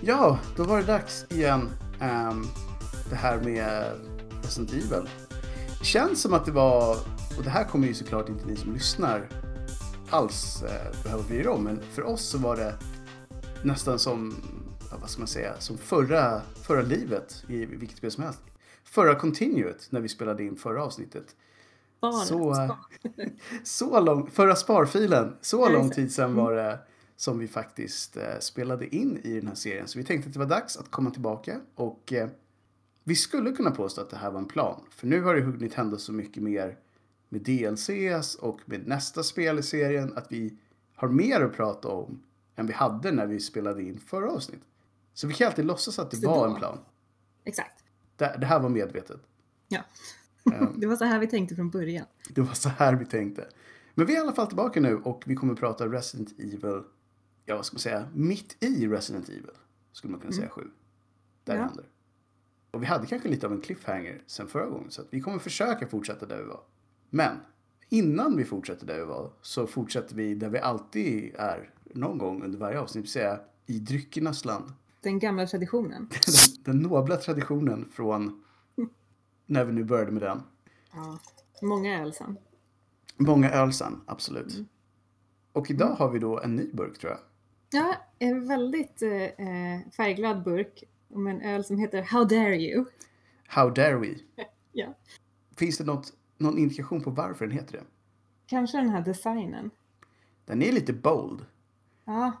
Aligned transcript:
Ja, 0.00 0.38
då 0.56 0.64
var 0.64 0.78
det 0.78 0.84
dags 0.84 1.26
igen. 1.30 1.70
Um, 2.00 2.46
det 3.10 3.16
här 3.16 3.40
med 3.40 3.92
Resident 4.42 4.72
Evil. 4.72 5.08
Känns 5.82 6.22
som 6.22 6.34
att 6.34 6.44
det 6.44 6.52
var, 6.52 6.96
och 7.38 7.44
det 7.44 7.50
här 7.50 7.64
kommer 7.64 7.86
ju 7.86 7.94
såklart 7.94 8.28
inte 8.28 8.46
ni 8.46 8.56
som 8.56 8.74
lyssnar 8.74 9.28
alls 10.10 10.62
eh, 10.62 11.02
behöva 11.02 11.22
bry 11.22 11.36
er 11.36 11.48
om, 11.48 11.64
men 11.64 11.82
för 11.92 12.02
oss 12.02 12.22
så 12.22 12.38
var 12.38 12.56
det 12.56 12.74
nästan 13.62 13.98
som, 13.98 14.34
ja, 14.90 14.96
vad 15.00 15.10
ska 15.10 15.20
man 15.20 15.28
säga, 15.28 15.54
som 15.58 15.78
förra, 15.78 16.40
förra 16.62 16.82
livet 16.82 17.44
i 17.48 17.66
vilket 17.66 17.98
spel 17.98 18.10
som 18.10 18.24
helst. 18.24 18.40
Förra 18.84 19.14
continuet 19.14 19.86
när 19.90 20.00
vi 20.00 20.08
spelade 20.08 20.44
in 20.44 20.56
förra 20.56 20.84
avsnittet. 20.84 21.36
Bara 22.00 22.12
Så, 22.12 22.54
spar. 22.54 22.76
så 23.64 24.00
lång, 24.00 24.30
förra 24.30 24.56
sparfilen, 24.56 25.36
så 25.40 25.68
lång 25.68 25.90
tid 25.90 26.12
sedan 26.12 26.34
var 26.34 26.52
det 26.52 26.78
som 27.20 27.38
vi 27.38 27.48
faktiskt 27.48 28.16
eh, 28.16 28.38
spelade 28.40 28.96
in 28.96 29.16
i 29.24 29.34
den 29.34 29.46
här 29.48 29.54
serien. 29.54 29.88
Så 29.88 29.98
vi 29.98 30.04
tänkte 30.04 30.26
att 30.28 30.32
det 30.32 30.38
var 30.38 30.46
dags 30.46 30.76
att 30.76 30.90
komma 30.90 31.10
tillbaka 31.10 31.60
och 31.74 32.12
eh, 32.12 32.28
vi 33.04 33.14
skulle 33.16 33.52
kunna 33.52 33.70
påstå 33.70 34.00
att 34.00 34.10
det 34.10 34.16
här 34.16 34.30
var 34.30 34.38
en 34.38 34.48
plan. 34.48 34.80
För 34.90 35.06
nu 35.06 35.22
har 35.22 35.34
det 35.34 35.40
hunnit 35.40 35.74
hända 35.74 35.98
så 35.98 36.12
mycket 36.12 36.42
mer 36.42 36.78
med 37.28 37.40
DLCs 37.42 38.34
och 38.34 38.60
med 38.64 38.86
nästa 38.86 39.22
spel 39.22 39.58
i 39.58 39.62
serien 39.62 40.12
att 40.16 40.32
vi 40.32 40.56
har 40.94 41.08
mer 41.08 41.40
att 41.40 41.52
prata 41.52 41.88
om 41.88 42.22
än 42.56 42.66
vi 42.66 42.72
hade 42.72 43.12
när 43.12 43.26
vi 43.26 43.40
spelade 43.40 43.82
in 43.82 43.98
förra 44.00 44.30
avsnittet. 44.32 44.66
Så 45.14 45.26
vi 45.26 45.34
kan 45.34 45.46
alltid 45.46 45.64
låtsas 45.64 45.98
att 45.98 46.10
det 46.10 46.16
Så 46.16 46.30
var 46.30 46.46
då- 46.48 46.52
en 46.54 46.58
plan. 46.58 46.78
Exakt. 47.44 47.84
Det, 48.16 48.36
det 48.40 48.46
här 48.46 48.60
var 48.60 48.68
medvetet. 48.68 49.20
Ja. 49.68 49.80
Ehm, 50.54 50.66
Det 50.80 50.86
var 50.86 50.96
så 50.96 51.04
här 51.04 51.18
vi 51.18 51.26
tänkte 51.26 51.54
från 51.56 51.70
början. 51.70 52.06
Det 52.30 52.40
var 52.40 52.54
så 52.54 52.68
här 52.68 52.94
vi 52.94 53.04
tänkte. 53.06 53.48
Men 53.94 54.06
vi 54.06 54.12
är 54.12 54.16
i 54.16 54.20
alla 54.20 54.32
fall 54.32 54.46
tillbaka 54.46 54.80
nu 54.80 54.96
och 54.96 55.22
vi 55.26 55.34
kommer 55.34 55.54
prata 55.54 55.86
Resident 55.86 56.38
Evil, 56.38 56.82
ja 57.48 57.56
vad 57.56 57.66
ska 57.66 57.74
man 57.74 57.80
säga, 57.80 58.08
mitt 58.14 58.56
i 58.64 58.86
Resident 58.86 59.28
Evil. 59.28 59.50
Skulle 59.92 60.10
man 60.10 60.20
kunna 60.20 60.32
säga 60.32 60.48
sju. 60.48 60.70
Där 61.44 61.56
Ja. 61.56 61.62
händer. 61.62 61.84
Och 62.70 62.82
vi 62.82 62.86
hade 62.86 63.06
kanske 63.06 63.28
lite 63.28 63.46
av 63.46 63.52
en 63.52 63.60
cliffhanger 63.60 64.22
sen 64.26 64.48
förra 64.48 64.66
gången 64.66 64.90
så 64.90 65.00
att 65.02 65.06
vi 65.10 65.20
kommer 65.20 65.38
försöka 65.38 65.86
fortsätta 65.86 66.26
där 66.26 66.38
vi 66.38 66.44
var. 66.44 66.60
Men 67.10 67.36
innan 67.88 68.36
vi 68.36 68.44
fortsätter 68.44 68.86
där 68.86 68.98
vi 68.98 69.04
var 69.04 69.32
så 69.42 69.66
fortsätter 69.66 70.14
vi 70.16 70.34
där 70.34 70.48
vi 70.48 70.58
alltid 70.58 71.34
är 71.38 71.70
någon 71.84 72.18
gång 72.18 72.42
under 72.42 72.58
varje 72.58 72.80
avsnitt, 72.80 72.94
det 72.94 73.00
vill 73.06 73.12
säga 73.12 73.40
i 73.66 73.78
dryckernas 73.78 74.44
land. 74.44 74.72
Den 75.00 75.18
gamla 75.18 75.46
traditionen. 75.46 76.08
Den, 76.26 76.64
den 76.74 76.82
nobla 76.82 77.16
traditionen 77.16 77.88
från 77.92 78.44
när 79.46 79.64
vi 79.64 79.72
nu 79.72 79.84
började 79.84 80.12
med 80.12 80.22
den. 80.22 80.42
Ja. 80.92 81.18
Många 81.62 82.02
öl 82.02 82.12
sen. 82.12 82.36
Många 83.16 83.50
öl 83.50 83.72
sen, 83.72 84.00
absolut. 84.06 84.62
Och 85.52 85.70
idag 85.70 85.94
har 85.94 86.10
vi 86.10 86.18
då 86.18 86.40
en 86.40 86.56
ny 86.56 86.70
burk 86.72 86.98
tror 86.98 87.12
jag. 87.12 87.20
Ja, 87.70 87.94
en 88.18 88.48
väldigt 88.48 89.02
eh, 89.02 89.90
färgglad 89.96 90.42
burk 90.42 90.84
om 91.14 91.26
en 91.26 91.40
öl 91.42 91.64
som 91.64 91.78
heter 91.78 92.02
How 92.02 92.24
dare 92.24 92.56
you? 92.56 92.84
How 93.46 93.70
dare 93.70 93.96
we? 93.96 94.14
Ja. 94.72 94.94
Finns 95.56 95.78
det 95.78 95.84
något, 95.84 96.12
någon 96.38 96.58
indikation 96.58 97.00
på 97.00 97.10
varför 97.10 97.46
den 97.46 97.56
heter 97.58 97.72
det? 97.72 97.84
Kanske 98.46 98.78
den 98.78 98.88
här 98.88 99.00
designen. 99.02 99.70
Den 100.44 100.62
är 100.62 100.72
lite 100.72 100.92
bold. 100.92 101.44
Ja, 102.04 102.32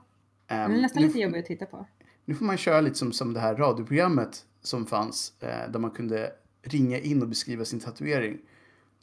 Ehm, 0.50 0.70
den 0.70 0.78
är 0.78 0.82
nästan 0.82 1.02
lite 1.02 1.18
jobbig 1.18 1.38
att 1.38 1.46
titta 1.46 1.66
på. 1.66 1.86
nu 2.24 2.34
får 2.34 2.44
man 2.44 2.56
köra 2.56 2.80
lite 2.80 2.94
som, 2.96 3.12
som 3.12 3.32
det 3.34 3.40
här 3.40 3.56
radioprogrammet 3.56 4.46
som 4.62 4.86
fanns 4.86 5.32
eh, 5.40 5.70
där 5.70 5.78
man 5.78 5.90
kunde 5.90 6.32
ringa 6.62 6.98
in 6.98 7.22
och 7.22 7.28
beskriva 7.28 7.64
sin 7.64 7.80
tatuering. 7.80 8.38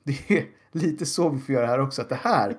Det 0.04 0.32
är 0.32 0.46
lite 0.72 1.06
så 1.06 1.30
vi 1.30 1.40
får 1.40 1.56
göra 1.56 1.68
här 1.68 1.80
också. 1.80 2.02
Att 2.02 2.10
det 2.10 2.16
här 2.16 2.58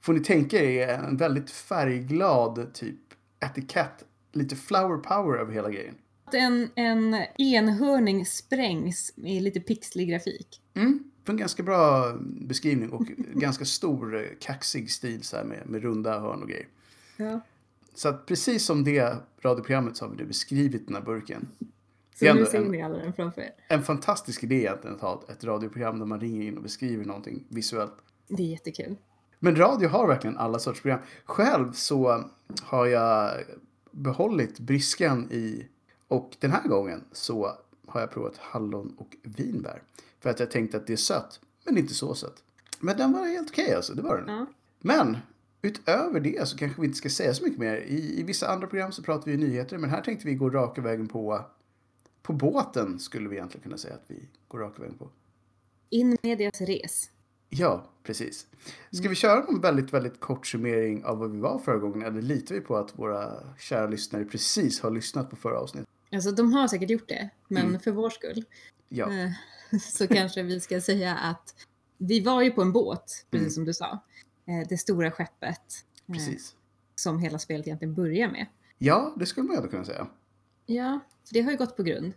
får 0.00 0.12
ni 0.12 0.20
tänka 0.20 0.62
er 0.62 0.88
en 0.88 1.16
väldigt 1.16 1.50
färgglad 1.50 2.74
typ 2.74 3.00
etikett. 3.40 4.04
Lite 4.32 4.56
flower 4.56 4.96
power 4.96 5.38
över 5.38 5.52
hela 5.52 5.70
grejen. 5.70 5.94
En, 6.32 6.70
en 6.74 7.16
enhörning 7.38 8.26
sprängs 8.26 9.12
i 9.16 9.40
lite 9.40 9.60
pixlig 9.60 10.08
grafik. 10.08 10.62
Mm, 10.74 11.10
för 11.24 11.32
en 11.32 11.38
ganska 11.38 11.62
bra 11.62 12.12
beskrivning 12.20 12.90
och 12.90 13.06
ganska 13.34 13.64
stor 13.64 14.16
eh, 14.16 14.22
kaxig 14.40 14.90
stil 14.90 15.22
så 15.22 15.36
här 15.36 15.44
med, 15.44 15.66
med 15.66 15.82
runda 15.82 16.20
hörn 16.20 16.42
och 16.42 16.48
grejer. 16.48 16.68
Ja. 17.16 17.40
Så 17.94 18.08
att 18.08 18.26
precis 18.26 18.64
som 18.64 18.84
det 18.84 19.16
radioprogrammet 19.40 19.96
så 19.96 20.04
har 20.04 20.10
vi 20.10 20.16
nu 20.16 20.24
beskrivit 20.24 20.86
den 20.86 20.96
här 20.96 21.02
burken. 21.02 21.48
Så 22.14 22.24
Det 22.24 22.30
är 22.30 22.34
nu 22.34 22.46
ser 22.46 22.64
ni 22.64 22.82
alla 22.82 22.98
den 22.98 23.12
framför 23.12 23.40
er. 23.40 23.50
En 23.68 23.82
fantastisk 23.82 24.44
idé 24.44 24.54
egentligen 24.54 24.96
att 24.96 25.02
ha 25.02 25.22
ett 25.28 25.44
radioprogram 25.44 25.98
där 25.98 26.06
man 26.06 26.20
ringer 26.20 26.42
in 26.42 26.56
och 26.56 26.62
beskriver 26.62 27.04
någonting 27.04 27.44
visuellt. 27.48 27.94
Det 28.28 28.42
är 28.42 28.46
jättekul. 28.46 28.96
Men 29.42 29.56
radio 29.56 29.88
har 29.88 30.06
verkligen 30.06 30.38
alla 30.38 30.58
sorts 30.58 30.80
program. 30.80 31.00
Själv 31.24 31.72
så 31.72 32.24
har 32.62 32.86
jag 32.86 33.40
behållit 33.90 34.58
briskan 34.58 35.28
i 35.30 35.66
och 36.08 36.36
den 36.38 36.50
här 36.50 36.68
gången 36.68 37.04
så 37.12 37.52
har 37.86 38.00
jag 38.00 38.10
provat 38.10 38.36
hallon 38.36 38.94
och 38.98 39.16
vinbär. 39.22 39.82
För 40.20 40.30
att 40.30 40.40
jag 40.40 40.50
tänkte 40.50 40.76
att 40.76 40.86
det 40.86 40.92
är 40.92 40.96
sött, 40.96 41.40
men 41.64 41.78
inte 41.78 41.94
så 41.94 42.14
sött. 42.14 42.42
Men 42.80 42.96
den 42.96 43.12
var 43.12 43.26
helt 43.26 43.50
okej 43.50 43.74
alltså, 43.74 43.94
det 43.94 44.02
var 44.02 44.16
den. 44.16 44.28
Ja. 44.28 44.46
Men 44.80 45.16
utöver 45.62 46.20
det 46.20 46.48
så 46.48 46.56
kanske 46.56 46.80
vi 46.80 46.86
inte 46.86 46.98
ska 46.98 47.10
säga 47.10 47.34
så 47.34 47.44
mycket 47.44 47.58
mer. 47.58 47.76
I, 47.76 48.20
I 48.20 48.22
vissa 48.22 48.48
andra 48.48 48.66
program 48.66 48.92
så 48.92 49.02
pratar 49.02 49.30
vi 49.30 49.36
nyheter, 49.36 49.78
men 49.78 49.90
här 49.90 50.02
tänkte 50.02 50.26
vi 50.26 50.34
gå 50.34 50.50
raka 50.50 50.80
vägen 50.80 51.08
på 51.08 51.44
på 52.22 52.32
båten 52.32 52.98
skulle 52.98 53.28
vi 53.28 53.36
egentligen 53.36 53.62
kunna 53.62 53.78
säga 53.78 53.94
att 53.94 54.04
vi 54.06 54.28
går 54.48 54.58
raka 54.58 54.82
vägen 54.82 54.98
på. 54.98 55.08
In 55.88 56.16
medias 56.22 56.60
res. 56.60 57.10
Ja, 57.50 57.86
precis. 58.02 58.46
Ska 58.90 59.08
vi 59.08 59.14
köra 59.14 59.44
en 59.48 59.60
väldigt, 59.60 59.92
väldigt 59.92 60.20
kort 60.20 60.46
summering 60.46 61.04
av 61.04 61.18
vad 61.18 61.30
vi 61.32 61.38
var 61.40 61.58
förra 61.58 61.78
gången? 61.78 62.02
Eller 62.02 62.22
litar 62.22 62.54
vi 62.54 62.60
på 62.60 62.76
att 62.76 62.98
våra 62.98 63.32
kära 63.58 63.86
lyssnare 63.86 64.24
precis 64.24 64.80
har 64.80 64.90
lyssnat 64.90 65.30
på 65.30 65.36
förra 65.36 65.58
avsnittet? 65.60 65.88
Alltså 66.12 66.30
de 66.32 66.52
har 66.52 66.68
säkert 66.68 66.90
gjort 66.90 67.08
det, 67.08 67.30
men 67.48 67.66
Mm. 67.66 67.80
för 67.80 67.90
vår 67.90 68.10
skull 68.10 68.44
Ja, 68.88 69.12
eh, 69.12 69.30
så 69.80 70.06
kanske 70.06 70.42
vi 70.42 70.60
ska 70.60 70.80
säga 70.80 71.16
att 71.16 71.54
vi 71.98 72.20
var 72.20 72.42
ju 72.42 72.50
på 72.50 72.62
en 72.62 72.72
båt, 72.72 73.26
precis 73.30 73.44
Mm. 73.46 73.50
som 73.50 73.64
du 73.64 73.74
sa. 73.74 73.90
Eh, 74.46 74.68
Det 74.68 74.78
stora 74.78 75.10
skeppet 75.10 75.84
eh, 76.08 76.12
precis. 76.14 76.56
som 76.94 77.18
hela 77.18 77.38
spelet 77.38 77.66
egentligen 77.66 77.94
börjar 77.94 78.28
med. 78.30 78.46
Ja, 78.78 79.14
det 79.16 79.26
skulle 79.26 79.46
man 79.48 79.56
ändå 79.56 79.68
kunna 79.68 79.84
säga. 79.84 80.06
Ja, 80.66 81.00
för 81.26 81.34
det 81.34 81.40
har 81.42 81.50
ju 81.50 81.56
gått 81.56 81.76
på 81.76 81.82
grund. 81.82 82.12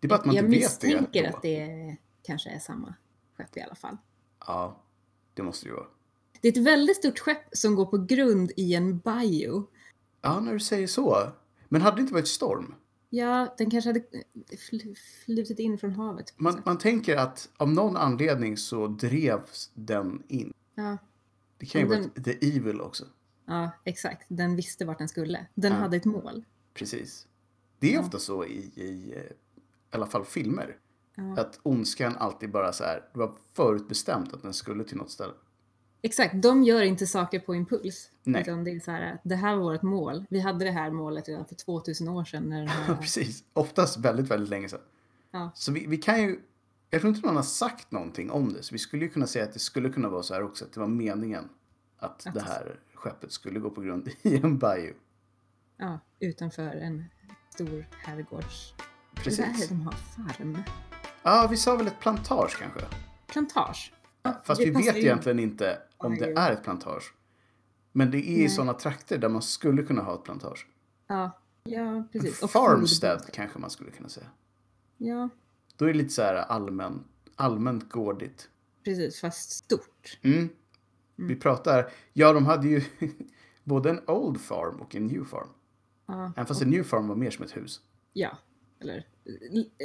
Det 0.00 0.06
är 0.06 0.08
bara 0.08 0.18
att 0.18 0.24
man 0.26 0.34
Jag 0.34 0.44
inte 0.44 0.58
vet 0.58 0.80
det. 0.80 0.86
misstänker 0.86 1.30
då. 1.30 1.36
att 1.36 1.42
det 1.42 1.96
kanske 2.22 2.50
är 2.50 2.58
samma 2.58 2.94
skepp 3.36 3.56
i 3.56 3.60
alla 3.60 3.74
fall. 3.74 3.96
Ja, 4.46 4.82
det 5.34 5.42
måste 5.42 5.66
det 5.66 5.68
ju 5.70 5.74
vara. 5.76 5.86
Det 6.40 6.48
är 6.48 6.52
ett 6.52 6.66
väldigt 6.66 6.96
stort 6.96 7.18
skepp 7.18 7.44
som 7.52 7.74
går 7.74 7.86
på 7.86 7.98
grund 7.98 8.52
i 8.56 8.74
en 8.74 8.98
bio. 8.98 9.66
Ja, 10.20 10.40
när 10.40 10.52
du 10.52 10.60
säger 10.60 10.86
så. 10.86 11.32
Men 11.68 11.82
hade 11.82 11.96
det 11.96 12.00
inte 12.00 12.14
varit 12.14 12.28
storm? 12.28 12.74
Ja, 13.10 13.54
den 13.58 13.70
kanske 13.70 13.88
hade 13.90 14.00
fl- 14.70 14.94
flutit 15.24 15.58
in 15.58 15.78
från 15.78 15.92
havet. 15.92 16.34
Man, 16.36 16.62
man 16.64 16.78
tänker 16.78 17.16
att 17.16 17.48
av 17.56 17.68
någon 17.68 17.96
anledning 17.96 18.56
så 18.56 18.86
drevs 18.86 19.70
den 19.74 20.22
in. 20.28 20.52
Ja, 20.74 20.96
Det 21.58 21.66
kan 21.66 21.80
ju 21.80 21.86
vara 21.86 21.98
den- 22.14 22.22
the 22.24 22.56
evil 22.56 22.80
också. 22.80 23.04
ja, 23.46 23.70
exakt. 23.84 24.26
Den 24.28 24.56
visste 24.56 24.84
vart 24.84 24.98
den 24.98 25.08
skulle. 25.08 25.46
Den 25.54 25.72
Ja. 25.72 25.78
hade 25.78 25.96
ett 25.96 26.04
mål. 26.04 26.44
Precis. 26.74 27.26
Det 27.78 27.88
är 27.90 27.94
Ja. 27.94 28.00
ofta 28.00 28.18
så 28.18 28.44
i, 28.44 28.70
i, 28.74 29.12
eh, 29.16 29.22
i 29.22 29.26
alla 29.90 30.06
fall 30.06 30.24
filmer. 30.24 30.76
Ja. 31.14 31.40
Att 31.40 31.60
ondskan 31.62 32.16
alltid 32.16 32.50
bara 32.50 32.72
så 32.72 32.84
här, 32.84 33.08
det 33.12 33.18
var 33.18 33.32
förutbestämt 33.52 34.32
att 34.32 34.42
den 34.42 34.52
skulle 34.54 34.84
till 34.84 34.96
något 34.96 35.10
ställe. 35.10 35.32
Exakt, 36.02 36.42
de 36.42 36.62
gör 36.62 36.82
inte 36.82 37.06
saker 37.06 37.40
på 37.40 37.54
impuls. 37.54 38.10
Nej. 38.22 38.42
Utan 38.42 38.64
det 38.64 38.70
är 38.70 38.80
så 38.80 38.90
här, 38.90 39.20
det 39.24 39.34
här 39.36 39.56
var 39.56 39.72
vårt 39.72 39.82
mål. 39.82 40.24
Vi 40.30 40.40
hade 40.40 40.64
det 40.64 40.70
här 40.70 40.90
målet 40.90 41.28
redan 41.28 41.44
för 41.46 41.54
2000 41.54 42.08
år 42.08 42.24
sedan. 42.24 42.42
När 42.48 42.66
här, 42.66 42.96
Precis. 43.00 43.44
Oftast 43.52 43.98
väldigt, 43.98 44.30
väldigt 44.30 44.48
länge 44.48 44.68
sedan. 44.68 44.80
Ja. 45.30 45.50
Så 45.54 45.72
vi, 45.72 45.86
vi 45.86 45.96
kan 45.96 46.22
ju, 46.22 46.40
jag 46.90 47.00
tror 47.00 47.14
inte 47.14 47.26
någon 47.26 47.36
har 47.36 47.42
sagt 47.42 47.90
någonting 47.92 48.30
om 48.30 48.52
det. 48.52 48.62
Så 48.62 48.74
vi 48.74 48.78
skulle 48.78 49.04
ju 49.04 49.10
kunna 49.10 49.26
säga 49.26 49.44
att 49.44 49.52
det 49.52 49.58
skulle 49.58 49.88
kunna 49.90 50.08
vara 50.08 50.22
så 50.22 50.34
här 50.34 50.42
också. 50.42 50.64
Att 50.64 50.72
det 50.72 50.80
var 50.80 50.86
meningen 50.86 51.48
att 51.98 52.26
Att- 52.26 52.34
det 52.34 52.40
här 52.42 52.80
skeppet 52.94 53.32
skulle 53.32 53.60
gå 53.60 53.70
på 53.70 53.80
grund 53.80 54.08
i 54.22 54.36
en 54.36 54.58
bayou. 54.58 54.94
ja, 55.76 55.98
utanför 56.20 56.62
en 56.76 57.04
stor 57.54 57.86
herrgårds... 57.92 58.74
Det 59.14 59.20
Precis. 59.22 59.38
där 59.58 59.64
är 59.64 59.68
de 59.68 59.80
har 59.80 59.92
farm. 59.92 60.58
Ja, 61.24 61.46
vi 61.50 61.56
sa 61.56 61.76
väl 61.76 61.86
ett 61.86 62.00
plantage 62.00 62.56
kanske. 62.58 62.80
Plantage. 63.26 63.92
Ja, 64.22 64.42
Fast 64.44 64.60
vi 64.60 64.70
vet 64.70 64.96
in. 64.96 65.02
egentligen 65.02 65.38
inte 65.38 65.78
om 65.96 66.14
det 66.18 66.32
är 66.32 66.52
ett 66.52 66.62
plantage. 66.64 67.14
Men 67.92 68.10
det 68.10 68.18
är 68.18 68.44
i 68.44 68.48
sådana 68.48 68.72
trakter 68.74 69.18
där 69.18 69.28
man 69.28 69.42
skulle 69.42 69.82
kunna 69.82 70.02
ha 70.02 70.14
ett 70.14 70.24
plantage. 70.24 70.66
Ja, 71.06 71.30
ja 71.64 72.04
precis. 72.12 72.42
Och 72.42 72.50
Farmstead 72.50 73.20
food. 73.20 73.32
kanske 73.34 73.58
man 73.58 73.70
skulle 73.70 73.90
kunna 73.90 74.08
säga. 74.08 74.26
Ja, 74.96 75.28
Då 75.76 75.84
är 75.84 75.88
det 75.92 75.98
lite 75.98 76.10
så 76.12 76.22
här 76.22 76.34
allmän, 76.34 77.04
allmänt 77.36 77.90
gårdigt. 77.90 78.48
precis. 78.84 79.20
Fast 79.20 79.50
stort. 79.50 80.18
Mm. 80.22 80.48
Vi 81.16 81.36
pratar, 81.36 81.90
ja 82.12 82.32
de 82.32 82.46
hade 82.46 82.68
ju 82.68 82.82
både 83.64 83.90
en 83.90 84.00
old 84.10 84.40
farm 84.40 84.80
och 84.80 84.94
en 84.94 85.06
new 85.06 85.24
farm. 85.24 85.48
Ja, 86.06 86.32
Även 86.36 86.46
fast 86.46 86.62
en 86.62 86.70
new 86.70 86.82
farm 86.84 87.08
var 87.08 87.16
mer 87.16 87.30
som 87.30 87.44
ett 87.44 87.56
hus. 87.56 87.80
ja. 88.12 88.38
eller 88.80 89.06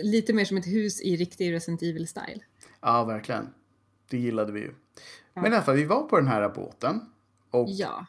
lite 0.04 0.34
mer 0.34 0.46
som 0.46 0.58
ett 0.58 0.68
hus 0.68 1.02
i 1.02 1.16
riktig 1.16 1.54
Resident 1.54 1.82
Evil-style. 1.82 2.42
Ja, 2.82 3.04
verkligen. 3.04 3.50
Det 4.10 4.18
gillade 4.18 4.52
vi 4.52 4.60
ju. 4.60 4.74
Men 5.34 5.46
i 5.46 5.56
alla 5.56 5.62
fall, 5.62 5.76
vi 5.76 5.86
var 5.86 6.04
på 6.04 6.18
den 6.18 6.28
här 6.28 6.50
båten. 6.50 7.02
Och 7.50 7.70
Ja, 7.70 8.06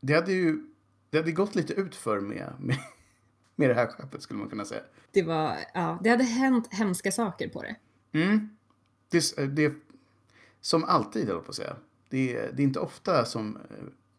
det 0.00 0.14
hade 0.14 0.32
ju 0.32 0.70
det 1.10 1.18
hade 1.18 1.32
gått 1.32 1.54
lite 1.54 1.72
utför 1.72 2.20
med, 2.20 2.52
med, 2.58 2.76
med 3.56 3.70
det 3.70 3.74
här 3.74 3.86
skeppet 3.86 4.22
skulle 4.22 4.40
man 4.40 4.48
kunna 4.48 4.64
säga. 4.64 4.82
Det 5.10 5.22
var, 5.22 5.56
ja, 5.74 5.98
det 6.02 6.10
hade 6.10 6.24
hänt 6.24 6.68
hemska 6.74 7.12
saker 7.12 7.48
på 7.48 7.62
det. 7.62 7.76
Mm. 8.12 8.56
Det, 9.08 9.46
det, 9.46 9.74
som 10.60 10.84
alltid, 10.84 11.26
höll 11.26 11.36
jag 11.36 11.44
på 11.44 11.50
att 11.50 11.56
säga. 11.56 11.76
Det, 12.08 12.32
det 12.56 12.62
är 12.62 12.64
inte 12.64 12.80
ofta 12.80 13.24
som 13.24 13.56
eh, 13.56 13.62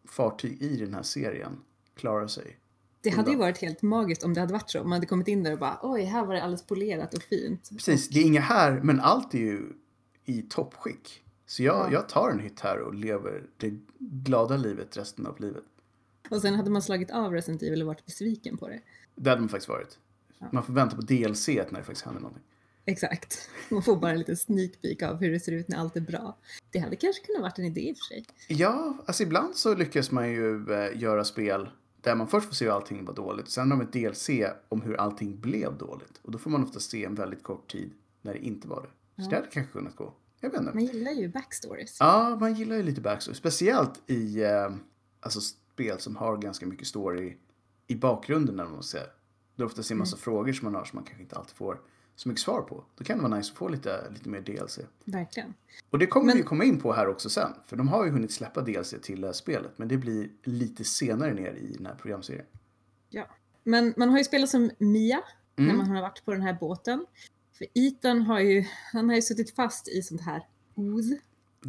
fartyg 0.06 0.62
i 0.62 0.78
den 0.78 0.94
här 0.94 1.04
serien 1.04 1.60
klarar 1.96 2.28
sig. 2.28 2.58
Det 3.04 3.10
hade 3.10 3.32
ju 3.32 3.38
varit 3.38 3.58
helt 3.58 3.82
magiskt 3.82 4.24
om 4.24 4.34
det 4.34 4.40
hade 4.40 4.54
varit 4.54 4.70
så. 4.70 4.84
Man 4.84 4.92
hade 4.92 5.06
kommit 5.06 5.28
in 5.28 5.44
där 5.44 5.54
och 5.54 5.60
bara 5.60 5.80
oj, 5.82 6.04
här 6.04 6.26
var 6.26 6.34
det 6.34 6.44
alldeles 6.44 6.66
polerat 6.68 7.14
och 7.14 7.24
fint. 7.24 7.70
Precis, 7.72 8.10
det 8.10 8.20
är 8.20 8.24
inga 8.24 8.42
här, 8.42 8.82
men 8.84 9.00
allt 9.00 9.34
är 9.34 9.40
ju 9.40 9.62
i 10.26 10.42
toppskick. 10.42 11.24
Så 11.46 11.64
jag, 11.64 11.76
Ja. 11.76 11.90
jag 11.92 12.10
tar 12.10 12.30
en 12.30 12.40
hytt 12.40 12.60
här 12.60 12.80
och 12.80 12.94
lever 12.94 13.44
det 13.58 13.74
glada 14.00 14.58
livet 14.58 14.98
resten 14.98 15.26
av 15.26 15.40
livet. 15.42 15.64
Och 16.30 16.42
sen 16.42 16.54
hade 16.56 16.70
man 16.72 16.82
slagit 16.82 17.12
av 17.12 17.32
Resident 17.34 17.62
Evil 17.64 17.82
och 17.82 17.88
varit 17.88 18.06
besviken 18.06 18.58
på 18.58 18.68
det. 18.68 18.80
Det 19.16 19.30
hade 19.30 19.42
man 19.42 19.50
faktiskt 19.50 19.70
varit. 19.70 20.00
Ja. 20.40 20.48
Man 20.52 20.64
får 20.64 20.74
vänta 20.74 20.96
på 20.96 21.02
DLC 21.02 21.48
när 21.48 21.56
det 21.64 21.84
faktiskt 21.84 22.06
händer 22.06 22.22
någonting. 22.22 22.44
Exakt. 22.86 23.50
Man 23.70 23.84
får 23.84 23.96
bara 23.96 24.12
en 24.12 24.18
liten 24.20 24.38
sneak 24.38 24.72
peek 24.82 25.02
av 25.02 25.18
hur 25.20 25.32
det 25.32 25.40
ser 25.40 25.52
ut 25.52 25.68
när 25.68 25.78
allt 25.78 25.96
är 25.96 26.02
bra. 26.02 26.38
Det 26.72 26.80
hade 26.80 26.96
kanske 26.96 27.26
kunnat 27.26 27.42
varit 27.42 27.60
en 27.60 27.66
idé 27.66 27.82
i 27.82 27.94
och 27.94 27.98
för 27.98 28.04
sig. 28.04 28.26
Ja, 28.48 28.98
alltså 29.06 29.24
ibland 29.24 29.56
så 29.56 29.76
lyckas 29.76 30.12
man 30.12 30.30
ju 30.32 30.74
eh, 30.74 30.98
göra 31.02 31.24
spel 31.24 31.70
där 32.02 32.16
man 32.16 32.28
först 32.28 32.48
får 32.48 32.56
se 32.56 32.66
hur 32.66 32.72
allting 32.72 33.06
var 33.06 33.14
dåligt. 33.14 33.50
Sen 33.50 33.72
har 33.72 33.78
de 33.78 33.84
ett 33.86 33.94
DLC 33.94 34.30
om 34.70 34.82
hur 34.82 34.96
allting 35.00 35.40
blev 35.40 35.78
dåligt. 35.78 36.20
Och 36.22 36.32
då 36.32 36.38
får 36.38 36.50
man 36.50 36.64
ofta 36.64 36.80
se 36.80 37.06
en 37.06 37.16
väldigt 37.16 37.44
kort 37.44 37.72
tid 37.72 37.92
när 38.22 38.34
det 38.34 38.40
inte 38.40 38.68
var 38.68 38.82
det. 38.82 38.88
Så 39.24 39.28
Ja. 39.28 39.30
det 39.30 39.36
hade 39.36 39.48
kanske 39.48 39.74
kunnat 39.74 39.96
gå. 39.96 40.14
Jag 40.40 40.50
vet 40.50 40.60
inte. 40.60 40.74
Man 40.74 40.86
gillar 40.86 41.12
ju 41.12 41.28
backstories. 41.30 41.98
Ja, 42.00 42.38
man 42.40 42.54
gillar 42.54 42.76
ju 42.76 42.84
lite 42.84 43.02
backstory. 43.02 43.36
Speciellt 43.36 44.02
i 44.10 44.44
eh, 44.44 44.70
alltså 45.20 45.42
spel 45.42 46.00
som 46.00 46.16
har 46.16 46.38
ganska 46.38 46.66
mycket 46.66 46.88
story 46.88 47.38
i 47.88 47.96
bakgrunden 47.96 48.56
när 48.56 48.64
man 48.64 48.74
måste 48.76 48.92
säga. 48.92 49.10
Där 49.56 49.66
ofta 49.66 49.84
ser 49.84 49.96
en 49.96 50.00
massa 50.00 50.18
frågor 50.18 50.54
som 50.54 50.66
man 50.66 50.76
har 50.76 50.86
som 50.86 50.98
man 50.98 51.04
kanske 51.06 51.24
inte 51.24 51.36
alltid 51.36 51.56
får 51.56 51.82
så 52.22 52.30
mycket 52.30 52.42
svar 52.44 52.62
på. 52.62 52.84
Då 52.96 53.04
kan 53.04 53.18
det 53.18 53.24
vara 53.24 53.38
nice 53.38 53.52
att 53.52 53.58
få 53.58 53.68
lite, 53.68 54.10
lite 54.12 54.30
mer 54.30 54.42
DLC. 54.42 54.80
Verkligen. 55.06 55.54
Och 55.90 56.00
det 56.00 56.08
kommer 56.08 56.26
Men- 56.26 56.38
vi 56.38 56.44
komma 56.44 56.64
in 56.64 56.80
på 56.80 56.94
här 56.94 57.08
också 57.08 57.30
sen. 57.30 57.52
För 57.66 57.76
de 57.76 57.88
har 57.88 58.06
ju 58.06 58.12
hunnit 58.12 58.32
släppa 58.32 58.62
DLC 58.62 58.94
till 59.02 59.22
det 59.22 59.28
här 59.28 59.34
spelet. 59.34 59.72
Men 59.78 59.88
det 59.88 59.98
blir 59.98 60.30
lite 60.44 60.84
senare 60.84 61.34
ner 61.34 61.54
i 61.54 61.74
den 61.78 61.86
här 61.86 61.96
programserien. 61.96 62.46
Ja. 63.10 63.28
Men 63.64 63.94
man 63.98 64.10
har 64.10 64.18
ju 64.18 64.24
spelat 64.24 64.50
som 64.50 64.72
Mia 64.78 65.22
när 65.56 65.66
Mm. 65.66 65.78
man 65.78 65.88
har 65.96 66.02
varit 66.02 66.26
på 66.26 66.32
den 66.32 66.42
här 66.42 66.58
båten. 66.60 67.06
För 67.58 67.68
Ethan 67.74 68.22
har 68.22 68.40
ju, 68.40 68.66
han 68.94 69.10
har 69.10 69.16
ju 69.16 69.22
suttit 69.22 69.56
fast 69.56 69.88
i 69.88 70.02
sånt 70.02 70.22
här 70.22 70.48
ooze, 70.76 71.18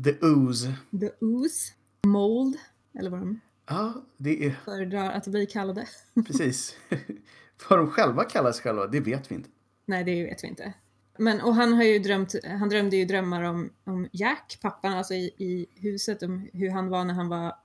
The 0.05 0.27
Ooze. 0.27 0.75
the 1.01 1.11
ooze, 1.21 1.73
mold, 2.07 2.57
eller 2.99 3.11
vad 3.11 3.21
de 3.21 3.41
Ja, 3.67 3.95
det 4.17 4.47
är 4.47 4.51
föredrar 4.65 5.11
att 5.13 5.27
bli 5.27 5.47
kallade. 5.47 5.87
precis. 6.27 6.77
Vad 7.71 7.79
de 7.79 7.91
själva 7.91 8.25
kallar 8.25 8.53
sig 8.53 8.63
själva, 8.63 8.87
det 8.87 9.01
vet 9.01 9.31
vi 9.31 9.35
inte. 9.35 9.49
Nej, 9.87 10.05
det 10.05 10.25
vet 10.25 10.45
vi 10.45 10.49
inte. 10.49 10.73
Men, 11.19 11.41
och 11.41 11.55
han 11.55 11.73
har 11.73 11.83
ju 11.85 11.99
drömt, 11.99 12.35
han 12.45 12.69
drömde 12.69 12.97
ju 12.97 13.05
drömmar 13.05 13.43
om, 13.43 13.71
om 13.85 14.09
Jack, 14.13 14.59
pappan, 14.63 14.93
alltså 14.93 15.15
i, 15.15 15.25
i 15.39 15.67
huset, 15.75 16.23
om 16.23 16.49
hur 16.53 16.71
han 16.71 16.89
var 16.89 17.05
när 17.05 17.15
han 17.15 17.29
var, 17.29 17.57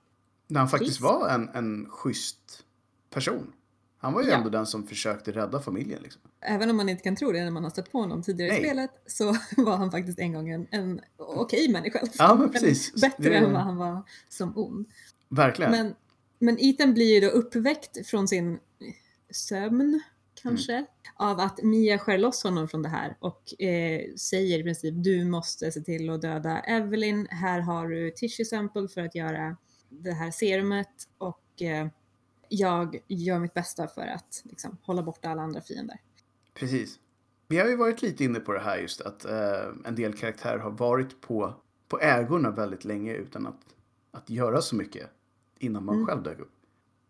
När 0.48 0.60
han 0.60 0.68
faktiskt 0.68 0.90
Frisk. 0.90 1.00
var 1.02 1.28
en, 1.28 1.48
en 1.48 1.86
schysst 1.90 2.64
person. 3.10 3.52
Han 4.00 4.12
var 4.12 4.22
ju 4.22 4.28
Ja. 4.28 4.36
ändå 4.36 4.48
den 4.50 4.66
som 4.66 4.86
försökte 4.86 5.32
rädda 5.32 5.60
familjen. 5.60 6.02
Liksom. 6.02 6.22
även 6.40 6.70
om 6.70 6.76
man 6.76 6.88
inte 6.88 7.02
kan 7.02 7.16
tro 7.16 7.32
det 7.32 7.44
när 7.44 7.50
man 7.50 7.62
har 7.64 7.70
stött 7.70 7.92
på 7.92 7.98
honom 8.00 8.22
tidigare 8.22 8.50
i 8.50 8.60
Nej. 8.60 8.64
spelet, 8.70 8.90
så 9.06 9.24
var 9.56 9.76
han 9.76 9.90
faktiskt 9.90 10.18
en 10.18 10.32
gång 10.32 10.48
en, 10.50 10.66
en 10.70 11.00
okej 11.16 11.68
människa. 11.72 12.00
Ja, 12.18 12.34
men 12.34 12.50
precis. 12.52 12.94
En, 12.94 13.00
bättre 13.00 13.28
Det- 13.30 13.34
än 13.36 13.52
vad 13.52 13.62
han 13.62 13.76
var 13.76 14.02
som 14.28 14.52
ond. 14.58 14.86
Verkligen. 15.28 15.70
Men, 15.72 15.94
men 16.38 16.56
Ethan 16.60 16.94
blir 16.94 17.14
ju 17.14 17.20
då 17.20 17.26
uppväckt 17.26 18.06
från 18.06 18.28
sin 18.28 18.58
sömn, 19.30 20.00
kanske, 20.42 20.72
Mm. 20.72 20.86
av 21.16 21.40
att 21.40 21.62
Mia 21.62 21.98
skär 21.98 22.18
loss 22.18 22.42
honom 22.42 22.68
från 22.68 22.82
det 22.82 22.88
här 22.88 23.16
och 23.20 23.62
eh, 23.62 24.14
säger 24.14 24.58
i 24.58 24.62
princip 24.62 24.94
du 25.04 25.24
måste 25.24 25.72
se 25.72 25.80
till 25.80 26.10
att 26.10 26.22
döda 26.22 26.58
Evelyn. 26.60 27.26
Här 27.30 27.60
har 27.60 27.88
du 27.88 28.10
tissue 28.10 28.44
sample 28.46 28.88
för 28.88 29.00
att 29.00 29.14
göra 29.14 29.56
det 29.88 30.12
här 30.12 30.30
serumet 30.30 31.08
och 31.18 31.62
eh, 31.62 31.86
jag 32.48 32.98
gör 33.08 33.38
mitt 33.38 33.54
bästa 33.54 33.88
för 33.88 34.06
att 34.06 34.42
liksom, 34.44 34.76
hålla 34.82 35.02
borta 35.02 35.28
alla 35.28 35.42
andra 35.42 35.60
fiender. 35.60 35.96
Precis. 36.54 36.98
Vi 37.48 37.58
har 37.58 37.68
ju 37.68 37.76
varit 37.76 38.02
lite 38.02 38.24
inne 38.24 38.40
på 38.40 38.52
det 38.52 38.60
här 38.60 38.78
just 38.78 39.00
att 39.00 39.24
eh, 39.24 39.60
en 39.84 39.94
del 39.94 40.12
karaktärer 40.12 40.58
har 40.58 40.70
varit 40.70 41.20
på, 41.20 41.54
på 41.88 42.00
ägorna 42.00 42.50
väldigt 42.50 42.84
länge 42.84 43.12
utan 43.14 43.46
att, 43.46 43.60
att 44.10 44.30
göra 44.30 44.62
så 44.62 44.76
mycket 44.76 45.06
innan 45.58 45.84
man 45.84 45.94
Mm. 45.94 46.06
själv 46.06 46.22
dök 46.22 46.38
upp. 46.40 46.52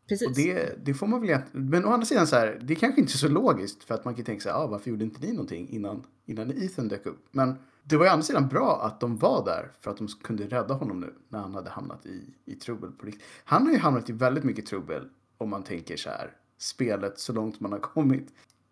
Precis. 0.09 0.29
Och 0.29 0.35
det, 0.35 0.85
det 0.85 0.95
får 0.95 1.07
man 1.07 1.21
väl 1.21 1.31
egentligen- 1.31 1.69
Men 1.71 1.85
å 1.85 1.89
andra 1.89 2.07
sidan 2.07 2.27
så 2.27 2.37
här, 2.37 2.61
det 2.63 2.73
är 2.73 2.77
kanske 2.77 3.01
inte 3.01 3.19
så 3.19 3.29
logiskt 3.29 3.85
för 3.85 3.95
att 3.95 4.05
man 4.05 4.15
kan 4.15 4.25
tänka 4.25 4.41
sig, 4.43 4.53
ah, 4.53 4.67
varför 4.67 4.91
gjorde 4.91 5.05
inte 5.05 5.21
ni 5.27 5.33
någonting 5.33 5.69
innan, 5.69 6.03
innan 6.27 6.51
Ethan 6.63 6.89
dök 6.89 7.07
upp? 7.07 7.27
Men 7.31 7.55
det 7.85 7.97
var 7.97 8.05
ju 8.05 8.11
å 8.11 8.13
andra 8.13 8.23
sidan 8.23 8.49
bra 8.49 8.81
att 8.85 9.01
de 9.01 9.17
var 9.17 9.45
där 9.45 9.73
för 9.81 9.91
att 9.91 9.97
de 9.97 10.09
kunde 10.23 10.45
rädda 10.47 10.75
honom 10.75 11.01
nu 11.01 11.15
när 11.29 11.39
han 11.39 11.55
hade 11.55 11.71
hamnat 11.71 12.07
i, 12.07 12.35
i 12.45 12.55
trubbel 12.55 12.91
på 12.93 13.07
riktigt. 13.07 13.25
Han 13.45 13.67
har 13.67 13.73
ju 13.73 13.79
hamnat 13.79 14.11
i 14.11 14.13
väldigt 14.13 14.45
mycket 14.45 14.67
trubbel 14.67 15.09
om 15.39 15.51
man 15.51 15.63
tänker 15.63 15.97
så 15.97 16.09
här, 16.11 16.33
spelet 16.59 17.19
så 17.19 17.33
långt 17.33 17.61
man 17.61 17.73
har 17.73 17.79
kommit. 17.81 18.29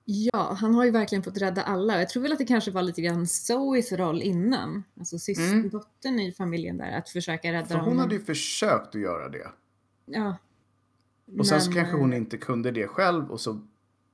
Ja, 0.09 0.57
han 0.61 0.75
har 0.75 0.85
ju 0.85 0.91
verkligen 0.91 1.23
fått 1.25 1.37
rädda 1.39 1.63
alla. 1.63 1.99
Jag 1.99 2.09
tror 2.09 2.23
väl 2.23 2.33
att 2.33 2.39
det 2.39 2.45
kanske 2.45 2.71
var 2.71 2.83
lite 2.83 3.03
grann 3.03 3.27
Zoes 3.27 3.93
roll 3.93 4.23
innan. 4.23 4.85
Alltså 4.99 5.33
Mm. 5.39 5.69
dottern 5.69 6.19
i 6.21 6.33
familjen 6.33 6.77
där, 6.79 6.99
att 6.99 7.09
försöka 7.09 7.53
rädda 7.53 7.67
För 7.67 7.75
dem. 7.75 7.85
hon 7.85 7.99
hade 7.99 8.15
ju 8.15 8.21
försökt 8.21 8.95
att 8.95 9.01
göra 9.01 9.29
det. 9.29 9.47
Ja. 10.07 10.37
Och 11.39 11.47
sen 11.47 11.61
så 11.61 11.73
kanske 11.73 11.97
hon 11.97 12.13
inte 12.13 12.37
kunde 12.39 12.71
det 12.71 12.87
själv 12.89 13.31
och 13.31 13.41
så 13.41 13.61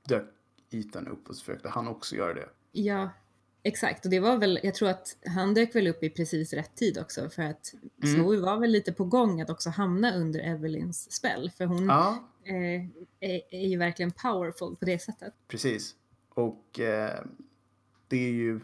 dök 0.07 0.25
Ethan 0.71 1.07
upp 1.07 1.29
och 1.29 1.35
så 1.35 1.45
försökte 1.45 1.69
han 1.69 1.87
också 1.87 2.15
göra 2.15 2.33
det. 2.33 2.49
Ja, 2.71 3.09
exakt. 3.63 4.05
Och 4.05 4.11
det 4.11 4.19
var 4.19 4.37
väl, 4.37 4.59
jag 4.63 4.75
tror 4.75 4.89
att 4.89 5.17
han 5.25 5.53
dök 5.53 5.75
väl 5.75 5.87
upp 5.87 6.03
i 6.03 6.09
precis 6.09 6.53
rätt 6.53 6.75
tid 6.75 6.97
också 6.97 7.29
för 7.29 7.43
att 7.43 7.73
Mm. 8.03 8.15
Zoe 8.15 8.39
var 8.39 8.59
väl 8.59 8.71
lite 8.71 8.93
på 8.93 9.05
gång 9.05 9.41
att 9.41 9.49
också 9.49 9.69
hamna 9.69 10.15
under 10.15 10.39
Evelyns 10.39 11.11
spel. 11.11 11.51
För 11.57 11.65
hon 11.65 11.85
Ja, 11.85 12.23
eh, 12.43 12.81
är, 13.19 13.41
är 13.51 13.67
ju 13.67 13.77
verkligen 13.77 14.11
powerful 14.11 14.75
på 14.75 14.85
det 14.85 14.99
sättet. 14.99 15.33
precis. 15.47 15.95
Och 16.29 16.79
eh, 16.79 17.19
det 18.07 18.17
är 18.17 18.31
ju 18.31 18.59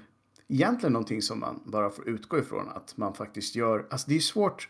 egentligen 0.48 0.94
någonting 0.94 1.22
som 1.22 1.40
man 1.40 1.64
bara 1.66 1.90
får 1.90 2.10
utgå 2.10 2.40
ifrån 2.40 2.70
att 2.70 2.98
man 2.98 3.14
faktiskt 3.14 3.56
gör. 3.56 3.88
Alltså 3.90 4.10
det 4.10 4.16
är 4.16 4.20
svårt 4.20 4.70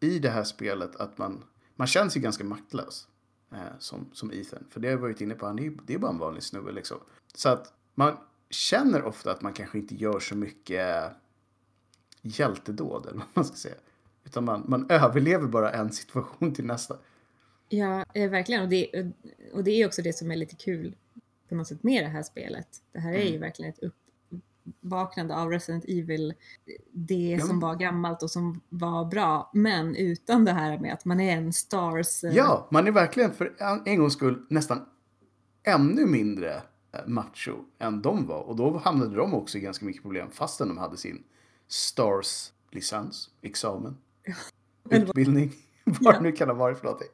i 0.00 0.18
det 0.18 0.30
här 0.30 0.44
spelet 0.44 0.96
att 0.96 1.18
man, 1.18 1.44
man 1.76 1.86
känner 1.86 2.10
sig 2.10 2.22
ganska 2.22 2.44
maktlös. 2.44 3.08
Eh, 3.52 3.58
som, 3.78 4.10
som 4.12 4.32
Ethan. 4.32 4.64
För 4.70 4.80
det 4.80 4.88
har 4.88 4.92
jag 4.92 4.98
varit 4.98 5.20
inne 5.20 5.34
på, 5.34 5.46
han 5.46 5.58
är, 5.58 5.72
det 5.84 5.94
är 5.94 5.98
bara 5.98 6.10
en 6.12 6.18
vanlig 6.18 6.42
snubbe 6.42 6.72
liksom. 6.72 6.98
Så 7.34 7.48
att 7.48 7.72
man 7.94 8.16
känner 8.50 9.02
ofta 9.02 9.30
att 9.30 9.42
man 9.42 9.52
kanske 9.52 9.78
inte 9.78 9.94
gör 9.94 10.20
så 10.20 10.36
mycket 10.36 11.12
hjältedåd 12.22 13.06
eller 13.06 13.18
vad 13.18 13.26
man 13.34 13.44
ska 13.44 13.56
säga. 13.56 13.74
Utan 14.24 14.44
man, 14.44 14.64
man 14.68 14.90
överlever 14.90 15.46
bara 15.46 15.72
en 15.72 15.92
situation 15.92 16.54
till 16.54 16.64
nästa. 16.66 16.96
Ja, 17.68 18.04
eh, 18.14 18.30
verkligen. 18.30 18.62
Och 18.62 18.68
det, 18.68 19.12
och 19.52 19.64
det 19.64 19.70
är 19.70 19.86
också 19.86 20.02
det 20.02 20.12
som 20.12 20.30
är 20.30 20.36
lite 20.36 20.56
kul 20.56 20.96
på 21.48 21.54
något 21.54 21.66
sätt 21.66 21.82
med 21.82 22.04
det 22.04 22.08
här 22.08 22.22
spelet. 22.22 22.68
Det 22.92 22.98
här 23.00 23.12
är 23.12 23.22
ju 23.22 23.28
Mm. 23.28 23.40
verkligen 23.40 23.72
ett 23.72 23.78
uppvaknande 24.82 25.36
av 25.36 25.50
Resident 25.50 25.84
Evil, 25.88 26.34
det 26.92 27.14
Ja, 27.40 27.46
som 27.46 27.60
var 27.60 27.74
gammalt 27.76 28.22
och 28.22 28.30
som 28.30 28.60
var 28.68 29.04
bra, 29.04 29.50
men 29.54 29.96
utan 29.96 30.44
det 30.44 30.52
här 30.52 30.78
med 30.78 30.92
att 30.92 31.04
man 31.04 31.20
är 31.20 31.36
en 31.36 31.52
stars... 31.52 32.24
eh, 32.24 32.34
Ja, 32.36 32.68
man 32.70 32.86
är 32.86 32.90
verkligen 32.92 33.32
för 33.32 33.54
en, 33.58 33.82
en 33.86 33.98
gångs 33.98 34.12
skull 34.12 34.46
nästan 34.50 34.80
ännu 35.62 36.06
mindre 36.06 36.54
eh, 36.92 37.06
macho 37.06 37.52
än 37.78 38.02
de 38.02 38.26
var. 38.26 38.40
Och 38.40 38.56
då 38.56 38.78
hamnade 38.78 39.16
de 39.16 39.34
också 39.34 39.58
i 39.58 39.60
ganska 39.60 39.86
mycket 39.86 40.02
problem 40.02 40.30
fastän 40.30 40.68
de 40.68 40.78
hade 40.78 40.96
sin 40.96 41.22
Stars-licens, 41.68 43.30
examen, 43.42 43.96
utbildning, 44.90 45.52
vad 45.84 46.14
Ja. 46.14 46.20
nu 46.20 46.32
kan 46.32 46.48
ha 46.48 46.54
varit 46.54 46.78
för 46.78 46.84
någonting. 46.84 47.08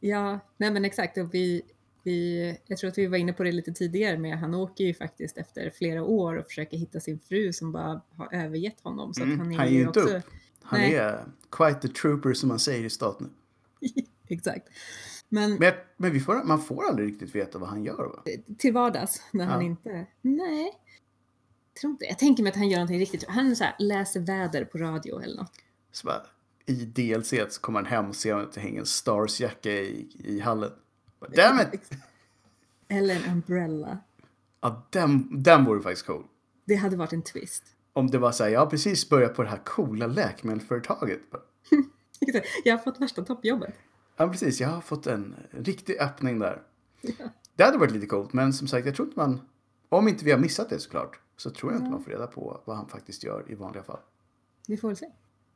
Ja, 0.00 0.38
nej 0.56 0.70
men 0.70 0.84
exakt. 0.84 1.18
Och 1.18 1.34
vi, 1.34 1.62
vi, 2.02 2.56
jag 2.66 2.78
tror 2.78 2.90
att 2.90 2.98
vi 2.98 3.06
var 3.06 3.18
inne 3.18 3.32
på 3.32 3.42
det 3.42 3.52
lite 3.52 3.72
tidigare 3.72 4.18
med 4.18 4.38
han 4.38 4.54
åker 4.54 4.84
ju 4.84 4.94
faktiskt 4.94 5.38
efter 5.38 5.70
flera 5.70 6.02
år 6.04 6.36
och 6.36 6.46
försöker 6.46 6.76
hitta 6.76 7.00
sin 7.00 7.18
fru 7.18 7.52
som 7.52 7.72
bara 7.72 8.00
har 8.16 8.34
övergett 8.34 8.80
honom. 8.80 9.14
Så 9.14 9.22
Mm, 9.22 9.32
att 9.34 9.38
han 9.46 9.52
är 9.52 9.56
han 9.58 9.68
ger 9.68 9.78
ju 9.78 9.86
inte 9.86 10.00
upp. 10.00 10.22
Han 10.62 10.80
Nej. 10.80 10.94
är 10.94 11.24
quite 11.50 11.80
the 11.80 11.88
trooper 11.88 12.32
som 12.34 12.48
man 12.48 12.58
säger 12.58 12.84
i 12.84 12.90
staten. 12.90 13.30
exakt. 14.28 14.68
Men 15.28 15.54
Men, 15.54 15.72
men 15.96 16.12
vi 16.12 16.20
får, 16.20 16.44
man 16.44 16.62
får 16.62 16.84
aldrig 16.88 17.08
riktigt 17.08 17.34
veta 17.34 17.58
vad 17.58 17.68
han 17.68 17.84
gör 17.84 18.04
va? 18.06 18.22
till 18.58 18.72
vardags 18.72 19.22
när 19.32 19.44
han 19.44 19.60
Ja. 19.60 19.66
inte... 19.66 20.06
Nej. 20.22 20.72
Tror 21.80 21.90
inte. 21.90 22.04
Jag 22.04 22.18
tänker 22.18 22.42
mig 22.42 22.50
att 22.50 22.56
han 22.56 22.68
gör 22.68 22.78
någonting 22.78 22.98
riktigt. 23.00 23.24
Han 23.28 23.56
så 23.56 23.64
här, 23.64 23.74
läser 23.78 24.20
väder 24.20 24.64
på 24.64 24.78
radio 24.78 25.20
eller 25.22 25.36
något. 25.36 25.52
Så 25.92 26.06
bara, 26.06 26.22
I 26.66 26.72
DLC 26.84 27.34
så 27.48 27.60
kommer 27.60 27.78
han 27.82 27.86
hem 27.86 28.08
och 28.08 28.16
ser 28.16 28.34
att 28.34 28.52
det 28.52 28.60
hänger 28.60 28.80
en 28.80 28.86
Stars-jacka 28.86 29.70
i, 29.70 30.08
i 30.24 30.40
hallen. 30.40 30.70
Damn 31.36 31.60
it! 31.60 31.90
Eller 32.88 33.16
en 33.16 33.24
umbrella. 33.32 33.98
Ja, 34.60 34.86
den, 34.90 35.42
den 35.42 35.64
vore 35.64 35.82
faktiskt 35.82 36.06
cool. 36.06 36.24
Det 36.64 36.74
hade 36.74 36.96
varit 36.96 37.12
en 37.12 37.22
twist. 37.22 37.64
Om 37.92 38.06
det 38.10 38.18
var 38.18 38.32
så 38.32 38.44
här, 38.44 38.50
jag 38.50 38.60
har 38.60 38.66
precis 38.66 39.08
börjat 39.08 39.34
på 39.34 39.42
det 39.42 39.48
här 39.48 39.60
coola 39.64 40.06
läkemedelsföretaget. 40.06 41.20
Jag 42.64 42.76
har 42.76 42.84
fått 42.84 43.00
värsta 43.00 43.24
toppjobbet. 43.24 43.74
Ja, 44.16 44.28
precis. 44.28 44.60
Jag 44.60 44.68
har 44.68 44.80
fått 44.80 45.06
en 45.06 45.34
riktig 45.50 45.98
öppning 46.00 46.38
där. 46.38 46.62
Det 47.56 47.64
hade 47.64 47.78
varit 47.78 47.92
lite 47.92 48.06
coolt, 48.06 48.32
men 48.32 48.52
som 48.52 48.68
sagt, 48.68 48.86
jag 48.86 48.94
tror 48.94 49.08
inte 49.08 49.18
man... 49.20 49.40
Om 49.88 50.08
inte 50.08 50.24
vi 50.24 50.30
har 50.30 50.38
missat 50.38 50.70
det 50.70 50.78
såklart, 50.78 51.20
så 51.36 51.50
tror 51.50 51.72
jag 51.72 51.80
inte 51.80 51.90
man 51.90 52.04
får 52.04 52.10
reda 52.10 52.26
på 52.26 52.60
vad 52.64 52.76
han 52.76 52.88
faktiskt 52.88 53.24
gör 53.24 53.44
i 53.50 53.54
vanliga 53.54 53.82
fall. 53.82 53.98
Vi 54.66 54.76
får 54.76 54.88
väl 54.88 54.96
se 54.96 55.06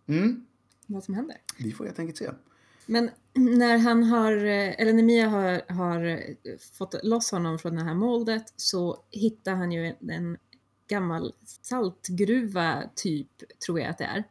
Mm, 0.06 0.46
vad 0.87 1.04
som 1.04 1.14
händer. 1.14 1.37
vi 1.58 1.73
får 1.73 1.85
helt 1.85 1.99
enkelt 1.99 2.18
se. 2.18 2.30
Men 2.87 3.11
när 3.35 3.78
han 3.78 4.02
har, 4.02 4.33
eh, 4.33 4.81
eller 4.81 4.93
när 4.93 5.02
Mia 5.02 5.28
har, 5.28 5.73
har 5.73 6.05
eh, 6.05 6.19
fått 6.78 7.05
loss 7.05 7.31
honom 7.31 7.59
från 7.59 7.76
det 7.76 7.83
här 7.83 7.95
moldet 7.95 8.52
så 8.57 9.05
hittar 9.11 9.55
han 9.55 9.73
ju 9.73 9.87
en, 9.87 10.11
en 10.11 10.37
gammal 10.88 11.35
saltgruva 11.62 12.83
typ, 12.95 13.31
tror 13.66 13.81
jag 13.81 13.90
att 13.90 13.99
det 13.99 14.05
är. 14.05 14.25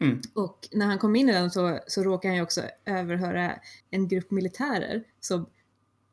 Mm. 0.00 0.20
Och 0.34 0.68
när 0.72 0.86
han 0.86 0.98
kom 0.98 1.16
in 1.16 1.28
i 1.28 1.32
den 1.32 1.50
så, 1.50 1.78
så 1.86 2.02
råkar 2.02 2.28
han 2.28 2.36
ju 2.36 2.42
också 2.42 2.62
överhöra 2.84 3.58
en 3.90 4.08
grupp 4.08 4.30
militärer 4.30 5.04
som 5.20 5.46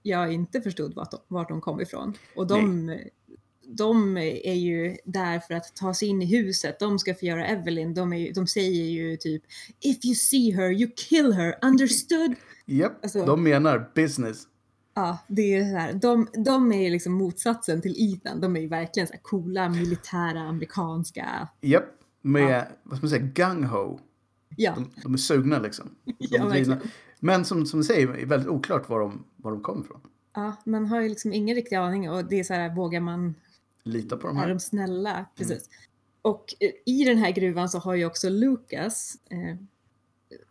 jag 0.02 0.34
inte 0.34 0.62
förstod 0.62 0.94
vart 0.94 1.12
de, 1.12 1.20
vart 1.28 1.50
de 1.50 1.62
kom 1.62 1.82
ifrån. 1.82 2.14
Och 2.36 2.48
de, 2.48 3.00
de 3.67 4.17
är 4.17 4.53
ju 4.53 4.98
där 5.05 5.39
för 5.39 5.53
att 5.53 5.75
ta 5.75 5.93
sig 5.93 6.08
in 6.08 6.22
i 6.22 6.25
huset. 6.25 6.79
De 6.79 7.00
ska 7.00 7.15
förgöra 7.15 7.48
Evelyn. 7.48 7.93
De, 7.93 8.13
ju, 8.13 8.32
de 8.32 8.48
säger 8.48 8.84
ju 8.86 9.17
typ 9.17 9.43
If 9.79 10.05
you 10.05 10.15
see 10.15 10.51
her, 10.51 10.72
you 10.72 10.91
kill 10.96 11.34
her, 11.34 11.55
understood? 11.62 12.36
Japp, 12.65 13.03
Alltså- 13.03 13.25
de 13.25 13.43
menar 13.43 13.91
business. 13.96 14.43
Ja, 14.96 15.17
det 15.27 15.55
är 15.55 15.72
så 15.72 15.77
här. 15.77 15.93
De, 15.93 16.27
de 16.46 16.72
är 16.72 16.82
ju 16.84 16.89
liksom 16.89 17.13
motsatsen 17.13 17.82
till 17.82 17.96
Ethan. 17.98 18.41
De 18.41 18.55
är 18.55 18.60
ju 18.62 18.67
verkligen 18.67 19.08
så 19.08 19.13
här 19.13 19.22
coola, 19.22 19.70
militära, 19.70 20.39
amerikanska. 20.39 21.48
Japp, 21.62 21.86
med, 22.22 22.65
vad 22.84 22.98
ska 22.98 23.05
man 23.05 23.10
säga, 23.10 23.24
gung-ho. 23.36 24.00
Ja, 24.58 24.74
De, 24.75 24.89
de 25.03 25.13
är 25.13 25.17
sugna 25.17 25.60
liksom. 25.60 25.96
Ja. 26.17 26.53
Men 27.20 27.46
som, 27.46 27.65
som 27.65 27.79
du 27.79 27.84
säger, 27.84 28.08
är 28.17 28.25
väldigt 28.25 28.50
oklart 28.50 28.89
var 28.89 29.00
de, 29.00 29.25
var 29.38 29.51
de 29.51 29.62
kommer 29.62 29.82
ifrån. 29.86 30.01
ja, 30.36 30.55
man 30.65 30.86
har 30.86 31.01
ju 31.01 31.10
liksom 31.10 31.34
ingen 31.34 31.55
riktig 31.55 31.75
aning 31.75 32.10
och 32.10 32.25
det 32.25 32.39
är 32.39 32.43
så 32.43 32.53
här, 32.53 32.75
vågar 32.75 33.00
man 33.00 33.36
Lita 33.86 34.18
på 34.18 34.28
de 34.28 34.38
Är 34.38 34.42
här. 34.42 34.50
de 34.50 34.60
snälla? 34.60 35.25
Precis. 35.36 35.70
Och 36.22 36.54
eh, 36.60 36.72
i 36.86 37.04
den 37.04 37.18
här 37.18 37.32
gruvan 37.32 37.70
så 37.70 37.80
har 37.80 37.96
ju 37.96 38.06
också 38.06 38.30
Lucas, 38.30 39.16
eh, 39.30 39.58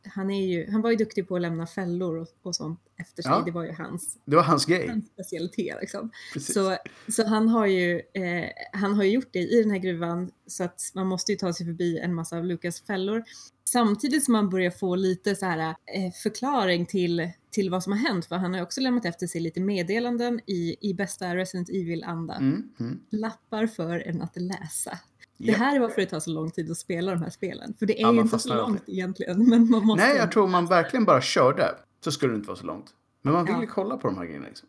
han, 0.04 0.30
är 0.30 0.46
ju, 0.46 0.70
han 0.70 0.82
var 0.82 0.90
ju 0.90 0.96
duktig 0.96 1.28
på 1.28 1.36
att 1.36 1.42
lämna 1.42 1.66
fällor 1.66 2.18
och, 2.18 2.28
och 2.42 2.56
sånt 2.56 2.80
efter 2.96 3.22
sig. 3.22 3.32
Ja. 3.32 3.42
Det 3.46 3.50
var 3.50 3.64
ju 3.64 3.72
hans, 3.72 4.18
Det 4.24 4.36
var 4.36 4.42
hans 4.42 4.66
grej. 4.66 4.88
hans 4.88 5.06
specialitet. 5.06 5.76
Liksom. 5.80 6.10
Precis. 6.32 6.54
Så, 6.54 6.76
så 7.08 7.26
han, 7.26 7.48
har 7.48 7.66
ju, 7.66 7.96
eh, 8.14 8.48
han 8.72 8.94
har 8.94 9.04
ju 9.04 9.10
gjort 9.10 9.32
det 9.32 9.38
i 9.38 9.62
den 9.62 9.70
här 9.70 9.78
gruvan 9.78 10.30
så 10.46 10.64
att 10.64 10.80
man 10.94 11.06
måste 11.06 11.32
ju 11.32 11.38
ta 11.38 11.52
sig 11.52 11.66
förbi 11.66 11.98
en 11.98 12.14
massa 12.14 12.36
av 12.36 12.44
Lucas 12.44 12.80
fällor. 12.80 13.24
Samtidigt 13.64 14.24
som 14.24 14.32
man 14.32 14.50
börjar 14.50 14.70
få 14.70 14.94
lite 14.94 15.36
så 15.36 15.46
här 15.46 15.58
eh, 15.68 16.12
förklaring 16.22 16.86
till, 16.86 17.30
till 17.50 17.70
vad 17.70 17.82
som 17.82 17.92
har 17.92 17.98
hänt 17.98 18.26
för 18.26 18.36
han 18.36 18.50
har 18.50 18.58
ju 18.58 18.64
också 18.64 18.80
lämnat 18.80 19.04
efter 19.04 19.26
sig 19.26 19.40
lite 19.40 19.60
meddelanden 19.60 20.40
i, 20.46 20.76
i 20.80 20.94
bästa 20.94 21.36
Resident 21.36 21.68
Evil-anda. 21.68 22.34
Mm, 22.34 22.68
mm. 22.80 23.00
Lappar 23.10 23.66
för 23.66 23.98
en 23.98 24.22
att 24.22 24.36
läsa. 24.36 24.98
Det 25.46 25.52
här 25.52 25.76
är 25.76 25.80
varför 25.80 26.00
det 26.00 26.06
tar 26.06 26.20
så 26.20 26.30
lång 26.30 26.50
tid 26.50 26.70
att 26.70 26.76
spela 26.78 27.12
de 27.12 27.22
här 27.22 27.30
spelen. 27.30 27.74
För 27.78 27.86
det 27.86 27.98
är 27.98 28.02
Ja, 28.02 28.12
ju 28.12 28.20
inte 28.20 28.38
så 28.38 28.54
långt 28.54 28.80
alltid. 28.80 28.94
egentligen. 28.94 29.48
Men 29.48 29.70
man 29.70 29.86
måste 29.86 30.06
Nej, 30.06 30.16
jag 30.16 30.32
tror 30.32 30.46
man 30.48 30.66
verkligen 30.66 31.04
bara 31.04 31.20
körde 31.20 31.74
så 32.04 32.12
skulle 32.12 32.32
det 32.32 32.36
inte 32.36 32.48
vara 32.48 32.58
så 32.58 32.66
långt. 32.66 32.94
Men 33.22 33.32
man 33.34 33.44
vill 33.44 33.54
Ja. 33.54 33.60
ju 33.60 33.66
kolla 33.66 33.96
på 33.96 34.08
de 34.08 34.16
här 34.18 34.24
grejerna. 34.24 34.46
Liksom. 34.46 34.68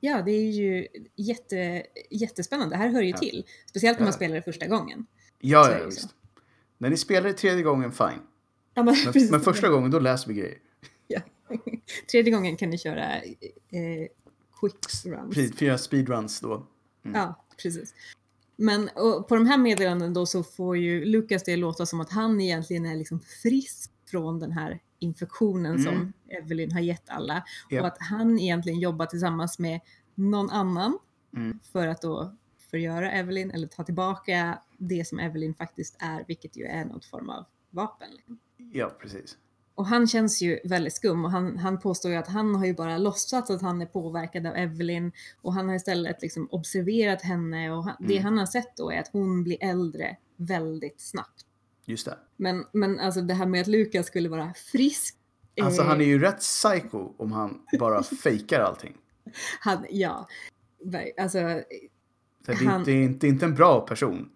Ja, 0.00 0.22
det 0.22 0.30
är 0.32 0.50
ju 0.50 0.86
jätte, 1.16 1.82
jättespännande. 2.10 2.74
Det 2.74 2.78
här 2.78 2.88
hör 2.88 3.02
ju 3.02 3.10
Ja. 3.10 3.16
till. 3.16 3.44
Speciellt 3.66 3.98
när 3.98 4.06
man 4.06 4.12
spelar 4.12 4.34
det 4.34 4.42
första 4.42 4.66
gången. 4.66 5.06
Ja, 5.40 5.70
ja, 5.72 5.78
det 5.78 5.86
visst. 5.86 6.08
När 6.78 6.90
ni 6.90 6.96
spelar 6.96 7.28
det 7.28 7.34
tredje 7.34 7.62
gången, 7.62 7.92
fine. 7.92 8.20
Ja, 8.74 8.82
men, 8.82 8.96
Men, 9.14 9.26
men 9.30 9.40
första 9.40 9.68
gången, 9.68 9.90
då 9.90 9.98
läser 9.98 10.28
vi 10.28 10.34
grejer. 10.34 10.58
Ja. 11.08 11.20
Tredje 12.10 12.32
gången 12.32 12.56
kan 12.56 12.70
ni 12.70 12.78
köra 12.78 13.16
eh, 13.16 14.08
quick 14.60 15.04
runs. 15.04 15.34
Precis, 15.34 15.56
Fyra 15.58 15.78
speedruns 15.78 16.40
då. 16.40 16.66
Ja, 17.14 17.44
precis. 17.62 17.94
Men 18.56 18.88
på 19.28 19.34
de 19.36 19.46
här 19.46 19.58
meddelandena 19.58 20.12
då 20.14 20.26
så 20.26 20.42
får 20.42 20.76
ju 20.76 21.04
Lukas 21.04 21.42
det 21.44 21.56
låta 21.56 21.86
som 21.86 22.00
att 22.00 22.10
han 22.10 22.40
egentligen 22.40 22.86
är 22.86 22.96
liksom 22.96 23.20
frisk 23.20 23.92
från 24.10 24.38
den 24.40 24.52
här 24.52 24.80
infektionen 24.98 25.72
Mm. 25.72 25.84
som 25.84 26.12
Evelyn 26.28 26.72
har 26.72 26.80
gett 26.80 27.08
alla. 27.08 27.44
Japp. 27.70 27.80
Och 27.80 27.86
att 27.86 27.98
han 28.00 28.38
egentligen 28.38 28.78
jobbar 28.80 29.06
tillsammans 29.06 29.58
med 29.58 29.80
någon 30.14 30.50
annan 30.50 30.98
Mm. 31.36 31.58
för 31.72 31.86
att 31.88 32.02
då 32.02 32.36
förgöra 32.70 33.12
Evelyn 33.12 33.50
eller 33.50 33.66
ta 33.66 33.84
tillbaka 33.84 34.58
det 34.78 35.08
som 35.08 35.18
Evelyn 35.18 35.54
faktiskt 35.54 35.96
är, 35.98 36.24
vilket 36.28 36.56
ju 36.56 36.64
är 36.64 36.84
något 36.84 37.04
form 37.04 37.30
av 37.30 37.44
vapen. 37.70 38.08
liksom. 38.16 38.38
Ja, 38.72 38.96
precis. 39.00 39.36
Och 39.76 39.86
han 39.86 40.06
känns 40.06 40.42
ju 40.42 40.58
väldigt 40.64 40.94
skum 40.94 41.24
och 41.24 41.30
han, 41.30 41.58
han 41.58 41.78
påstår 41.80 42.10
ju 42.10 42.16
att 42.16 42.28
han 42.28 42.54
har 42.54 42.66
ju 42.66 42.74
bara 42.74 42.98
låtsats 42.98 43.50
att 43.50 43.62
han 43.62 43.82
är 43.82 43.86
påverkad 43.86 44.46
av 44.46 44.56
Evelyn 44.56 45.12
och 45.42 45.54
han 45.54 45.68
har 45.68 45.74
istället 45.76 46.22
liksom 46.22 46.48
observerat 46.50 47.22
henne 47.22 47.70
och 47.70 47.84
han, 47.84 47.96
det 47.98 48.12
Mm. 48.14 48.24
han 48.24 48.38
har 48.38 48.46
sett 48.46 48.76
då 48.76 48.90
är 48.92 49.00
att 49.00 49.08
hon 49.12 49.44
blir 49.44 49.56
äldre 49.60 50.16
väldigt 50.36 51.00
snabbt. 51.00 51.44
Just 51.84 52.06
det. 52.06 52.18
Men, 52.36 52.64
men 52.72 53.00
alltså 53.00 53.20
det 53.20 53.34
här 53.34 53.46
med 53.46 53.60
att 53.60 53.66
Lukas 53.66 54.06
skulle 54.06 54.28
vara 54.28 54.54
frisk. 54.54 55.16
Alltså 55.62 55.82
eh, 55.82 55.88
han 55.88 56.00
är 56.00 56.04
ju 56.04 56.18
rätt 56.18 56.38
psycho 56.38 57.12
om 57.16 57.32
han 57.32 57.60
bara 57.78 58.02
fejkar 58.22 58.60
allting. 58.60 58.94
han, 59.60 59.86
ja, 59.90 60.28
alltså 61.20 61.38
Så 62.46 62.52
det, 62.52 62.54
Han- 62.54 62.84
det, 62.84 62.92
är 62.92 63.02
inte, 63.02 63.18
det 63.20 63.26
är 63.26 63.30
inte 63.30 63.44
en 63.46 63.54
bra 63.54 63.80
person. 63.80 64.28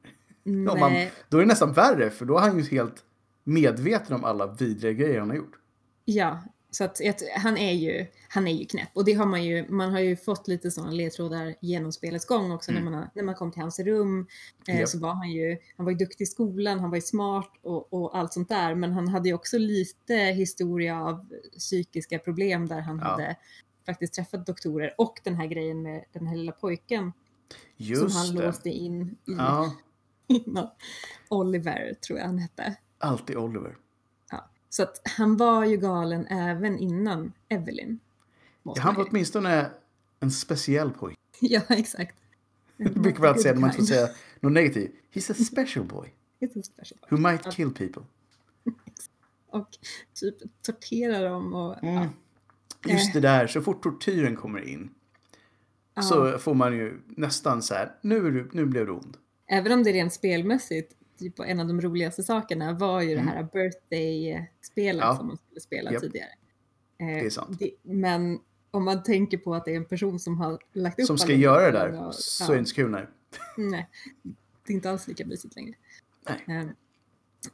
Om 0.45 0.65
man, 0.65 0.93
nej, 0.93 1.13
då 1.29 1.37
är 1.37 1.41
det 1.43 1.47
nästan 1.49 1.73
värre, 1.73 2.11
för 2.11 2.25
då 2.25 2.37
är 2.39 2.41
han 2.43 2.59
ju 2.59 2.65
helt 2.65 3.05
medveten 3.45 4.17
om 4.17 4.25
alla 4.25 4.47
vidriga 4.47 4.93
grejer 4.93 5.21
han 5.21 5.29
har 5.31 5.37
gjort. 5.37 5.59
ja. 6.05 6.43
Så 6.73 6.85
att 6.85 7.01
han, 7.37 7.57
är 7.57 7.73
ju, 7.73 8.07
han 8.29 8.47
är 8.49 8.53
ju 8.55 8.65
knäpp 8.65 8.89
och 8.95 9.05
det 9.05 9.13
har 9.13 9.27
man 9.27 9.45
ju, 9.45 9.69
man 9.69 9.93
har 9.93 10.01
ju 10.01 10.17
fått 10.17 10.49
lite 10.49 10.71
sådana 10.71 10.93
ledtrådar 10.93 11.55
genom 11.61 11.93
spelets 11.93 12.27
gång 12.27 12.53
också 12.53 12.71
Mm. 12.71 12.85
när, 12.85 12.91
man 12.91 13.07
när 13.15 13.23
man 13.23 13.35
kom 13.35 13.53
till 13.53 13.63
hans 13.63 13.79
rum. 13.79 14.27
Eh, 14.69 14.79
Japp. 14.81 14.89
Så 14.89 14.99
var 14.99 15.15
han 15.15 15.31
ju, 15.31 15.59
han 15.77 15.85
var 15.87 15.93
ju 15.93 15.99
duktig 15.99 16.25
i 16.25 16.27
skolan, 16.27 16.81
han 16.81 16.91
var 16.91 16.97
ju 16.97 17.01
smart 17.03 17.53
och, 17.63 17.93
och 17.93 18.19
allt 18.19 18.33
sånt 18.33 18.49
där 18.49 18.75
men 18.75 18.93
han 18.93 19.09
hade 19.09 19.29
ju 19.29 19.35
också 19.35 19.59
lite 19.59 20.15
historia 20.15 21.01
av 21.01 21.27
psykiska 21.59 22.19
problem 22.19 22.67
där 22.69 22.81
han 22.81 22.99
Ja. 22.99 23.05
hade 23.05 23.37
faktiskt 23.87 24.15
träffat 24.15 24.47
doktorer 24.47 24.95
och 24.99 25.21
den 25.25 25.35
här 25.35 25.47
grejen 25.47 25.83
med 25.83 26.05
den 26.13 26.27
här 26.27 26.37
lilla 26.37 26.53
pojken 26.53 27.13
Just 27.77 28.03
som 28.03 28.13
han 28.13 28.37
det. 28.37 28.47
låste 28.47 28.71
in 28.71 29.03
i 29.11 29.17
Ja. 29.39 29.73
Oliver 31.29 31.95
tror 32.07 32.19
jag 32.19 32.27
han 32.27 32.39
hette. 32.39 32.77
Alltid 33.01 33.37
Oliver. 33.37 33.77
Ja. 34.31 34.51
Så 34.69 34.83
att 34.83 35.01
han 35.05 35.37
var 35.37 35.65
ju 35.65 35.77
galen 35.77 36.27
även 36.27 36.79
innan 36.79 37.33
Evelyn. 37.49 37.99
Ja, 38.63 38.75
han 38.79 38.95
var 38.95 39.07
åtminstone 39.11 39.71
en 40.21 40.31
speciell 40.31 40.91
pojke. 40.91 41.17
Ja, 41.41 41.61
exakt. 41.69 42.17
Det 42.77 42.91
brukar 42.91 43.21
man 43.23 43.39
säga 43.39 43.55
när 43.55 43.61
man 43.61 43.71
inte 43.71 43.79
får 43.83 43.87
säga 43.87 44.09
något 44.41 44.53
negativt. 44.53 44.91
He's 45.13 45.31
a 45.33 45.35
special 45.35 45.85
boy 45.87 46.09
a 46.43 46.63
special. 46.63 46.99
who 47.11 47.17
might 47.17 47.53
kill 47.53 47.75
people. 47.75 48.03
Och 49.53 49.69
typ 50.15 50.63
tortera 50.63 51.21
dem 51.21 51.55
och 51.55 51.83
Mm. 51.85 51.95
ja. 51.95 52.09
Just 52.93 53.13
det 53.13 53.21
där, 53.21 53.47
så 53.47 53.63
fort 53.63 53.83
tortyren 53.83 54.37
kommer 54.37 54.61
in 54.69 54.91
så 56.03 56.39
får 56.39 56.55
man 56.55 56.73
ju 56.77 57.01
nästan 57.07 57.63
så 57.63 57.75
här, 57.75 57.93
nu, 58.01 58.49
nu 58.53 58.67
blev 58.67 58.87
du 58.87 58.93
ond. 58.93 59.17
Även 59.47 59.73
om 59.73 59.83
det 59.83 59.93
rent 59.93 60.13
spelmässigt, 60.13 60.93
typ 61.21 61.41
en 61.41 61.61
av 61.61 61.67
de 61.67 61.81
roligaste 61.81 62.23
sakerna 62.23 62.73
var 62.73 63.01
ju 63.01 63.13
Mm. 63.13 63.27
det 63.27 63.33
här 63.33 63.43
birthday-spelet 63.53 65.03
Ja. 65.05 65.17
som 65.17 65.27
man 65.27 65.37
skulle 65.37 65.61
spela 65.61 65.93
Japp. 65.93 66.03
tidigare. 66.03 66.29
Eh, 66.99 67.07
Det 67.07 67.27
är 67.27 67.31
sant. 67.31 67.59
det- 67.59 67.71
men 67.83 68.39
om 68.71 68.85
man 68.85 69.03
tänker 69.03 69.39
på 69.39 69.55
att 69.55 69.65
det 69.65 69.73
är 69.73 69.77
en 69.77 69.85
person 69.85 70.19
som 70.19 70.39
har 70.39 70.59
lagt 70.73 71.01
upp 71.01 71.07
Som 71.07 71.19
ska 71.19 71.33
göra 71.35 71.71
det 71.71 71.79
där, 71.79 72.07
och- 72.07 72.15
så 72.15 72.45
ja. 72.45 72.49
är 72.49 72.53
det 72.53 72.59
inte 72.59 72.69
så 72.71 72.75
kul. 72.77 72.91
Nej. 72.91 73.07
Nej, 73.57 73.89
det 74.67 74.73
är 74.73 74.75
inte 74.75 74.91
alls 74.91 75.09
lika 75.09 75.27
mysigt 75.27 75.57
längre. 75.57 75.75
Nej. 76.47 76.59
Eh, 76.61 76.67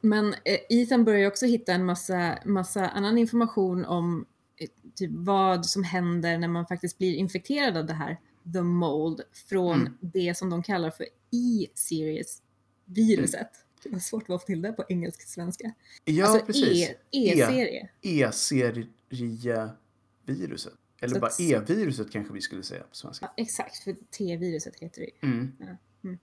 Men 0.00 0.32
eh, 0.32 0.58
Ethan 0.70 1.04
börjar 1.04 1.20
ju 1.20 1.26
också 1.26 1.46
hitta 1.46 1.72
en 1.72 1.84
massa, 1.84 2.38
massa 2.44 2.88
annan 2.88 3.18
information 3.18 3.84
om 3.84 4.26
eh, 4.56 4.68
typ 4.94 5.10
vad 5.14 5.66
som 5.66 5.84
händer 5.84 6.38
när 6.38 6.48
man 6.48 6.66
faktiskt 6.66 6.98
blir 6.98 7.14
infekterad 7.14 7.76
av 7.76 7.86
det 7.86 7.92
här 7.92 8.20
the 8.52 8.62
mold 8.62 9.20
från 9.48 9.80
Mm. 9.80 9.92
det 10.00 10.36
som 10.36 10.50
de 10.50 10.62
kallar 10.62 10.90
för 10.90 11.06
E-series 11.32 12.42
viruset. 12.86 13.48
Det 13.82 13.88
var 13.88 13.98
svårt 13.98 14.30
att 14.30 14.40
få 14.40 14.46
till 14.46 14.62
det 14.62 14.72
på 14.72 14.84
engelsk-svenska. 14.88 15.72
Ja, 16.04 16.26
alltså 16.26 16.46
precis. 16.46 16.88
E- 16.90 16.94
E-serie. 17.12 17.88
E-serieviruset. 18.02 20.72
Eller 21.00 21.14
Så 21.14 21.20
bara 21.20 21.26
att- 21.26 21.40
E-viruset 21.40 22.10
kanske 22.10 22.34
vi 22.34 22.40
skulle 22.40 22.62
säga 22.62 22.82
på 22.82 22.94
svenska. 22.96 23.26
Ja, 23.36 23.42
exakt, 23.42 23.76
för 23.76 23.96
T-viruset 24.18 24.76
heter 24.80 25.00
det 25.00 25.06
ju. 25.06 25.12
Mm. 25.32 25.52
Ja, 25.60 25.66
mm. 26.04 26.18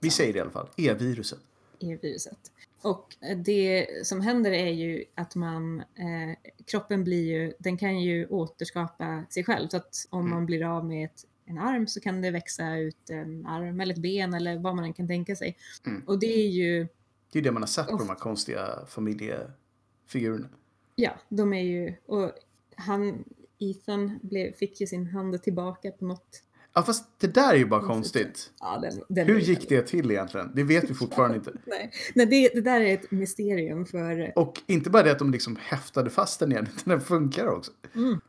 Vi 0.00 0.10
säger 0.10 0.32
det 0.32 0.38
i 0.38 0.42
alla 0.42 0.50
fall. 0.50 0.68
E-viruset. 0.76 1.38
E-viruset. 1.80 2.38
Och 2.82 3.16
eh, 3.20 3.38
det 3.38 3.86
som 4.06 4.20
händer 4.20 4.52
är 4.52 4.70
ju 4.70 5.04
att 5.14 5.34
man, 5.34 5.80
eh, 5.80 6.36
kroppen 6.66 7.04
blir 7.04 7.24
ju, 7.32 7.52
den 7.58 7.78
kan 7.78 8.00
ju 8.00 8.26
återskapa 8.26 9.24
sig 9.30 9.44
själv. 9.44 9.68
Så 9.68 9.76
att 9.76 10.06
om 10.10 10.20
Mm. 10.20 10.30
man 10.30 10.46
blir 10.46 10.76
av 10.76 10.86
med 10.86 11.04
ett, 11.04 11.26
en 11.44 11.58
arm 11.58 11.86
så 11.86 12.00
kan 12.00 12.20
det 12.20 12.30
växa 12.30 12.76
ut 12.76 13.10
en 13.10 13.46
arm 13.46 13.80
eller 13.80 13.94
ett 13.94 14.00
ben 14.00 14.34
eller 14.34 14.58
vad 14.58 14.76
man 14.76 14.84
än 14.84 14.92
kan 14.92 15.08
tänka 15.08 15.36
sig. 15.36 15.56
Mm. 15.86 16.02
Och 16.06 16.18
det 16.18 16.26
är 16.26 16.48
ju, 16.48 16.86
Det 17.32 17.38
är 17.38 17.42
det 17.42 17.52
man 17.52 17.62
har 17.62 17.66
sett 17.66 17.88
på 17.88 17.96
de 17.96 18.08
här 18.08 18.16
konstiga 18.16 18.86
familjefigurerna. 18.88 20.48
ja, 20.94 21.10
de 21.28 21.52
är 21.52 21.62
ju, 21.62 21.94
och 22.06 22.32
han, 22.76 23.24
Ethan 23.58 24.18
blev, 24.22 24.52
fick 24.52 24.80
ju 24.80 24.86
sin 24.86 25.06
hand 25.06 25.42
tillbaka 25.42 25.90
på 25.90 26.04
något 26.04 26.42
Ja, 26.76 26.82
fast 26.82 27.20
det 27.20 27.26
där 27.26 27.52
är 27.52 27.56
ju 27.56 27.66
bara 27.66 27.86
Konstigt. 27.86 28.50
Ja, 28.60 28.78
den, 28.82 29.02
den 29.08 29.26
Hur 29.26 29.40
gick 29.40 29.68
det 29.68 29.82
till 29.82 30.10
egentligen? 30.10 30.50
Det 30.54 30.62
vet 30.62 30.90
vi 30.90 30.94
fortfarande 30.94 31.36
inte. 31.36 31.52
Nej, 31.64 31.90
Nej 32.14 32.26
det, 32.26 32.48
det 32.48 32.60
där 32.60 32.80
är 32.80 32.94
ett 32.94 33.10
mysterium 33.10 33.86
för... 33.86 34.32
Och 34.38 34.60
inte 34.66 34.90
bara 34.90 35.02
det 35.02 35.12
att 35.12 35.18
de 35.18 35.30
liksom 35.30 35.56
häftade 35.60 36.10
fast 36.10 36.40
den 36.40 36.52
igen, 36.52 36.68
utan 36.76 36.90
den 36.90 37.00
funkar 37.00 37.46
också. 37.46 37.72
Mm. 37.94 38.20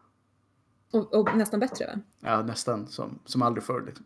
Och, 0.96 1.14
och 1.14 1.38
nästan 1.38 1.60
bättre 1.60 1.86
va? 1.86 2.00
Ja, 2.20 2.42
nästan 2.42 2.88
som, 2.88 3.20
som 3.26 3.42
aldrig 3.42 3.64
förr. 3.64 3.84
Liksom. 3.86 4.06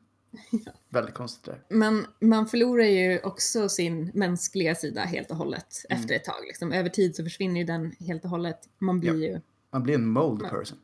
Ja. 0.66 0.72
Väldigt 0.90 1.16
konstigt 1.16 1.44
där. 1.46 1.64
Men 1.70 2.06
man 2.20 2.48
förlorar 2.48 2.84
ju 2.84 3.20
också 3.20 3.70
sin 3.70 4.12
mänskliga 4.14 4.76
sida 4.76 5.02
helt 5.02 5.32
och 5.32 5.38
hållet 5.38 5.86
Mm. 5.90 6.02
efter 6.02 6.16
ett 6.16 6.24
tag. 6.24 6.42
Liksom. 6.48 6.72
Över 6.72 6.90
tid 6.90 7.16
så 7.16 7.24
försvinner 7.24 7.60
ju 7.60 7.66
den 7.66 7.92
helt 8.00 8.24
och 8.24 8.30
hållet. 8.30 8.60
Man 8.78 9.00
blir 9.00 9.16
ju, 9.24 9.42
Man 9.72 9.84
blir 9.84 9.96
en 9.96 10.08
mold 10.08 10.42
Ja. 10.44 10.50
person. 10.50 10.78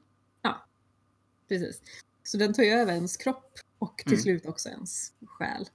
precis. 1.50 1.82
Så 2.24 2.38
den 2.38 2.54
tar 2.54 2.64
ju 2.64 2.70
över 2.72 2.94
ens 2.94 3.18
kropp 3.18 3.54
och 3.80 3.98
till 3.98 4.14
Mm. 4.14 4.22
slut 4.24 4.46
också 4.46 4.70
ens 4.70 5.14
själ. 5.26 5.70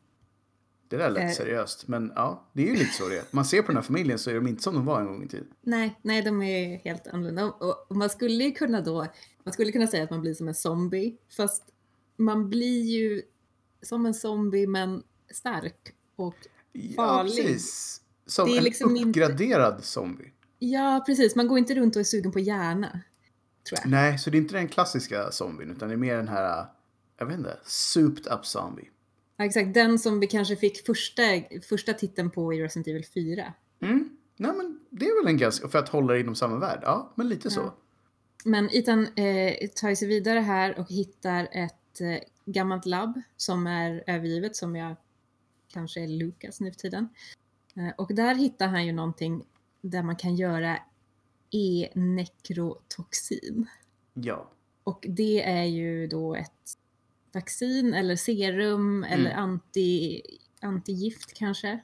Det 0.88 0.96
där 0.96 1.10
lät 1.10 1.22
Eh. 1.22 1.30
seriöst. 1.30 1.88
Men 1.88 2.12
ja, 2.16 2.50
det 2.52 2.62
är 2.62 2.66
ju 2.66 2.72
lite 2.76 2.92
så 2.92 3.08
det 3.08 3.18
är. 3.18 3.24
Man 3.30 3.44
ser 3.44 3.62
på 3.62 3.66
den 3.66 3.76
här 3.76 3.82
familjen 3.82 4.18
så 4.18 4.30
är 4.30 4.34
de 4.34 4.46
inte 4.46 4.62
som 4.62 4.74
de 4.74 4.84
var 4.84 5.00
en 5.00 5.06
gång 5.06 5.24
i 5.24 5.28
tiden. 5.28 5.46
Nej, 5.62 5.98
nej, 6.02 6.22
de 6.22 6.42
är 6.42 6.78
helt 6.78 7.06
annorlunda. 7.06 7.44
Och, 7.44 7.90
och 7.90 7.96
man 7.96 8.10
skulle 8.10 8.44
ju 8.44 8.52
kunna 8.52 8.80
då, 8.80 9.06
man 9.50 9.54
skulle 9.54 9.72
kunna 9.72 9.86
säga 9.86 10.04
att 10.04 10.10
man 10.10 10.20
blir 10.20 10.34
som 10.34 10.48
en 10.48 10.54
zombie, 10.54 11.16
fast 11.36 11.62
man 12.16 12.50
blir 12.50 12.82
ju 12.82 13.22
som 13.82 14.06
en 14.06 14.14
zombie 14.14 14.66
men 14.66 15.02
stark 15.32 15.94
och 16.16 16.34
Ja, 16.72 16.92
Farlig. 16.96 17.36
precis. 17.46 18.00
Som 18.26 18.46
Det 18.48 18.54
är 18.54 18.58
en 18.58 18.64
liksom 18.64 18.96
inte- 18.96 19.08
uppgraderad 19.20 19.84
zombie. 19.84 20.32
ja, 20.58 21.02
precis, 21.06 21.36
man 21.36 21.48
går 21.48 21.58
inte 21.58 21.74
runt 21.74 21.96
och 21.96 22.00
är 22.00 22.04
sugen 22.04 22.32
på 22.32 22.38
hjärna, 22.40 23.00
tror 23.68 23.78
jag. 23.82 23.90
Nej, 23.90 24.18
så 24.18 24.30
det 24.30 24.36
är 24.36 24.40
inte 24.40 24.54
den 24.54 24.68
klassiska 24.68 25.30
zombien, 25.32 25.70
utan 25.70 25.88
det 25.88 25.94
är 25.94 25.96
mer 25.96 26.16
den 26.16 26.28
här, 26.28 26.66
jag 27.18 27.26
vet 27.26 27.38
inte, 27.38 27.58
souped 27.64 28.32
up 28.32 28.46
zombie. 28.46 28.88
Ja, 29.36 29.44
exakt, 29.44 29.74
den 29.74 29.98
som 29.98 30.20
vi 30.20 30.26
kanske 30.26 30.56
fick 30.56 30.86
första, 30.86 31.22
första 31.68 31.92
titeln 31.92 32.30
på 32.30 32.54
i 32.54 32.62
Resident 32.62 32.86
Evil 32.88 33.04
4. 33.14 33.54
Mm. 33.82 34.16
Nej, 34.36 34.52
men 34.56 34.80
det 34.90 35.06
är 35.06 35.22
väl 35.22 35.30
en 35.32 35.38
ganska, 35.38 35.68
för 35.68 35.78
att 35.78 35.88
hålla 35.88 36.12
det 36.12 36.20
inom 36.20 36.34
samma 36.34 36.58
värld. 36.58 36.80
Ja, 36.82 37.12
men 37.16 37.28
lite 37.28 37.50
så. 37.50 37.72
Men 38.44 38.68
Ethan 38.72 39.08
eh, 39.16 39.68
tar 39.68 39.94
sig 39.94 40.08
vidare 40.08 40.38
här 40.38 40.78
och 40.78 40.88
hittar 40.88 41.48
ett 41.52 42.00
eh, 42.00 42.18
gammalt 42.44 42.86
labb 42.86 43.20
som 43.36 43.66
är 43.66 44.04
övergivet, 44.06 44.56
som 44.56 44.76
jag 44.76 44.96
kanske 45.68 46.00
är 46.00 46.08
Lucas 46.08 46.60
nu 46.60 46.72
för 46.72 46.78
tiden. 46.78 47.08
Eh, 47.76 47.88
och 47.98 48.14
där 48.14 48.34
hittar 48.34 48.68
han 48.68 48.86
ju 48.86 48.92
någonting 48.92 49.44
där 49.80 50.02
man 50.02 50.16
kan 50.16 50.36
göra 50.36 50.78
e-nekrotoxin. 51.50 53.66
Ja. 54.14 54.50
Och 54.84 55.06
det 55.08 55.42
är 55.42 55.64
ju 55.64 56.06
då 56.06 56.34
ett 56.34 56.78
vaccin 57.32 57.94
eller 57.94 58.16
serum 58.16 59.04
eller 59.04 59.30
anti, 59.30 60.22
antigift 60.60 61.34
kanske. 61.34 61.80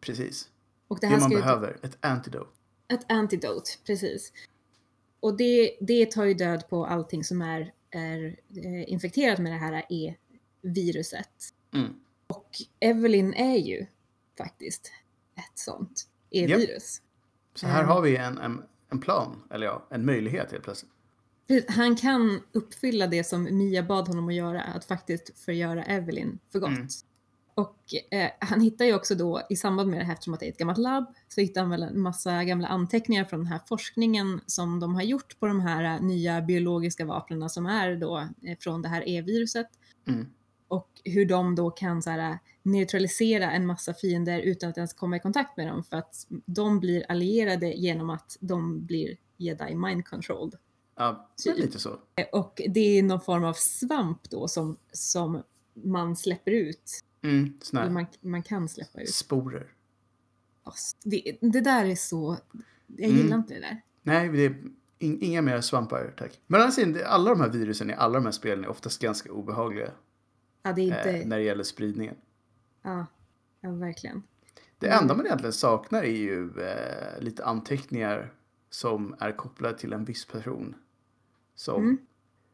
Precis. 0.00 0.48
Och 0.88 0.98
det 1.00 1.06
Det, 1.06 1.20
man 1.20 1.30
behöver, 1.30 1.78
ett 1.82 1.98
antidote. 2.00 2.50
Ett 2.88 3.12
antidote, 3.12 3.70
precis. 3.86 4.32
Och 5.20 5.36
det, 5.36 5.76
det 5.80 6.10
tar 6.10 6.24
ju 6.24 6.34
död 6.34 6.68
på 6.68 6.86
allting 6.86 7.24
som 7.24 7.42
är, 7.42 7.72
är 7.90 8.36
eh, 8.64 8.92
infekterat 8.92 9.38
med 9.38 9.52
det 9.52 9.58
här 9.58 9.84
E-viruset. 9.88 11.54
Mm. 11.74 11.94
Och 12.26 12.48
Evelyn 12.80 13.34
är 13.34 13.56
ju 13.56 13.86
faktiskt 14.38 14.92
ett 15.36 15.58
sånt 15.58 16.08
E-virus. 16.30 17.02
Så 17.54 17.66
här 17.66 17.84
har 17.84 18.00
vi 18.00 18.16
en, 18.16 18.38
en, 18.38 18.62
en 18.90 19.00
plan, 19.00 19.42
eller 19.50 19.66
ja, 19.66 19.86
en 19.90 20.04
möjlighet 20.04 20.52
helt 20.52 20.64
plötsligt. 20.64 20.90
Han 21.68 21.96
kan 21.96 22.40
uppfylla 22.52 23.06
det 23.06 23.24
som 23.24 23.42
Mia 23.42 23.82
bad 23.82 24.08
honom 24.08 24.28
att 24.28 24.34
göra, 24.34 24.62
att 24.62 24.84
faktiskt 24.84 25.38
förgöra 25.38 25.84
Evelyn 25.84 26.38
för 26.52 26.58
gott. 26.58 26.68
Mm. 26.68 26.88
Och 27.60 27.94
eh, 28.10 28.30
han 28.38 28.60
hittar 28.60 28.84
ju 28.84 28.94
också 28.94 29.14
då, 29.14 29.42
i 29.50 29.56
samband 29.56 29.90
med 29.90 30.00
det 30.00 30.04
här, 30.04 30.12
eftersom 30.12 30.34
att 30.34 30.40
det 30.40 30.46
är 30.46 30.50
ett 30.50 30.58
gammalt 30.58 30.78
labb, 30.78 31.14
så 31.28 31.40
hittar 31.40 31.60
han 31.60 31.70
väl 31.70 31.82
en 31.82 32.00
massa 32.00 32.44
gamla 32.44 32.68
anteckningar 32.68 33.24
från 33.24 33.40
den 33.40 33.46
här 33.46 33.60
forskningen 33.66 34.40
som 34.46 34.80
de 34.80 34.94
har 34.94 35.02
gjort 35.02 35.40
på 35.40 35.46
de 35.46 35.60
här 35.60 35.84
eh, 35.84 36.02
nya 36.02 36.40
biologiska 36.40 37.04
vapnen 37.04 37.50
som 37.50 37.66
är 37.66 37.96
då 37.96 38.18
eh, 38.18 38.58
från 38.60 38.82
det 38.82 38.88
här 38.88 39.08
E-viruset. 39.08 39.66
Mm. 40.08 40.26
Och 40.68 40.88
hur 41.04 41.26
de 41.26 41.54
då 41.54 41.70
kan 41.70 42.02
så 42.02 42.10
här, 42.10 42.38
neutralisera 42.62 43.50
en 43.50 43.66
massa 43.66 43.94
fiender 43.94 44.40
utan 44.40 44.70
att 44.70 44.76
ens 44.76 44.92
komma 44.92 45.16
i 45.16 45.20
kontakt 45.20 45.56
med 45.56 45.66
dem 45.66 45.84
för 45.84 45.96
att 45.96 46.26
de 46.46 46.80
blir 46.80 47.04
allierade 47.08 47.72
genom 47.72 48.10
att 48.10 48.36
de 48.40 48.86
blir 48.86 49.16
jedi 49.36 49.74
mind 49.74 50.06
controlled. 50.06 50.54
Ja, 50.96 51.30
men 51.46 51.56
lite 51.56 51.78
så. 51.78 51.98
Och 52.32 52.62
det 52.68 52.98
är 52.98 53.02
någon 53.02 53.20
form 53.20 53.44
av 53.44 53.52
svamp 53.52 54.30
då 54.30 54.48
som, 54.48 54.76
som 54.92 55.42
man 55.74 56.16
släpper 56.16 56.50
ut. 56.50 57.00
Mm, 57.22 57.52
man, 57.92 58.06
man 58.20 58.42
kan 58.42 58.68
släppa 58.68 59.00
ut. 59.00 59.14
sporer. 59.14 59.72
Det, 61.04 61.38
det 61.40 61.60
där 61.60 61.84
är 61.84 61.94
så... 61.94 62.36
Jag 62.86 63.08
Mm. 63.10 63.16
gillar 63.22 63.36
inte 63.36 63.54
det 63.54 63.60
där. 63.60 63.82
Nej, 64.02 64.28
det 64.28 64.44
är 64.44 64.62
in, 64.98 65.18
inga 65.22 65.42
mer 65.42 65.60
svampar, 65.60 66.14
tack. 66.18 66.40
Men 66.46 66.60
å 66.60 66.62
andra 66.62 66.72
sidan, 66.72 66.92
det- 66.92 67.06
alla 67.08 67.30
de 67.30 67.40
här 67.40 67.48
virusen 67.48 67.90
i 67.90 67.94
alla 67.94 68.14
de 68.14 68.24
här 68.24 68.32
spelen 68.32 68.64
är 68.64 68.68
oftast 68.68 69.02
ganska 69.02 69.32
obehagliga 69.32 69.90
Ja, 70.62 70.72
det 70.72 70.80
är 70.82 70.84
inte... 70.84 71.10
eh, 71.10 71.26
när 71.26 71.38
det 71.38 71.44
gäller 71.44 71.64
spridningen. 71.64 72.14
ja, 72.82 73.06
ja, 73.60 73.70
verkligen. 73.70 74.22
Det 74.78 74.86
Mm. 74.86 74.98
enda 75.02 75.14
man 75.16 75.26
egentligen 75.26 75.52
saknar 75.52 76.02
är 76.02 76.16
ju 76.16 76.60
eh, 76.60 77.20
lite 77.22 77.44
anteckningar 77.44 78.34
som 78.70 79.14
är 79.18 79.32
kopplade 79.32 79.78
till 79.78 79.92
en 79.92 80.04
viss 80.04 80.24
person. 80.24 80.74
Som, 81.54 81.82
Mm. 81.82 81.98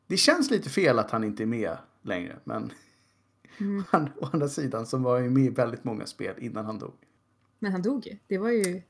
Det 0.06 0.16
känns 0.16 0.50
lite 0.50 0.70
fel 0.70 0.98
att 0.98 1.10
han 1.10 1.24
inte 1.24 1.42
är 1.42 1.46
med 1.46 1.76
längre, 2.02 2.36
men 2.44 2.72
Mm. 3.58 3.84
han, 3.88 4.08
å 4.20 4.28
andra 4.32 4.48
sidan 4.48 4.86
så 4.86 4.98
var 4.98 5.18
ju 5.18 5.30
med 5.30 5.44
i 5.44 5.48
väldigt 5.48 5.84
många 5.84 6.06
spel 6.06 6.34
innan 6.38 6.64
han 6.64 6.78
dog. 6.78 6.94
Men 7.58 7.72
han 7.72 7.82
dog 7.82 8.06
ju. 8.06 8.18
Det 8.26 8.38
var 8.38 8.50
ju... 8.50 8.82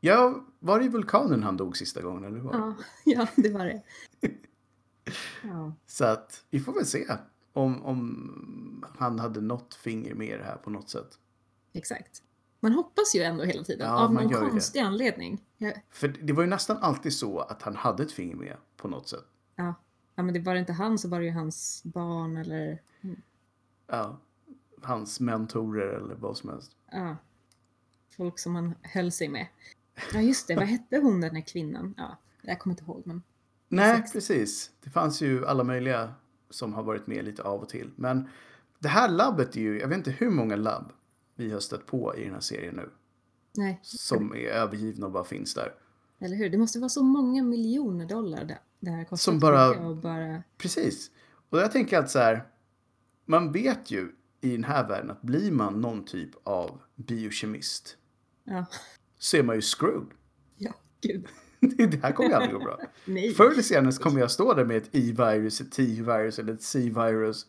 Ja, 0.00 0.44
var 0.58 0.78
det 0.78 0.84
i 0.84 0.88
vulkanen 0.88 1.42
han 1.42 1.56
dog 1.56 1.76
sista 1.76 2.02
gången? 2.02 2.24
Eller 2.24 2.40
vad? 2.40 2.54
Ja, 2.54 2.74
ja 3.04 3.26
det 3.36 3.48
var 3.50 3.64
det. 3.66 3.82
Ja. 5.42 5.72
Så 5.86 6.04
att 6.04 6.44
vi 6.50 6.60
får 6.60 6.72
väl 6.72 6.86
se 6.86 7.06
om, 7.52 7.82
om 7.82 8.84
han 8.98 9.18
hade 9.18 9.40
något 9.40 9.74
finger 9.74 10.14
med 10.14 10.28
i 10.28 10.36
det 10.36 10.44
här 10.44 10.56
på 10.56 10.70
något 10.70 10.90
sätt. 10.90 11.18
Exakt. 11.72 12.22
Man 12.60 12.72
hoppas 12.72 13.14
ju 13.14 13.22
ändå 13.22 13.44
hela 13.44 13.64
tiden. 13.64 13.86
Ja, 13.86 14.04
av 14.04 14.12
någon 14.12 14.28
ju 14.28 14.34
det. 14.34 14.50
konstig 14.50 14.80
anledning. 14.80 15.44
Ja, 15.56 15.72
För 15.90 16.08
det 16.08 16.32
var 16.32 16.42
ju 16.42 16.48
nästan 16.48 16.76
alltid 16.76 17.12
så 17.12 17.38
att 17.38 17.62
han 17.62 17.76
hade 17.76 18.02
ett 18.02 18.12
finger 18.12 18.36
med 18.36 18.56
på 18.76 18.88
något 18.88 19.08
sätt. 19.08 19.24
ja. 19.56 19.74
ja, 20.14 20.22
men 20.22 20.34
det 20.34 20.40
var 20.40 20.54
inte 20.54 20.72
han 20.72 20.98
så 20.98 21.08
var 21.08 21.18
det 21.20 21.26
ju 21.26 21.32
hans 21.32 21.82
barn 21.84 22.36
eller... 22.36 22.82
Ja, 23.90 24.18
hans 24.82 25.20
mentorer 25.20 25.86
eller 25.96 26.14
vad 26.14 26.36
som 26.36 26.50
helst. 26.50 26.72
Ja. 26.92 27.16
Folk 28.16 28.38
som 28.38 28.54
han 28.54 28.74
höll 28.82 29.12
sig 29.12 29.28
med. 29.28 29.46
Ja, 30.12 30.20
just 30.20 30.48
det. 30.48 30.54
Vad 30.54 30.64
hette 30.64 30.98
hon 30.98 31.20
den 31.20 31.34
här 31.34 31.42
kvinnan? 31.42 31.94
Ja, 31.96 32.16
jag 32.42 32.58
kommer 32.58 32.72
inte 32.74 32.84
ihåg, 32.84 33.02
men... 33.04 33.22
Nej, 33.68 34.04
precis. 34.12 34.70
Det 34.84 34.90
fanns 34.90 35.20
ju 35.20 35.46
alla 35.46 35.64
möjliga 35.64 36.14
som 36.50 36.74
har 36.74 36.82
varit 36.82 37.06
med 37.06 37.24
lite 37.24 37.42
av 37.42 37.60
och 37.62 37.68
till. 37.68 37.90
Men 37.96 38.28
det 38.78 38.88
här 38.88 39.08
labbet 39.08 39.56
är 39.56 39.60
ju, 39.60 39.78
jag 39.80 39.88
vet 39.88 39.98
inte 39.98 40.10
hur 40.10 40.30
många 40.30 40.56
labb 40.56 40.92
vi 41.34 41.52
har 41.52 41.60
stött 41.60 41.86
på 41.86 42.16
i 42.16 42.24
den 42.24 42.32
här 42.32 42.40
serien 42.40 42.74
nu. 42.74 42.90
Nej, 43.56 43.80
Som 43.82 44.32
är 44.34 44.48
övergivna 44.48 45.06
och 45.06 45.12
bara 45.12 45.24
finns 45.24 45.54
där. 45.54 45.74
eller 46.18 46.36
hur? 46.36 46.50
Det 46.50 46.58
måste 46.58 46.78
vara 46.78 46.88
så 46.88 47.02
många 47.02 47.42
miljoner 47.42 48.06
dollar 48.06 48.58
det, 48.80 48.90
här 48.90 49.04
kostar. 49.04 49.32
Som 49.32 49.40
bara- 49.40 49.94
bara... 49.94 50.42
Precis. 50.58 51.10
Och 51.50 51.58
jag 51.58 51.72
tänker 51.72 51.98
att 51.98 52.10
så 52.10 52.18
här, 52.18 52.44
man 53.28 53.52
vet 53.52 53.90
ju 53.90 54.08
i 54.40 54.52
den 54.52 54.64
här 54.64 54.88
världen 54.88 55.10
att 55.10 55.22
blir 55.22 55.52
man 55.52 55.80
någon 55.80 56.04
typ 56.04 56.30
av 56.44 56.80
biokemist 56.96 57.96
Ja, 58.44 58.66
så 59.18 59.36
är 59.36 59.42
man 59.42 59.56
ju 59.56 59.62
screwed. 59.62 60.08
ja 60.56 60.72
gud. 61.00 61.26
det 61.90 62.02
här 62.02 62.12
kommer 62.12 62.28
ju 62.30 62.34
aldrig 62.34 62.52
gå 62.52 62.58
bra. 62.58 62.78
Nej. 63.04 63.34
Förr 63.34 63.50
eller 63.50 63.62
senare 63.62 63.92
kommer 63.92 64.20
jag 64.20 64.30
stå 64.30 64.54
där 64.54 64.64
med 64.64 64.76
ett 64.76 64.94
E-virus, 64.94 65.60
ett 65.60 65.72
T-virus 65.72 66.38
eller 66.38 66.52
ett 66.52 66.62
C-virus 66.62 67.46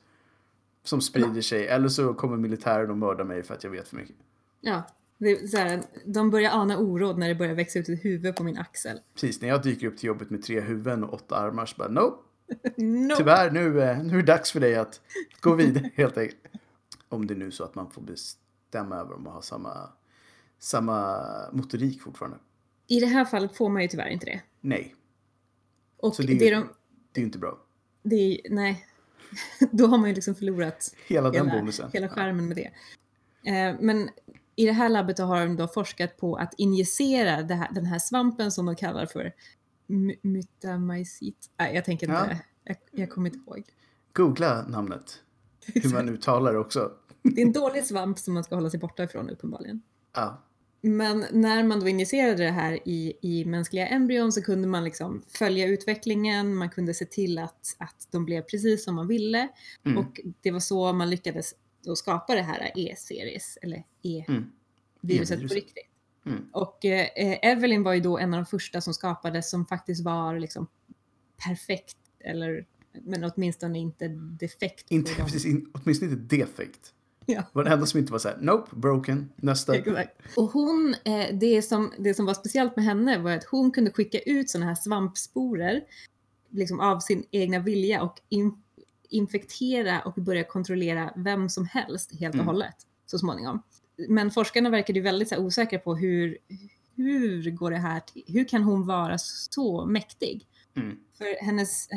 som 0.84 1.02
sprider 1.02 1.42
sig. 1.42 1.68
Eller 1.68 1.88
så 1.88 2.13
kommer 2.13 2.38
militären 2.38 2.89
och 2.92 2.98
mörda 2.98 3.24
mig 3.24 3.44
för 3.44 3.54
att 3.54 3.63
jag 3.63 3.72
vet 3.72 3.88
för 3.88 3.96
mycket. 3.96 4.15
Ja, 4.62 4.84
det 5.18 5.32
är 5.32 5.48
så 5.48 5.58
här, 5.58 5.82
de 6.06 6.30
börjar 6.30 6.52
ana 6.52 6.78
oråd 6.78 7.18
när 7.18 7.28
det 7.28 7.36
börjar 7.36 7.56
växa 7.56 7.80
ut 7.80 7.89
ett 7.89 8.06
huvud 8.06 8.36
på 8.36 8.44
min 8.44 8.58
axel. 8.58 9.00
Precis, 9.13 9.42
när 9.42 9.50
jag 9.50 9.63
dyker 9.63 9.88
upp 9.88 9.98
till 9.98 10.08
jobbet 10.08 10.30
med 10.30 10.44
tre 10.44 10.60
huvuden 10.60 11.04
och 11.04 11.13
åtta 11.13 11.36
armar 11.36 11.65
så 11.65 11.76
bara 11.78 11.88
nope, 11.89 12.24
No. 12.76 13.16
tyvärr 13.18 13.52
nu, 13.52 13.82
eh, 13.82 14.04
nu 14.04 14.14
är 14.14 14.18
det 14.18 14.32
dags 14.34 14.52
för 14.52 14.60
dig 14.60 14.76
att 14.76 15.02
gå 15.42 15.56
vidare 15.56 15.90
helt 15.96 16.18
enkelt. 16.18 16.40
Om 17.10 17.28
det 17.28 17.34
är 17.34 17.38
nu 17.38 17.52
så 17.52 17.64
att 17.64 17.76
man 17.76 17.92
får 17.92 18.02
bestämma 18.02 18.96
över 18.96 19.14
om 19.16 19.24
man 19.24 19.34
har 19.34 19.42
samma, 19.42 19.90
samma 20.60 21.20
motorik 21.52 22.02
fortfarande. 22.02 22.38
I 22.88 23.00
det 23.00 23.06
här 23.06 23.26
fallet 23.26 23.58
får 23.58 23.70
man 23.70 23.82
ju 23.82 23.88
tyvärr 23.88 24.08
inte 24.10 24.26
det. 24.26 24.42
Nej, 24.62 24.96
Och 25.98 26.16
Så 26.16 26.22
det, 26.22 26.34
det- 26.40 26.48
är 26.48 26.56
de, 26.56 26.70
det 27.12 27.20
är 27.20 27.22
ju 27.22 27.26
inte 27.26 27.40
bra. 27.40 27.60
det 28.04 28.16
är, 28.16 28.40
nej, 28.50 28.86
då 29.72 29.88
har 29.88 29.98
man 29.98 30.10
ju 30.10 30.16
liksom 30.16 30.36
förlorat 30.36 30.96
Hela 31.08 31.30
den 31.32 31.48
hela, 31.48 31.60
bonusen. 31.60 31.90
hela 31.94 32.10
skärmen 32.10 32.48
med 32.48 32.58
det. 32.58 32.72
Eh, 33.52 33.76
men 33.82 34.10
i 34.56 34.66
det 34.66 34.72
här 34.72 34.90
labbet 34.90 35.20
har 35.20 35.40
de 35.46 35.56
då 35.56 35.68
forskat 35.68 36.18
på 36.18 36.36
att 36.36 36.54
injicera 36.58 37.42
det 37.44 37.56
här, 37.56 37.70
den 37.74 37.86
här 37.86 38.00
svampen 38.00 38.52
som 38.52 38.66
de 38.66 38.76
kallar 38.76 39.06
för 39.06 39.34
my- 39.89 40.19
mytamycet. 40.21 41.36
Nej, 41.60 41.75
jag 41.75 41.86
tänker 41.86 42.08
inte, 42.08 42.28
Ja. 42.32 42.38
jag, 42.63 42.78
jag 42.91 43.10
kommer 43.10 43.30
inte 43.30 43.39
ihåg. 43.52 43.63
Googla 44.13 44.67
namnet. 44.67 45.19
hur 45.65 45.93
man 45.93 46.10
uttalar 46.10 46.54
det 46.54 46.60
också. 46.60 46.91
Det 47.23 47.41
är 47.41 47.45
en 47.45 47.52
dålig 47.54 47.86
svamp 47.86 48.19
som 48.19 48.34
man 48.34 48.43
ska 48.43 48.56
hålla 48.56 48.69
sig 48.69 48.80
borta 48.80 49.04
ifrån 49.04 49.30
uppenbarligen. 49.30 49.82
Ja. 50.15 50.43
Men 50.82 51.25
när 51.32 51.63
man 51.63 51.80
då 51.80 51.88
injicerade 51.88 52.43
det 52.43 52.52
här 52.52 52.80
i, 52.88 53.13
i 53.21 53.45
mänskliga 53.45 53.88
embryon 53.88 54.32
så 54.32 54.41
kunde 54.41 54.67
man 54.67 54.84
liksom 54.84 55.21
följa 55.28 55.67
utvecklingen, 55.67 56.56
man 56.56 56.69
kunde 56.69 56.93
se 56.93 57.06
till 57.06 57.38
att, 57.38 57.75
att 57.78 58.08
de 58.12 58.25
blev 58.25 58.41
precis 58.41 58.84
som 58.84 58.95
man 58.95 59.08
ville. 59.08 59.47
Mm. 59.86 59.97
Och 59.97 60.19
det 60.41 60.52
var 60.52 60.60
så 60.60 60.93
man 60.93 61.10
lyckades 61.10 61.56
då 61.86 61.95
skapa 61.95 62.36
det 62.36 62.41
här 62.41 62.71
E-series, 62.75 63.58
eller 63.62 63.84
E-viruset 64.02 65.38
Mm. 65.38 65.47
på 65.47 65.54
riktigt. 65.54 65.88
Mm. 66.25 66.49
Och 66.53 66.86
eh, 66.86 67.08
Evelyn 67.41 67.84
var 67.84 67.93
ju 67.93 67.99
då 67.99 68.17
en 68.17 68.34
av 68.34 68.39
de 68.39 68.45
första 68.45 68.82
som 68.82 68.93
skapades 68.93 69.49
som 69.49 69.65
faktiskt 69.65 70.03
var 70.03 70.39
liksom 70.39 70.67
perfekt, 71.47 71.97
eller 72.19 72.65
men 73.03 73.23
åtminstone 73.23 73.79
inte 73.79 74.08
defekt. 74.39 74.91
Inte, 74.91 75.15
precis, 75.15 75.45
in, 75.45 75.71
åtminstone 75.73 76.12
inte 76.12 76.36
defekt. 76.38 76.93
Ja. 77.25 77.39
Det 77.41 77.47
var 77.53 77.63
den 77.63 77.73
enda 77.73 77.86
som 77.86 77.99
inte 77.99 78.12
var 78.12 78.19
så 78.19 78.27
här, 78.27 78.38
nope, 78.41 78.75
broken, 78.75 79.29
nästa. 79.36 79.75
Exakt. 79.75 80.38
Och 80.38 80.51
hon, 80.51 80.95
eh, 81.05 81.27
det, 81.34 81.62
som, 81.62 81.93
det 81.99 82.13
som 82.13 82.25
var 82.25 82.34
speciellt 82.34 82.75
med 82.75 82.86
henne 82.86 83.17
var 83.17 83.32
att 83.32 83.43
hon 83.43 83.71
kunde 83.71 83.91
skicka 83.91 84.19
ut 84.19 84.49
sådana 84.49 84.65
här 84.65 84.75
svampsporer 84.75 85.82
liksom 86.49 86.79
av 86.79 86.99
sin 86.99 87.23
egna 87.32 87.60
vilja 87.60 88.03
och 88.03 88.15
in, 88.29 88.63
infektera 89.10 90.01
och 90.01 90.13
börja 90.13 90.43
kontrollera 90.43 91.13
vem 91.15 91.49
som 91.49 91.65
helst 91.65 92.19
helt 92.19 92.36
och 92.36 92.41
Mm. 92.41 92.47
hållet 92.47 92.75
så 93.05 93.19
småningom. 93.19 93.63
Men 94.08 94.32
forskarna 94.32 94.70
verkade 94.70 95.00
ju 95.00 95.04
väldigt 95.04 95.32
här, 95.32 95.40
osäkra 95.40 95.80
på 95.80 95.96
hur, 95.96 96.38
hur 96.96 97.52
går 97.52 97.72
det 97.72 97.78
här 97.78 98.00
till? 98.00 98.24
Hur 98.28 98.46
kan 98.46 98.64
hon 98.64 98.86
vara 98.86 99.18
så 99.18 99.86
mäktig? 99.86 100.48
Mm. 100.76 100.98
För 101.18 101.44
hennes, 101.46 101.88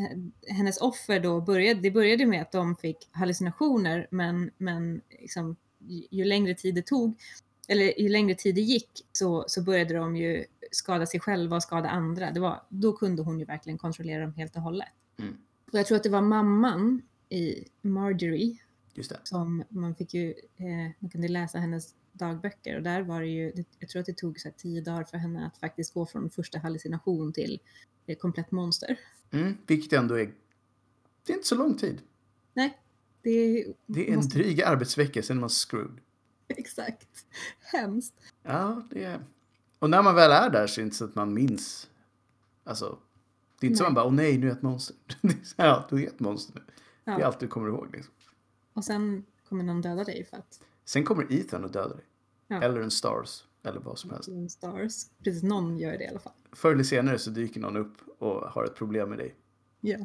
hennes 0.49 0.77
offer 0.77 1.21
då 1.21 1.41
började, 1.41 1.81
det 1.81 1.91
började 1.91 2.27
med 2.27 2.43
att 2.43 2.53
de 2.53 2.77
fick 2.77 3.09
hallucinationer 3.11 4.07
men, 4.11 4.51
men 4.59 5.01
liksom, 5.21 5.57
ju, 5.79 6.07
ju 6.11 6.25
längre 6.25 6.55
tid 6.55 6.75
det 6.75 6.87
tog, 6.87 7.21
eller 7.69 8.01
ju 8.01 8.09
längre 8.09 8.35
tid 8.35 8.55
det 8.55 8.61
gick 8.61 8.91
så, 9.13 9.45
så 9.47 9.63
började 9.63 9.95
de 9.95 10.17
ju 10.17 10.45
skada 10.71 11.07
sig 11.07 11.21
själva 11.21 11.57
och 11.57 11.63
skada 11.63 11.89
andra. 11.89 12.31
Det 12.31 12.41
var, 12.41 12.63
då 12.69 12.93
kunde 12.93 13.23
hon 13.23 13.39
ju 13.39 13.45
verkligen 13.45 13.79
kontrollera 13.79 14.23
dem 14.23 14.35
helt 14.35 14.57
och 14.57 14.63
hållet. 14.63 14.89
Mm. 15.19 15.37
Och 15.73 15.79
jag 15.79 15.87
tror 15.87 15.97
att 15.97 16.03
det 16.03 16.11
var 16.11 16.23
mamman 16.23 17.03
i 17.29 17.65
Marjorie 17.83 18.59
Just 18.95 19.11
det. 19.11 19.21
som 19.25 19.65
man 19.69 19.95
fick 19.95 20.15
ju, 20.15 20.31
eh, 20.57 20.91
man 20.99 21.11
kunde 21.11 21.29
läsa 21.29 21.59
hennes 21.59 21.95
dagböcker 22.13 22.77
och 22.77 22.83
där 22.83 23.03
var 23.03 23.21
det 23.21 23.27
ju, 23.27 23.65
jag 23.79 23.89
tror 23.89 24.01
att 24.01 24.07
det 24.07 24.17
tog 24.17 24.41
så 24.41 24.51
tio 24.57 24.81
dagar 24.81 25.05
för 25.05 25.19
henne 25.19 25.47
att 25.47 25.59
faktiskt 25.59 25.95
gå 25.95 26.07
från 26.07 26.31
första 26.31 26.59
hallucination 26.59 27.33
till 27.33 27.61
eh, 28.07 28.17
komplett 28.17 28.51
monster. 28.51 28.99
Mm. 29.31 29.57
Vilket 29.67 29.93
ändå 29.93 30.15
är, 30.15 30.33
det 31.27 31.33
är 31.33 31.37
inte 31.37 31.49
så 31.49 31.55
lång 31.55 31.75
tid. 31.77 32.03
Nej, 32.55 32.79
det 33.23 33.31
är, 33.31 33.75
Det 33.87 34.09
är 34.09 34.11
en 34.13 34.17
måste- 34.17 34.39
dryg 34.39 34.63
arbetsvecka, 34.63 35.23
sen 35.23 35.37
är 35.37 35.41
man 35.41 35.51
screwed. 35.51 35.99
Exakt. 36.49 37.27
Hemskt. 37.61 38.15
Ja, 38.43 38.83
det 38.91 39.05
är... 39.05 39.25
Och 39.79 39.91
när 39.91 40.03
man 40.03 40.15
väl 40.15 40.31
är 40.31 40.51
där 40.51 40.67
så 40.67 40.81
är 40.81 40.83
det 40.83 40.87
inte 40.87 40.97
så 40.97 41.05
att 41.05 41.15
man 41.15 41.35
minns. 41.35 41.91
Alltså, 42.65 42.99
det 43.61 43.67
är 43.67 43.69
inte 43.69 43.79
så 43.79 43.85
Nej. 43.85 43.91
man 43.91 43.95
bara, 43.95 44.05
åh 44.07 44.13
nej, 44.13 44.39
nu 44.39 44.47
är 44.47 44.51
jag 44.51 44.57
ett 44.57 44.63
monster. 44.63 44.97
Ja, 45.57 45.87
du 45.91 46.03
är 46.03 46.07
ett 46.07 46.21
monster 46.21 46.55
nu. 46.55 46.63
Det 47.05 47.11
är 47.11 47.21
Ja. 47.21 47.27
allt 47.27 47.41
du 47.41 47.49
kommer 47.49 47.69
ihåg. 47.69 47.89
Liksom. 47.93 48.15
Och 48.73 48.85
sen 48.85 49.25
kommer 49.49 49.65
någon 49.65 49.81
döda 49.81 50.05
dig 50.05 50.25
för 50.25 50.37
att 50.37 50.61
Sen 50.85 51.05
kommer 51.05 51.33
Ethan 51.33 51.65
och 51.65 51.71
dödar 51.71 51.97
dig. 51.97 52.05
Ja. 52.49 52.63
Eller 52.63 52.81
en 52.81 52.91
Stars. 52.91 53.45
Eller 53.65 53.81
vad 53.81 53.99
som 53.99 54.11
helst. 54.11 54.29
en 54.29 54.49
stars. 54.51 54.93
Precis, 55.25 55.43
någon 55.43 55.79
gör 55.79 55.93
det 55.99 56.05
i 56.05 56.09
alla 56.09 56.19
fall. 56.19 56.33
Förr 56.53 56.73
eller 56.73 56.85
senare 56.85 57.19
så 57.19 57.31
dyker 57.31 57.61
någon 57.61 57.77
upp 57.77 57.95
och 58.19 58.41
har 58.51 58.65
ett 58.65 58.75
problem 58.75 59.09
med 59.09 59.19
dig. 59.19 59.35
Ja. 59.81 59.99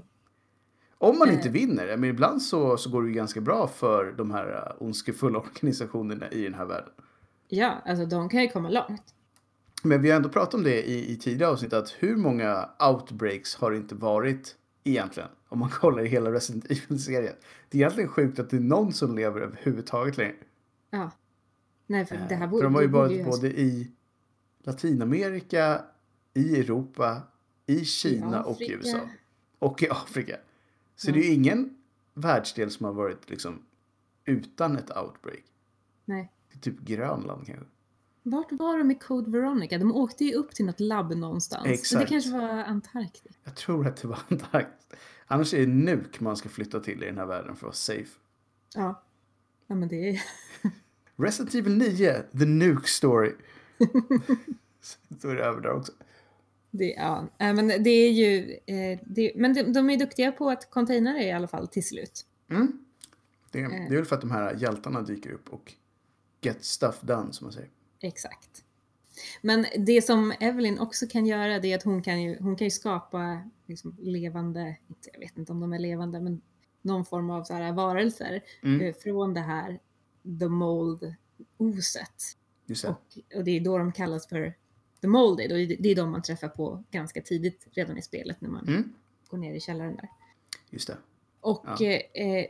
Om 0.98 1.20
man 1.20 1.28
Eh. 1.30 1.34
inte 1.34 1.50
vinner, 1.50 1.98
men 1.98 2.10
ibland 2.10 2.42
så, 2.42 2.78
så 2.78 2.90
går 2.90 3.02
det 3.02 3.08
ju 3.08 3.14
ganska 3.14 3.42
bra 3.42 3.68
för 3.68 4.12
de 4.18 4.32
här 4.32 4.52
uh, 4.80 4.84
ondskefulla 4.84 5.40
organisationerna 5.56 6.32
i 6.32 6.44
den 6.44 6.54
här 6.54 6.66
världen. 6.66 6.90
Ja, 7.48 7.82
alltså 7.86 8.06
de 8.06 8.30
kan 8.30 8.42
ju 8.42 8.50
komma 8.50 8.70
långt. 8.70 9.14
Men 9.84 10.02
vi 10.02 10.10
har 10.10 10.16
ändå 10.18 10.30
pratat 10.30 10.54
om 10.54 10.64
det 10.64 10.90
i, 10.90 11.12
i 11.12 11.16
tidigare 11.18 11.52
avsnitt 11.52 11.74
att 11.74 11.90
hur 12.00 12.16
många 12.16 12.70
outbreaks 12.90 13.56
har 13.56 13.72
det 13.72 13.78
inte 13.78 13.96
varit 13.96 14.56
egentligen? 14.90 15.30
Om 15.48 15.60
man 15.60 15.70
kollar 15.82 16.06
i 16.06 16.08
hela 16.08 16.32
Resident 16.32 16.66
Evil-serien. 16.72 17.36
Det 17.70 17.78
är 17.78 17.82
egentligen 17.82 18.10
sjukt 18.10 18.40
att 18.40 18.50
det 18.50 18.58
är 18.58 18.62
någon 18.62 18.94
som 18.94 19.16
lever 19.16 19.42
överhuvudtaget 19.42 20.18
längre. 20.18 20.36
Ja. 20.90 21.12
Nej, 21.88 22.06
för 22.06 22.16
det 22.30 22.36
här 22.36 22.44
Eh, 22.46 22.50
borde 22.50 22.62
för 22.62 22.64
de 22.64 22.76
har 22.76 22.82
ju 22.82 22.88
varit 22.88 23.26
både 23.26 23.48
i 23.60 23.92
Latinamerika, 24.64 25.82
i 26.34 26.60
Europa, 26.60 27.22
i 27.66 27.86
Kina 27.86 28.44
och 28.44 28.62
i. 28.62 28.72
USA. 28.72 29.00
Och 29.60 29.84
i 29.84 29.90
Afrika. 29.90 30.38
Så 30.96 31.10
Ja. 31.10 31.14
det 31.14 31.20
är 31.20 31.24
ju 31.24 31.34
ingen 31.34 31.78
världsdel 32.14 32.72
som 32.72 32.86
har 32.86 32.94
varit 32.94 33.30
liksom 33.30 33.62
utan 34.26 34.78
ett 34.78 34.98
outbreak. 34.98 35.44
Nej. 36.06 36.32
Det 36.52 36.58
är 36.58 36.62
typ 36.62 36.80
Grönland 36.80 37.46
kanske. 37.46 37.66
Vart 38.30 38.52
var 38.52 38.78
de 38.78 38.92
i 38.92 38.96
Code 38.96 39.32
Veronica? 39.32 39.78
De 39.78 39.96
åkte 39.96 40.26
ju 40.26 40.34
upp 40.34 40.56
till 40.56 40.66
något 40.66 40.80
labb 40.80 41.18
någonstans. 41.18 41.66
Exakt. 41.68 42.02
det 42.02 42.08
kanske 42.10 42.32
var 42.32 42.50
Antarktis. 42.50 43.38
Jag 43.44 43.56
tror 43.56 43.88
att 43.88 43.98
det 43.98 44.08
var 44.08 44.20
Antarktis. 44.30 44.98
Annars 45.28 45.54
är 45.54 45.60
det 45.60 45.68
Nuuk 45.68 46.20
man 46.20 46.38
ska 46.38 46.50
flytta 46.50 46.80
till 46.80 47.04
i 47.04 47.06
den 47.06 47.18
här 47.18 47.26
världen 47.26 47.48
för 47.48 47.54
att 47.56 47.62
vara 47.64 47.74
safe. 47.74 48.20
Ja. 48.76 49.04
Ja, 49.68 49.76
men 49.76 49.88
det 49.88 50.10
är... 50.10 50.22
Resident 51.16 51.56
Evil 51.56 51.78
9, 51.78 52.22
The 52.40 52.46
Nuke 52.46 52.88
Story. 52.88 53.32
Så 55.22 55.30
är 55.30 55.36
det 55.36 55.44
över 55.44 55.62
där 55.62 55.72
också. 55.72 55.92
Det, 56.72 56.86
ja, 56.86 57.28
äh, 57.38 57.54
men 57.54 57.68
det 57.68 57.90
är 57.90 58.12
ju... 58.12 58.58
Eh, 58.66 59.00
det, 59.06 59.32
men 59.36 59.54
de, 59.54 59.64
de 59.64 59.90
är 59.90 59.98
duktiga 59.98 60.32
på 60.32 60.50
att 60.50 60.70
containa 60.72 61.14
det 61.14 61.24
i 61.24 61.32
alla 61.32 61.48
fall 61.48 61.68
till 61.68 61.88
slut. 61.88 62.26
Mm. 62.50 62.86
Det, 63.52 63.60
Eh. 63.60 63.70
det 63.70 63.76
är 63.76 63.96
väl 63.96 64.06
för 64.06 64.16
att 64.16 64.22
de 64.22 64.32
här 64.32 64.56
hjältarna 64.56 65.02
dyker 65.02 65.32
upp 65.32 65.50
och 65.50 65.74
get 66.42 66.64
stuff 66.66 67.02
done 67.02 67.34
som 67.34 67.46
man 67.46 67.54
säger. 67.54 67.70
Exakt. 68.00 68.64
Men 69.42 69.66
det 69.78 70.02
som 70.02 70.34
Evelyn 70.40 70.80
också 70.80 71.08
kan 71.08 71.26
göra 71.26 71.60
det 71.60 71.72
är 71.72 71.76
att 71.78 71.84
hon 71.84 72.02
kan 72.02 72.22
ju, 72.24 72.38
hon 72.40 72.56
kan 72.56 72.66
ju 72.68 72.72
skapa 72.72 73.50
liksom 73.66 73.96
levande, 74.00 74.78
jag 75.14 75.20
vet 75.20 75.38
inte 75.38 75.52
om 75.52 75.60
de 75.60 75.74
är 75.74 75.80
levande, 75.80 76.20
men 76.20 76.42
någon 76.82 77.06
form 77.06 77.30
av 77.30 77.44
så 77.44 77.54
här 77.54 77.72
varelser 77.74 78.42
Mm. 78.64 78.82
eh, 78.82 78.96
från 78.96 79.34
det 79.34 79.40
här 79.42 79.80
the 80.40 80.48
mold-oset. 80.48 82.38
Och, 82.90 83.38
och 83.38 83.44
det 83.44 83.52
är 83.52 83.62
då 83.62 83.78
de 83.78 83.92
kallas 83.92 84.28
för 84.28 84.54
the 85.02 85.08
molded 85.08 85.52
och 85.52 85.58
det 85.58 85.92
är 85.92 85.96
de 85.96 86.12
man 86.12 86.22
träffar 86.22 86.48
på 86.48 86.84
ganska 86.92 87.22
tidigt 87.22 87.68
redan 87.72 87.98
i 87.98 88.02
spelet 88.02 88.42
när 88.42 88.50
man 88.50 88.68
Mm. 88.68 88.94
går 89.30 89.38
ner 89.38 89.54
i 89.54 89.60
källaren 89.60 89.96
där. 89.96 90.10
Just 90.70 90.88
det. 90.88 90.98
Och, 91.42 91.66
Ja. 91.80 91.88
eh, 91.92 92.46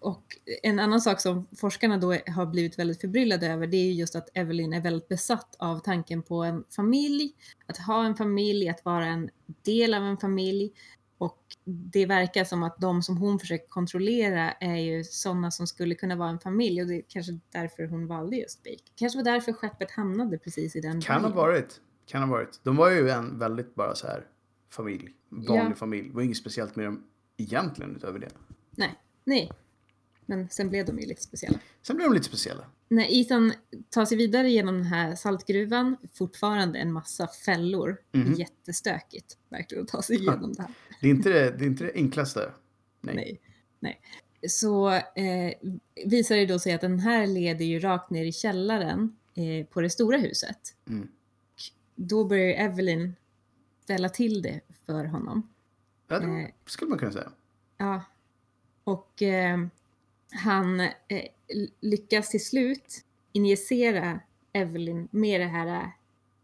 och 0.00 0.22
en 0.62 0.78
annan 0.78 1.00
sak 1.00 1.20
som 1.20 1.46
forskarna 1.56 1.96
då 1.98 2.12
har 2.26 2.46
blivit 2.46 2.78
väldigt 2.78 3.00
förbryllade 3.00 3.46
över 3.46 3.66
det 3.66 3.76
är 3.76 3.84
ju 3.84 3.92
just 3.92 4.16
att 4.16 4.28
Evelyn 4.34 4.72
är 4.72 4.80
väldigt 4.80 5.08
besatt 5.08 5.56
av 5.58 5.78
tanken 5.78 6.22
på 6.22 6.42
en 6.42 6.64
familj, 6.76 7.32
att 7.66 7.78
ha 7.78 8.04
en 8.04 8.14
familj, 8.16 8.68
att 8.68 8.84
vara 8.84 9.06
en 9.06 9.30
del 9.62 9.94
av 9.94 10.02
en 10.02 10.16
familj. 10.16 10.72
Och 11.18 11.42
det 11.64 12.06
verkar 12.06 12.44
som 12.44 12.62
att 12.62 12.80
de 12.80 13.02
som 13.02 13.16
hon 13.16 13.38
försöker 13.38 13.66
kontrollera 13.68 14.52
är 14.52 14.76
ju 14.76 15.04
sådana 15.04 15.50
som 15.50 15.66
skulle 15.66 15.94
kunna 15.94 16.16
vara 16.16 16.28
en 16.28 16.38
familj 16.40 16.80
och 16.82 16.88
det 16.88 16.94
är 16.96 17.02
kanske 17.08 17.38
därför 17.52 17.86
hon 17.86 18.06
valde 18.06 18.36
just 18.36 18.62
Bake. 18.62 18.82
Kanske 18.94 19.18
var 19.18 19.24
därför 19.24 19.52
skeppet 19.52 19.90
hamnade 19.90 20.38
precis 20.38 20.76
i 20.76 20.80
den 20.80 21.00
Kan 21.00 21.20
ha 21.22 21.28
byn. 21.28 21.36
varit. 21.36 21.80
Kan 22.06 22.22
ha 22.22 22.28
varit. 22.30 22.60
De 22.62 22.76
var 22.76 22.90
ju 22.90 23.08
en 23.10 23.38
väldigt 23.38 23.74
bara 23.74 23.94
så 23.94 24.06
här 24.06 24.26
familj. 24.70 25.08
Vanlig 25.28 25.72
Ja. 25.72 25.74
familj. 25.74 26.08
Det 26.08 26.14
var 26.14 26.22
inget 26.22 26.36
speciellt 26.36 26.76
med 26.76 26.84
dem 26.86 27.04
egentligen 27.42 27.96
utöver 27.96 28.18
det. 28.18 28.30
Nej, 28.70 28.94
nej. 29.24 29.50
Men 30.26 30.48
sen 30.48 30.68
blev 30.68 30.86
de 30.86 30.98
ju 30.98 31.06
lite 31.06 31.22
speciella. 31.22 31.58
Sen 31.82 31.96
blev 31.96 32.08
de 32.08 32.14
lite 32.14 32.26
speciella. 32.26 32.64
När 32.88 33.06
Ethan 33.10 33.52
tar 33.90 34.04
sig 34.04 34.16
vidare 34.18 34.50
genom 34.50 34.74
den 34.74 34.84
här 34.84 35.14
saltgruvan, 35.14 35.96
fortfarande 36.14 36.78
en 36.78 36.92
massa 36.92 37.28
fällor. 37.28 37.96
Mhm. 38.12 38.34
Jättestökigt 38.34 39.38
verkligen 39.48 39.84
att 39.84 39.88
ta 39.88 40.02
sig 40.02 40.16
igenom 40.16 40.52
det 40.52 40.62
här. 40.62 40.70
Det 41.00 41.06
är 41.06 41.10
inte 41.10 41.28
det, 41.28 41.50
det, 41.50 41.64
är 41.64 41.66
inte 41.66 41.84
det 41.84 41.92
enklaste. 41.94 42.52
Nej. 43.00 43.14
Nej. 43.14 43.40
Nej. 43.80 44.00
Så 44.48 44.90
eh, 44.92 45.52
visar 46.06 46.36
det 46.36 46.46
då 46.46 46.58
sig 46.58 46.72
att 46.72 46.80
den 46.80 46.98
här 46.98 47.26
leder 47.26 47.64
ju 47.64 47.78
rakt 47.78 48.10
ner 48.10 48.24
i 48.24 48.32
källaren 48.32 49.16
eh, 49.34 49.66
på 49.66 49.80
det 49.80 49.90
stora 49.90 50.16
huset. 50.16 50.58
Mm. 50.88 51.08
Då 51.94 52.24
börjar 52.24 52.64
Evelyn 52.64 53.14
ställa 53.82 54.08
till 54.08 54.42
det 54.42 54.60
för 54.86 55.04
honom. 55.04 55.48
Ja, 56.12 56.28
det 56.28 56.52
skulle 56.66 56.88
man 56.88 56.98
kunna 56.98 57.12
säga. 57.12 57.30
Ja. 57.76 58.02
Och 58.84 59.22
eh, 59.22 59.58
han 60.32 60.80
eh, 60.80 60.90
lyckas 61.80 62.30
till 62.30 62.44
slut 62.44 63.04
injicera 63.32 64.20
Evelyn 64.52 65.08
med 65.10 65.40
det 65.40 65.46
här 65.46 65.66
eh, 65.66 65.88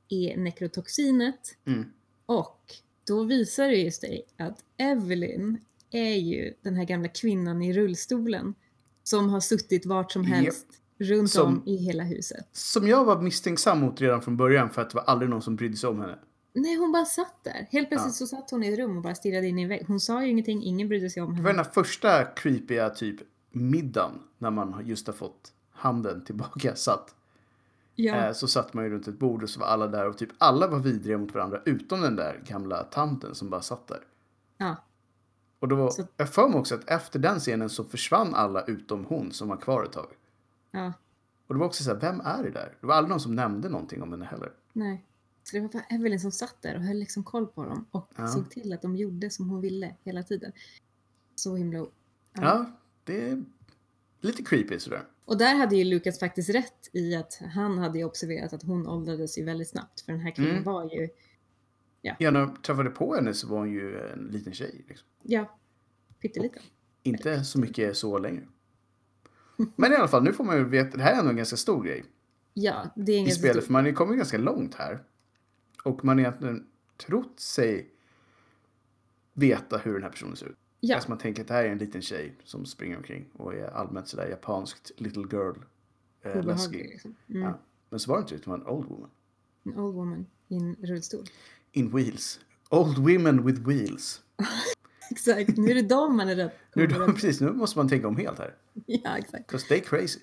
E-nekrotoxinet. 0.08 1.56
Mm. 1.64 1.92
Och 2.26 2.74
då 3.06 3.24
visar 3.24 3.68
det 3.68 3.76
ju 3.76 3.90
sig 3.90 4.22
att 4.36 4.64
Evelyn 4.76 5.58
är 5.90 6.14
ju 6.14 6.54
den 6.62 6.74
här 6.74 6.84
gamla 6.84 7.08
kvinnan 7.08 7.62
i 7.62 7.72
rullstolen 7.72 8.54
som 9.02 9.30
har 9.30 9.40
suttit 9.40 9.86
vart 9.86 10.12
som 10.12 10.24
helst 10.24 10.66
runt 10.98 11.30
Som- 11.30 11.46
om 11.46 11.62
i 11.66 11.76
hela 11.76 12.02
huset. 12.02 12.48
Som 12.52 12.88
jag 12.88 13.04
var 13.04 13.22
misstänksam 13.22 13.80
mot 13.80 14.00
redan 14.00 14.22
från 14.22 14.36
början 14.36 14.70
för 14.70 14.82
att 14.82 14.90
det 14.90 14.96
var 14.96 15.04
aldrig 15.04 15.30
någon 15.30 15.42
som 15.42 15.56
brydde 15.56 15.76
sig 15.76 15.88
om 15.88 16.00
henne. 16.00 16.18
Nej, 16.52 16.76
hon 16.76 16.92
bara 16.92 17.04
satt 17.04 17.34
där. 17.44 17.66
Helt 17.70 17.88
plötsligt 17.88 18.14
Ja. 18.20 18.26
så 18.26 18.26
satt 18.26 18.50
hon 18.50 18.62
i 18.64 18.72
ett 18.72 18.78
rum 18.78 18.96
och 18.96 19.02
bara 19.02 19.14
stirrade 19.14 19.46
in 19.46 19.58
i 19.58 19.62
en 19.62 19.68
vägg. 19.68 19.84
Hon 19.86 20.00
sa 20.00 20.22
ju 20.22 20.30
ingenting, 20.30 20.62
ingen 20.62 20.88
brydde 20.88 21.10
sig 21.10 21.22
om 21.22 21.28
Det 21.36 21.42
var 21.42 21.48
henne. 21.50 21.58
den 21.58 21.64
här 21.66 21.72
första 21.72 22.24
creepiga 22.24 22.90
typ 22.90 23.16
middagen 23.50 24.22
när 24.38 24.50
man 24.50 24.82
just 24.86 25.06
har 25.06 25.14
fått 25.14 25.52
handen 25.70 26.24
tillbaka 26.24 26.74
satt. 26.76 27.14
Ja, 27.94 28.14
Eh, 28.14 28.32
så 28.32 28.48
satt 28.48 28.74
man 28.74 28.84
ju 28.84 28.90
runt 28.90 29.08
ett 29.08 29.18
bord 29.18 29.42
och 29.42 29.50
så 29.50 29.60
var 29.60 29.66
alla 29.66 29.86
där 29.86 30.08
och 30.08 30.18
typ 30.18 30.30
alla 30.38 30.66
var 30.68 30.78
vidriga 30.78 31.18
mot 31.18 31.34
varandra 31.34 31.60
utom 31.64 32.00
den 32.00 32.16
där 32.16 32.42
gamla 32.46 32.82
tanten 32.82 33.34
som 33.34 33.50
bara 33.50 33.62
satt 33.62 33.86
där. 33.86 34.00
ja, 34.56 34.76
Och 35.60 35.68
då 35.68 35.76
var, 35.76 35.90
Så- 35.90 36.06
jag 36.16 36.28
för 36.28 36.48
mig 36.48 36.58
också 36.58 36.74
att 36.74 36.90
efter 36.90 37.18
den 37.18 37.38
scenen 37.38 37.68
så 37.70 37.84
försvann 37.84 38.34
alla 38.34 38.62
utom 38.64 39.04
hon 39.04 39.32
som 39.32 39.48
var 39.48 39.56
kvar 39.56 39.84
ett 39.84 39.92
tag. 39.92 40.06
ja, 40.70 40.92
Och 41.46 41.54
det 41.54 41.58
var 41.60 41.66
också 41.66 41.84
så 41.84 41.90
här, 41.92 42.00
vem 42.00 42.20
är 42.20 42.42
det 42.42 42.50
där? 42.50 42.74
Det 42.80 42.86
var 42.86 42.94
aldrig 42.94 43.10
någon 43.10 43.20
som 43.20 43.34
nämnde 43.34 43.68
någonting 43.68 44.02
om 44.02 44.10
henne 44.12 44.24
heller. 44.24 44.52
nej. 44.72 45.04
Så 45.50 45.56
det 45.56 45.60
var 45.62 45.68
bara 45.68 45.82
Evelyn 45.82 46.20
som 46.20 46.32
satt 46.32 46.62
där 46.62 46.74
och 46.76 46.82
höll 46.82 46.96
liksom 46.96 47.24
koll 47.24 47.46
på 47.46 47.64
dem 47.64 47.86
och 47.90 48.12
Ja. 48.16 48.26
såg 48.28 48.50
till 48.50 48.72
att 48.72 48.82
de 48.82 48.96
gjorde 48.96 49.30
som 49.30 49.50
hon 49.50 49.60
ville 49.60 49.94
hela 50.04 50.22
tiden. 50.22 50.52
Så 51.34 51.56
himla... 51.56 51.78
Ja. 51.78 51.88
Ja, 52.32 52.70
det 53.04 53.28
är 53.30 53.44
lite 54.20 54.42
creepy 54.44 54.78
sådär. 54.78 55.02
Och 55.24 55.38
där 55.38 55.54
hade 55.54 55.76
ju 55.76 55.84
Lukas 55.84 56.18
faktiskt 56.18 56.50
rätt 56.50 56.88
i 56.92 57.14
att 57.14 57.40
han 57.54 57.78
hade 57.78 57.98
ju 57.98 58.04
observerat 58.04 58.52
att 58.52 58.62
hon 58.62 58.86
åldrades 58.86 59.38
ju 59.38 59.44
väldigt 59.44 59.68
snabbt. 59.68 60.00
För 60.00 60.12
den 60.12 60.20
här 60.20 60.30
kvinnan 60.30 60.50
Mm. 60.52 60.64
var 60.64 60.84
ju, 60.94 61.08
Ja, 62.00 62.16
när 62.30 62.40
jag 62.40 62.62
träffade 62.62 62.90
på 62.90 63.14
henne 63.14 63.34
så 63.34 63.48
var 63.48 63.58
hon 63.58 63.70
ju 63.70 64.00
en 64.12 64.18
liten 64.32 64.52
tjej. 64.52 64.84
Liksom. 64.88 65.06
ja, 65.22 65.58
pytteliten. 66.22 66.62
Inte 67.02 67.44
så 67.44 67.58
mycket 67.58 67.96
så 67.96 68.18
längre. 68.18 68.42
Men 69.76 69.92
i 69.92 69.96
alla 69.96 70.08
fall, 70.08 70.22
nu 70.22 70.32
får 70.32 70.44
man 70.44 70.56
ju 70.56 70.64
veta, 70.64 70.96
det 70.96 71.02
här 71.02 71.14
är 71.14 71.18
ändå 71.18 71.30
en 71.30 71.36
ganska 71.36 71.56
stor 71.56 71.84
grej 71.84 72.04
Ja, 72.54 72.90
det 72.96 73.12
är 73.12 73.16
i 73.16 73.18
ingen 73.18 73.34
spelet. 73.34 73.64
För 73.64 73.72
man 73.72 73.82
har 73.84 73.88
ju 73.88 73.94
kommit 73.94 74.16
ganska 74.16 74.38
långt 74.38 74.74
här. 74.74 75.04
Och 75.84 76.04
man 76.04 76.18
egentligen 76.18 76.66
trott 76.96 77.40
sig 77.40 77.90
veta 79.32 79.78
hur 79.78 79.92
den 79.94 80.02
här 80.02 80.10
personen 80.10 80.36
ser 80.36 80.46
ut. 80.46 80.56
Ja, 80.80 80.94
Alltså 80.94 81.10
man 81.10 81.18
tänker 81.18 81.42
att 81.42 81.48
det 81.48 81.54
här 81.54 81.64
är 81.64 81.68
en 81.70 81.78
liten 81.78 82.02
tjej 82.02 82.34
som 82.44 82.66
springer 82.66 82.96
omkring 82.96 83.24
och 83.32 83.54
är 83.54 83.66
allmänt 83.70 84.08
sådär 84.08 84.28
japanskt 84.28 84.90
little 84.96 85.22
girl. 85.32 85.54
Eh, 86.22 86.44
läskig. 86.44 86.78
liksom. 86.90 87.14
Mm. 87.28 87.42
Ja. 87.42 87.58
Men 87.90 88.00
så 88.00 88.10
var 88.10 88.16
det 88.18 88.22
inte, 88.22 88.34
utan 88.34 88.58
det 88.58 88.64
var 88.64 88.70
en 88.72 88.76
old 88.78 88.88
woman. 88.88 89.10
En 89.64 89.78
old 89.78 89.94
woman 89.94 90.26
i 90.48 90.56
en 90.56 90.76
rullstol. 90.82 91.24
In 91.72 91.90
wheels. 91.96 92.40
Old 92.70 92.98
women 92.98 93.46
with 93.46 93.60
wheels. 93.68 94.22
Exakt, 95.10 95.56
nu 95.56 95.70
är 95.70 95.74
det 95.74 95.82
dem 95.82 96.16
man 96.16 96.28
är 96.28 96.36
rädd 96.36 96.50
Nu, 96.74 96.86
då, 96.86 96.98
rädd- 96.98 97.14
precis, 97.14 97.40
nu 97.40 97.52
måste 97.52 97.78
man 97.78 97.88
tänka 97.88 98.08
om 98.08 98.16
helt 98.16 98.38
här. 98.38 98.54
Ja, 98.86 99.18
exakt. 99.18 99.46
Because 99.46 99.68
they 99.68 99.80
crazy. 99.80 100.20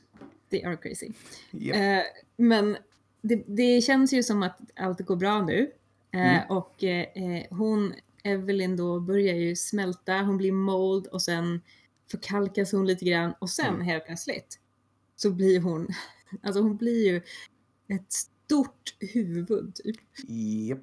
They 0.49 0.63
are 0.63 0.77
crazy. 0.77 1.09
Yep. 1.51 1.75
Eh, 1.75 2.03
men 2.37 2.77
det, 3.27 3.43
det 3.47 3.81
känns 3.81 4.13
ju 4.13 4.23
som 4.23 4.43
att 4.43 4.59
allt 4.75 4.99
går 4.99 5.15
bra 5.15 5.41
nu. 5.41 5.59
Eh, 6.11 6.19
Mm. 6.19 6.41
Och 6.49 6.83
eh, 6.83 7.05
eh, 7.15 7.43
hon, 7.49 7.93
Evelyn 8.23 8.75
då, 8.77 8.99
börjar 8.99 9.35
ju 9.35 9.55
smälta, 9.55 10.13
hon 10.17 10.37
blir 10.37 10.51
mold 10.51 11.07
och 11.07 11.21
sen 11.21 11.61
förkalkas 12.11 12.71
hon 12.71 12.87
lite 12.87 13.05
grann 13.05 13.33
och 13.39 13.49
sen 13.49 13.73
Mm. 13.73 13.81
helt 13.81 14.05
plötsligt 14.05 14.59
så 15.15 15.31
blir 15.31 15.59
hon, 15.59 15.87
alltså 16.43 16.61
hon 16.61 16.77
blir 16.77 17.07
ju 17.07 17.21
ett 17.87 18.11
stort 18.13 18.95
huvud 18.99 19.75
typ. 19.75 19.95
Yep. 20.29 20.79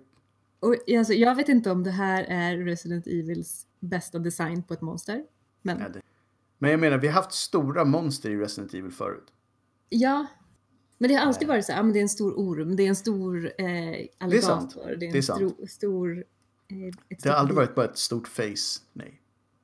Och 0.61 0.77
alltså, 0.99 1.13
jag 1.13 1.35
vet 1.35 1.49
inte 1.49 1.71
om 1.71 1.83
det 1.85 1.91
här 1.91 2.25
är 2.25 2.57
Resident 2.57 3.07
Evils 3.07 3.67
bästa 3.81 4.19
design 4.19 4.63
på 4.63 4.75
ett 4.75 4.81
monster. 4.81 5.25
Men 5.63 5.79
Ja, 5.81 5.89
det. 5.89 6.01
Men 6.59 6.71
jag 6.71 6.81
menar, 6.81 6.99
vi 6.99 7.07
har 7.07 7.15
haft 7.15 7.33
stora 7.33 7.85
monster 7.85 8.31
i 8.31 8.37
Resident 8.37 8.75
Evil 8.75 8.93
förut. 8.93 9.33
Ja. 9.89 10.27
Men 11.03 11.09
det 11.09 11.15
har 11.15 11.27
alltid 11.27 11.49
varit 11.49 11.65
så 11.65 11.73
här, 11.73 11.81
ah, 11.81 11.83
men 11.83 11.93
det 11.93 11.99
är 11.99 12.03
en 12.03 12.09
stor 12.09 12.35
orm, 12.37 12.77
det 12.77 12.83
är 12.83 12.89
en 12.89 12.97
stor 12.97 13.53
eh, 13.59 13.67
alligator, 14.19 14.41
sant. 14.41 14.75
det 14.75 14.91
är 14.91 14.93
en 14.93 15.13
Det 15.13 15.19
är 15.19 15.23
sant. 15.23 15.39
Stor, 15.39 15.67
stor 15.67 16.25
eh, 16.69 17.17
Det 17.23 17.29
har 17.29 17.37
aldrig 17.37 17.57
varit 17.57 17.75
bara 17.75 17.87
ett 17.87 17.99
stort 17.99 18.29
face. 18.29 18.81
Nej. 18.93 19.21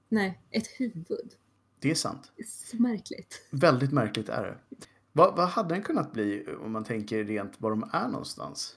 Nej, 0.09 0.41
ett 0.51 0.67
huvud. 0.67 1.31
Det 1.79 1.91
är 1.91 1.95
sant. 1.95 2.33
Så 2.47 2.77
märkligt. 2.77 3.47
Väldigt 3.51 3.93
märkligt 3.93 4.29
är 4.29 4.43
det. 4.43 4.77
Vad, 5.13 5.37
vad 5.37 5.49
hade 5.49 5.75
den 5.75 5.83
kunnat 5.83 6.13
bli 6.13 6.47
om 6.65 6.73
man 6.73 6.85
tänker 6.85 7.25
rent 7.25 7.61
var 7.61 7.71
de 7.71 7.91
är 7.93 8.09
någonstans? 8.09 8.77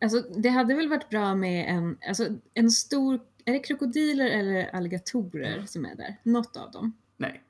Alltså 0.00 0.20
det 0.20 0.48
hade 0.48 0.74
väl 0.74 0.88
varit 0.88 1.10
bra 1.10 1.34
med 1.34 1.76
en, 1.76 1.98
alltså 2.08 2.26
en 2.54 2.70
stor, 2.70 3.20
är 3.44 3.52
det 3.52 3.58
krokodiler 3.58 4.26
eller 4.26 4.74
alligatorer 4.74 5.66
som 5.66 5.84
är 5.84 5.94
där? 5.94 6.16
Något 6.22 6.56
av 6.56 6.70
dem. 6.70 6.92
Nej. 7.16 7.42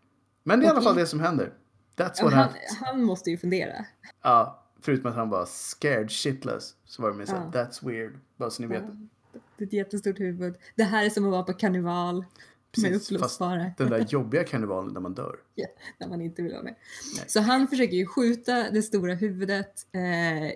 Men 0.42 0.60
det 0.60 0.66
är 0.66 0.68
i 0.68 0.70
alla 0.70 0.82
fall 0.82 0.96
det 0.96 1.06
som 1.06 1.20
händer. 1.20 1.52
That's 1.96 2.22
what 2.22 2.32
han, 2.32 2.48
han 2.80 3.02
måste 3.04 3.30
ju 3.30 3.38
fundera. 3.38 3.84
Ja, 4.22 4.62
förutom 4.80 5.10
att 5.10 5.16
han 5.16 5.28
var 5.28 5.46
scared 5.46 6.10
shitless. 6.10 6.74
Så 6.84 7.02
var 7.02 7.10
det 7.10 7.16
med 7.16 7.28
såhär, 7.28 7.50
Ja. 7.54 7.60
that's 7.64 7.88
weird. 7.88 8.18
Bara 8.36 8.50
så 8.50 8.62
ni 8.62 8.68
vet. 8.68 8.82
Ja, 9.32 9.40
Det 9.56 9.64
är 9.64 9.66
ett 9.66 9.72
jättestort 9.72 10.20
huvud. 10.20 10.54
Det 10.74 10.84
här 10.84 11.04
är 11.06 11.10
som 11.10 11.24
att 11.24 11.30
vara 11.30 11.42
på 11.42 11.52
karneval 11.52 12.14
med 12.16 12.26
Precis, 12.74 12.92
fast 12.98 13.12
uppblåsbara. 13.12 13.70
Den 13.78 13.90
där 13.90 14.06
jobbiga 14.08 14.44
karnevalen 14.44 14.94
där 14.94 15.00
man 15.00 15.14
dör. 15.14 15.36
Ja, 15.54 15.66
när 15.98 16.08
man 16.08 16.20
inte 16.20 16.42
vill 16.42 16.52
vara 16.52 16.62
med. 16.62 16.74
Nej. 17.16 17.24
Så 17.28 17.40
han 17.40 17.68
försöker 17.68 17.96
ju 17.96 18.06
skjuta 18.06 18.70
det 18.70 18.82
stora 18.82 19.14
huvudet. 19.14 19.86
Eh, 19.92 20.52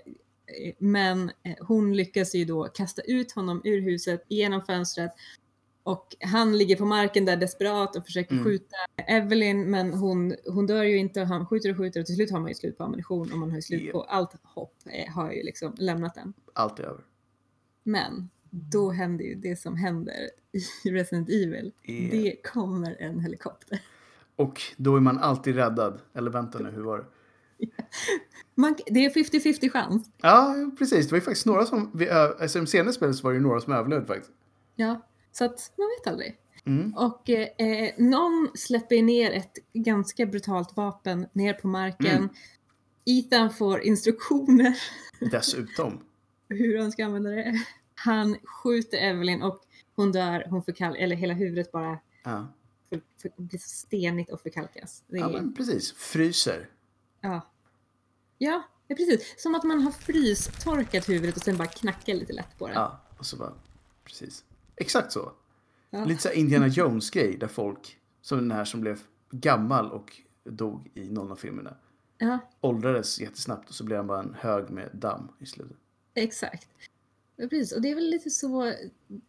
men 0.79 1.31
eh, 1.43 1.55
hon 1.61 1.97
lyckas 1.97 2.35
ju 2.35 2.45
då 2.45 2.65
kasta 2.65 3.03
ut 3.03 3.33
honom 3.33 3.61
ur 3.65 3.81
huset 3.81 4.25
genom 4.29 4.63
fönstret. 4.63 5.11
Och 5.87 6.17
han 6.21 6.59
ligger 6.59 6.77
på 6.77 6.85
marken 6.85 7.25
där 7.25 7.37
desperat 7.37 7.97
och 7.97 8.05
försöker 8.05 8.33
Mm. 8.33 8.45
skjuta 8.45 8.77
Evelyn 9.07 9.71
men 9.71 9.93
hon, 9.95 10.35
hon 10.47 10.67
dör 10.67 10.83
ju 10.83 10.97
inte 10.97 11.21
och 11.21 11.27
han 11.27 11.47
skjuter 11.47 11.71
och 11.71 11.77
skjuter 11.77 12.01
och 12.01 12.07
till 12.07 12.15
slut 12.15 12.31
har 12.31 12.41
man 12.41 12.49
ju 12.49 12.55
slut 12.55 12.79
på 12.79 12.85
ammunition 12.85 13.33
och 13.33 13.39
man 13.39 13.51
har 13.51 13.57
ju 13.57 13.63
slut 13.63 13.93
på 13.93 14.03
allt 14.03 14.31
hopp 14.43 14.75
eh, 14.87 15.13
har 15.15 15.33
ju 15.33 15.43
liksom 15.43 15.75
lämnat 15.79 16.15
den. 16.15 16.33
Allt 16.53 16.79
är 16.79 16.85
över. 16.85 17.05
Men 17.83 18.31
då 18.51 18.91
händer 18.91 19.25
ju 19.25 19.35
det 19.35 19.57
som 19.57 19.77
händer 19.77 20.31
i 20.85 20.91
Resident 20.91 21.29
Evil. 21.29 21.73
Ja. 21.83 22.09
Det 22.11 22.37
kommer 22.53 22.97
en 23.03 23.21
helikopter. 23.21 23.81
Och 24.37 24.63
då 24.77 24.97
är 24.97 25.01
man 25.01 25.19
alltid 25.19 25.55
räddad. 25.55 26.01
Eller 26.15 26.31
vänta 26.31 26.59
nu, 26.59 26.71
hur 26.71 26.83
var 26.83 26.99
det? 26.99 27.05
Man, 28.55 28.77
det 28.87 29.05
är 29.05 29.11
50-50 29.11 29.71
chans. 29.71 30.11
Ja, 30.23 30.55
precis. 30.79 31.07
Det 31.07 31.11
var 31.13 31.17
ju 31.17 31.23
faktiskt 31.23 31.47
några 31.47 31.67
som... 31.67 31.91
Vi, 31.95 32.11
alltså, 32.11 32.59
I 32.59 32.67
senaste 32.67 32.93
spelet 32.93 33.17
så 33.17 33.23
var 33.23 33.31
det 33.33 33.37
ju 33.37 33.43
några 33.43 33.61
som 33.61 33.73
överlevde 33.73 34.07
faktiskt. 34.07 34.33
Ja, 34.75 35.01
så 35.39 35.45
att 35.45 35.73
man 35.77 35.87
vet 35.99 36.07
aldrig. 36.07 36.39
Mm. 36.65 36.95
Och 36.95 37.31
eh, 37.31 37.91
någon 37.99 38.49
släpper 38.55 39.03
ner 39.03 39.31
ett 39.31 39.59
ganska 39.73 40.27
brutalt 40.27 40.77
vapen 40.77 41.27
ner 41.33 41.53
på 41.55 41.69
marken. 41.69 42.17
Mm. 42.17 42.29
Ethan 43.05 43.51
får 43.51 43.81
instruktioner 43.81 44.79
Dessutom. 45.31 46.01
hur 46.49 46.79
han 46.79 46.93
ska 46.93 47.05
använda 47.05 47.31
det. 47.31 47.55
Han 47.95 48.37
skjuter 48.45 48.99
Evelyn 48.99 49.43
och 49.43 49.61
hon 49.97 50.13
dör, 50.13 50.47
hon 50.51 50.63
förkal- 50.63 50.97
eller 50.97 51.17
hela 51.17 51.35
huvudet 51.35 51.73
bara 51.73 51.99
Ja. 52.25 52.47
för, 52.89 53.01
för, 53.23 53.31
blir 53.37 53.59
stenigt 53.59 54.31
och 54.31 54.41
förkalkas. 54.41 55.03
Är, 55.09 55.17
ja, 55.17 55.29
men 55.29 55.55
precis. 55.55 55.93
Fryser. 55.93 56.69
ja. 57.21 57.41
ja, 58.39 58.63
ja, 58.87 58.97
precis. 58.97 59.35
Som 59.43 59.55
att 59.55 59.65
man 59.65 59.81
har 59.83 59.91
frystorkat 59.93 61.09
huvudet 61.09 61.37
och 61.37 61.43
sen 61.43 61.57
bara 61.57 61.69
knackar 61.69 62.15
lite 62.15 62.33
lätt 62.33 62.59
på 62.59 62.67
det. 62.69 62.75
Ja, 62.75 63.01
och 63.19 63.27
så 63.27 63.37
bara... 63.37 63.53
Precis. 64.05 64.45
Exakt 64.77 65.13
så. 65.13 65.33
Ja. 65.91 66.05
Lite 66.05 66.23
så 66.23 66.33
Indiana 66.33 66.67
Jones-grej 66.67 67.37
där 67.39 67.49
folk, 67.49 67.99
som 68.21 68.39
den 68.39 68.51
här 68.51 68.65
som 68.65 68.81
blev 68.81 69.01
gammal 69.31 69.93
och 69.93 70.21
dog 70.45 70.91
i 70.95 71.11
någon 71.11 71.33
av 71.33 71.37
filmerna, 71.37 71.77
ja 72.19 72.39
åldrades 72.61 73.21
jättesnabbt 73.21 73.69
och 73.69 73.75
så 73.75 73.85
blev 73.85 73.99
han 73.99 74.07
bara 74.07 74.23
en 74.23 74.35
hög 74.35 74.71
med 74.71 74.91
damm 74.93 75.29
i 75.39 75.47
slutet. 75.47 75.77
exakt. 76.15 76.69
Precis. 77.37 77.73
Och 77.73 77.83
det 77.83 77.91
är 77.91 77.95
väl 77.95 78.11
lite 78.11 78.31
så, 78.31 78.73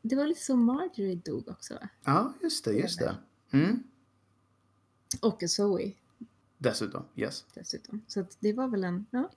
det 0.01 0.15
var 0.15 0.25
lite 0.25 0.41
så 0.41 0.55
Marjorie 0.55 1.15
dog 1.15 1.47
också 1.47 1.73
va? 1.73 1.89
Ja, 2.03 2.33
just 2.41 2.65
det, 2.65 2.73
just 2.73 2.99
det. 2.99 3.15
Mm. 3.51 3.83
Och 5.21 5.43
Zoe 5.47 5.93
Dessutom, 6.57 7.03
yes. 7.15 7.45
dessutom. 7.53 8.01
Så 8.07 8.25
det 8.39 8.53
var 8.53 8.67
väl 8.67 8.83
en, 8.83 9.05
ja. 9.11 9.29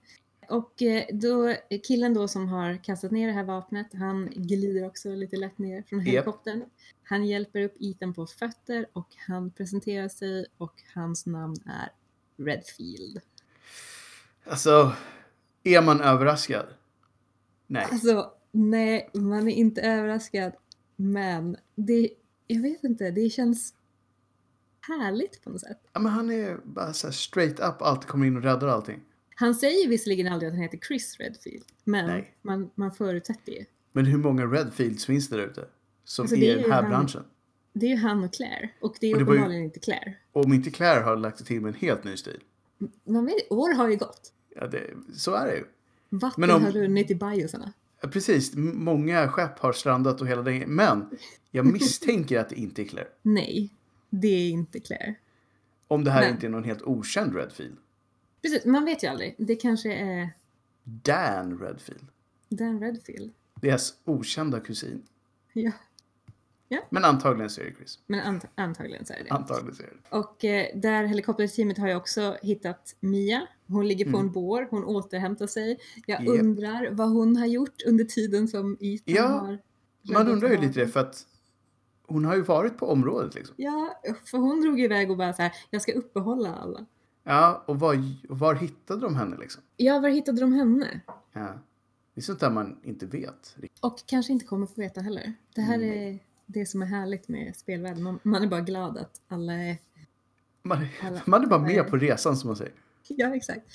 Och 0.50 0.82
eh, 0.82 1.04
då, 1.12 1.54
killen 1.82 2.14
då 2.14 2.28
som 2.28 2.48
har 2.48 2.84
kastat 2.84 3.10
ner 3.10 3.26
det 3.26 3.32
här 3.32 3.44
vapnet, 3.44 3.86
han 3.92 4.30
glider 4.34 4.86
också 4.86 5.14
lite 5.14 5.36
lätt 5.36 5.58
ner 5.58 5.82
från 5.82 6.00
helikoptern. 6.00 6.64
Han 7.02 7.26
hjälper 7.26 7.60
upp 7.60 7.74
Ethan 7.80 8.14
på 8.14 8.26
fötter 8.26 8.86
och 8.92 9.08
han 9.26 9.50
presenterar 9.50 10.08
sig 10.08 10.46
och 10.58 10.74
hans 10.94 11.26
namn 11.26 11.56
är 11.66 11.92
Redfield. 12.44 13.20
Alltså, 14.44 14.92
är 15.62 15.82
man 15.82 16.00
överraskad? 16.00 16.66
Nej. 17.66 17.86
Alltså, 17.90 18.32
nej, 18.52 19.10
man 19.14 19.48
är 19.48 19.52
inte 19.52 19.80
överraskad. 19.80 20.52
Men 20.96 21.56
det, 21.74 22.10
jag 22.46 22.62
vet 22.62 22.84
inte, 22.84 23.10
det 23.10 23.30
känns 23.30 23.74
härligt 24.80 25.44
på 25.44 25.50
något 25.50 25.60
sätt. 25.60 25.80
Ja, 25.92 26.00
men 26.00 26.12
han 26.12 26.30
är 26.30 26.60
bara 26.64 26.92
så 26.92 27.12
straight 27.12 27.60
up, 27.60 27.82
alltid 27.82 28.08
kommer 28.08 28.26
in 28.26 28.36
och 28.36 28.42
räddar 28.42 28.68
allting. 28.68 29.00
Han 29.40 29.54
säger 29.54 29.88
visserligen 29.88 30.32
aldrig 30.32 30.48
att 30.48 30.54
han 30.54 30.62
heter 30.62 30.78
Chris 30.78 31.16
Redfield, 31.18 31.64
men 31.84 32.06
Nej. 32.06 32.34
man, 32.42 32.70
man 32.74 32.92
förutsätter 32.92 33.52
ju. 33.52 33.64
Men 33.92 34.04
hur 34.06 34.18
många 34.18 34.46
Redfields 34.46 35.06
finns 35.06 35.28
det 35.28 35.36
där 35.36 35.46
ute? 35.46 35.64
Som 36.04 36.22
Alltså, 36.22 36.36
är 36.36 36.58
i 36.58 36.62
den 36.62 36.70
här 36.72 36.82
han- 36.82 36.90
branschen. 36.90 37.24
Det 37.72 37.86
är 37.86 37.90
ju 37.90 37.96
han 37.96 38.24
och 38.24 38.32
Claire. 38.32 38.70
Och 38.80 38.96
det 39.00 39.06
är 39.10 39.14
Och 39.14 39.20
var 39.20 39.26
ju- 39.26 39.38
uppenbarligen 39.38 39.64
inte 39.64 39.80
Claire. 39.80 40.14
Om 40.32 40.52
inte 40.52 40.70
Claire 40.70 41.00
har 41.00 41.16
lagt 41.16 41.46
till 41.46 41.60
med 41.60 41.68
en 41.68 41.80
helt 41.80 42.04
ny 42.04 42.16
stil. 42.16 42.40
Man 43.04 43.26
vet, 43.26 43.52
år 43.52 43.74
har 43.74 43.88
ju 43.88 43.96
gått. 43.96 44.32
Ja, 44.56 44.66
det, 44.66 44.90
så 45.14 45.34
är 45.34 45.46
det 45.46 45.56
ju. 45.56 45.64
Vatten 46.08 46.40
Men 46.40 46.50
om- 46.50 46.64
har 46.64 46.72
runnit 46.72 47.10
i 47.10 47.14
biosarna. 47.14 47.72
Precis, 48.12 48.52
många 48.56 49.28
skepp 49.28 49.58
har 49.58 49.72
strandat 49.72 50.20
och 50.20 50.26
hela 50.28 50.42
den 50.42 50.74
Men 50.74 51.10
jag 51.50 51.66
misstänker 51.72 52.38
att 52.40 52.48
det 52.48 52.56
inte 52.56 52.82
är 52.82 52.86
Claire. 52.86 53.08
Nej, 53.22 53.70
det 54.10 54.28
är 54.28 54.50
inte 54.50 54.80
Claire. 54.80 55.14
Om 55.88 56.04
det 56.04 56.10
här 56.10 56.20
Men- 56.20 56.30
inte 56.34 56.46
är 56.46 56.50
någon 56.50 56.64
helt 56.64 56.82
okänd 56.82 57.36
Redfield. 57.36 57.76
Precis, 58.42 58.64
man 58.64 58.84
vet 58.84 59.02
ju 59.04 59.08
aldrig. 59.08 59.34
Det 59.38 59.56
kanske 59.56 59.92
är 59.92 60.30
Dan 60.84 61.58
Redfield. 61.58 62.06
Dan 62.48 62.80
Redfield. 62.80 63.32
Deras 63.54 63.94
okända 64.04 64.60
kusin. 64.60 65.02
Ja, 66.72 66.78
Men 66.90 67.04
antagligen 67.04 67.50
så 67.50 67.60
är 67.60 67.64
det 67.64 67.74
Chris. 67.76 67.98
men 68.06 68.20
ant- 68.20 68.46
antagligen 68.54 69.04
så 69.06 69.12
är 69.12 69.24
det. 69.24 69.30
Antagligen 69.30 69.74
så 69.74 69.82
är 69.82 69.86
det. 69.86 70.16
Och 70.16 70.44
eh, 70.44 70.66
där 70.74 71.04
helikopterteamet 71.04 71.78
har 71.78 71.88
ju 71.88 71.94
också 71.94 72.36
hittat 72.42 72.96
Mia. 73.00 73.46
Hon 73.66 73.88
ligger 73.88 74.04
på 74.04 74.08
Mm. 74.16 74.20
en 74.26 74.32
bår, 74.32 74.66
hon 74.70 74.84
återhämtar 74.84 75.46
sig. 75.46 75.78
Jag 76.06 76.20
Japp. 76.24 76.28
undrar 76.40 76.90
vad 76.90 77.08
hon 77.10 77.36
har 77.36 77.46
gjort 77.46 77.82
under 77.86 78.04
tiden 78.04 78.48
som 78.48 78.76
Ethan 78.80 79.14
Ja, 79.14 79.26
har... 79.28 79.58
Man 80.12 80.28
undrar 80.28 80.48
ju 80.50 80.56
lite 80.60 80.80
det 80.80 80.88
för 80.88 81.00
att 81.00 81.26
hon 82.06 82.24
har 82.24 82.36
ju 82.36 82.42
varit 82.42 82.78
på 82.78 82.86
området 82.86 83.34
liksom. 83.34 83.54
Ja, 83.58 84.00
för 84.24 84.38
hon 84.38 84.60
drog 84.60 84.80
iväg 84.80 85.10
och 85.10 85.16
bara 85.16 85.32
så 85.32 85.42
här, 85.42 85.52
jag 85.70 85.82
ska 85.82 85.92
uppehålla 85.92 86.54
alla. 86.54 86.86
Ja, 87.30 87.62
och 87.66 87.80
var, 87.80 88.14
var 88.28 88.54
hittade 88.54 89.00
de 89.00 89.16
henne 89.16 89.36
liksom? 89.36 89.62
Ja, 89.76 89.98
var 89.98 90.08
hittade 90.08 90.40
de 90.40 90.52
henne? 90.52 91.00
Ja. 91.32 91.58
Det 92.14 92.20
är 92.20 92.22
sånt 92.22 92.40
där 92.40 92.50
man 92.50 92.76
inte 92.82 93.06
vet. 93.06 93.56
Och 93.80 93.98
kanske 94.06 94.32
inte 94.32 94.44
kommer 94.46 94.66
få 94.66 94.80
veta 94.80 95.00
heller. 95.00 95.32
Det 95.54 95.60
här 95.60 95.74
Mm. 95.74 95.90
är 96.14 96.18
det 96.46 96.66
som 96.66 96.82
är 96.82 96.86
härligt 96.86 97.28
med 97.28 97.56
spelvärlden. 97.56 98.02
Man, 98.02 98.18
man 98.22 98.42
är 98.42 98.46
bara 98.46 98.60
glad 98.60 98.98
att 98.98 99.20
alla 99.28 99.52
är... 99.52 99.76
Man, 100.62 100.86
Alla- 101.02 101.22
man 101.26 101.42
är 101.44 101.46
bara 101.46 101.60
med 101.60 101.70
är- 101.76 101.82
på 101.84 101.96
resan 101.96 102.36
som 102.36 102.48
man 102.48 102.56
säger. 102.56 102.72
Ja, 103.08 103.34
exakt. 103.36 103.66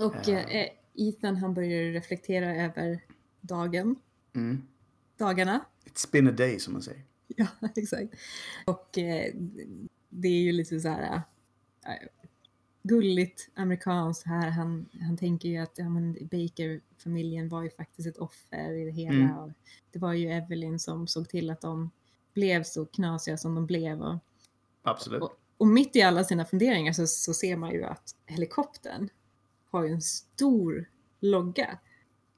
Och 0.00 0.14
Ja. 0.26 0.38
eh, 0.38 0.68
Ethan 0.94 1.36
han 1.36 1.54
börjar 1.54 1.92
reflektera 1.92 2.56
över 2.64 3.00
dagen, 3.40 3.96
Mm. 4.34 4.62
dagarna. 5.16 5.60
It's 5.84 6.12
been 6.12 6.28
a 6.28 6.32
day 6.32 6.58
som 6.60 6.72
man 6.72 6.82
säger. 6.82 7.02
Ja, 7.26 7.46
exakt. 7.76 8.14
Och 8.64 8.98
eh, 8.98 9.34
det 10.08 10.28
är 10.28 10.42
ju 10.42 10.52
lite 10.52 10.80
så 10.80 10.88
här 10.88 11.22
äh, 11.84 11.92
gulligt 12.88 13.48
amerikanskt 13.54 14.26
här. 14.26 14.50
Han, 14.50 14.86
han 15.00 15.16
tänker 15.16 15.48
ju 15.48 15.56
att 15.58 15.72
ja, 15.76 15.84
Baker-familjen 16.20 17.48
var 17.48 17.62
ju 17.62 17.70
faktiskt 17.70 18.08
ett 18.08 18.18
offer 18.18 18.72
i 18.72 18.84
det 18.84 18.90
hela. 18.90 19.16
Mm. 19.16 19.38
Och 19.38 19.50
det 19.92 19.98
var 19.98 20.12
ju 20.12 20.28
Evelyn 20.28 20.78
som 20.78 21.06
såg 21.06 21.28
till 21.28 21.50
att 21.50 21.60
de 21.60 21.90
blev 22.34 22.62
så 22.62 22.86
knasiga 22.86 23.36
som 23.36 23.54
de 23.54 23.66
blev. 23.66 24.02
Och, 24.02 24.18
Absolut. 24.82 25.22
och, 25.22 25.32
och 25.56 25.66
mitt 25.66 25.96
i 25.96 26.02
alla 26.02 26.24
sina 26.24 26.44
funderingar 26.44 26.92
så, 26.92 27.06
så 27.06 27.34
ser 27.34 27.56
man 27.56 27.70
ju 27.70 27.84
att 27.84 28.14
helikoptern 28.26 29.08
har 29.70 29.84
ju 29.84 29.92
en 29.92 30.02
stor 30.02 30.88
logga 31.20 31.78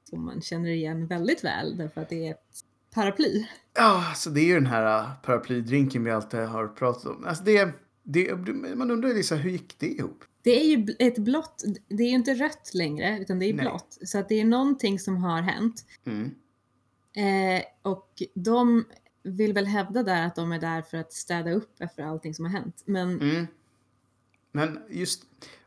som 0.09 0.25
man 0.25 0.41
känner 0.41 0.69
igen 0.69 1.07
väldigt 1.07 1.43
väl 1.43 1.77
därför 1.77 2.01
att 2.01 2.09
det 2.09 2.27
är 2.27 2.31
ett 2.31 2.65
paraply. 2.93 3.45
Ja, 3.73 4.09
alltså 4.09 4.29
det 4.29 4.41
är 4.41 4.45
ju 4.45 4.53
den 4.53 4.65
här 4.65 5.01
uh, 5.01 5.13
paraplydrinken 5.23 6.03
vi 6.03 6.11
alltid 6.11 6.39
har 6.39 6.67
pratat 6.67 7.05
om. 7.05 7.25
Alltså 7.25 7.43
det, 7.43 7.69
det, 8.03 8.35
man 8.75 8.91
undrar 8.91 9.09
ju 9.09 9.15
liksom, 9.15 9.37
hur 9.37 9.51
gick 9.51 9.79
det 9.79 9.87
ihop? 9.87 10.23
Det 10.43 10.61
är 10.61 10.63
ju 10.63 10.95
ett 10.99 11.17
blått, 11.17 11.63
det 11.87 12.03
är 12.03 12.07
ju 12.07 12.15
inte 12.15 12.33
rött 12.33 12.71
längre 12.73 13.19
utan 13.19 13.39
det 13.39 13.45
är 13.45 13.53
Nej. 13.53 13.65
blått. 13.65 13.97
Så 14.03 14.17
att 14.17 14.29
det 14.29 14.41
är 14.41 14.45
någonting 14.45 14.99
som 14.99 15.17
har 15.17 15.41
hänt. 15.41 15.85
Mm. 16.05 16.35
Eh, 17.13 17.63
och 17.81 18.23
de 18.33 18.85
vill 19.23 19.53
väl 19.53 19.65
hävda 19.65 20.03
där 20.03 20.25
att 20.25 20.35
de 20.35 20.51
är 20.51 20.59
där 20.59 20.81
för 20.81 20.97
att 20.97 21.13
städa 21.13 21.51
upp 21.51 21.81
efter 21.81 22.03
allting 22.03 22.33
som 22.33 22.45
har 22.45 22.51
hänt. 22.51 22.83
Men 22.85 23.21
Mm. 23.21 23.47
Men 24.51 24.79
just 24.89 25.23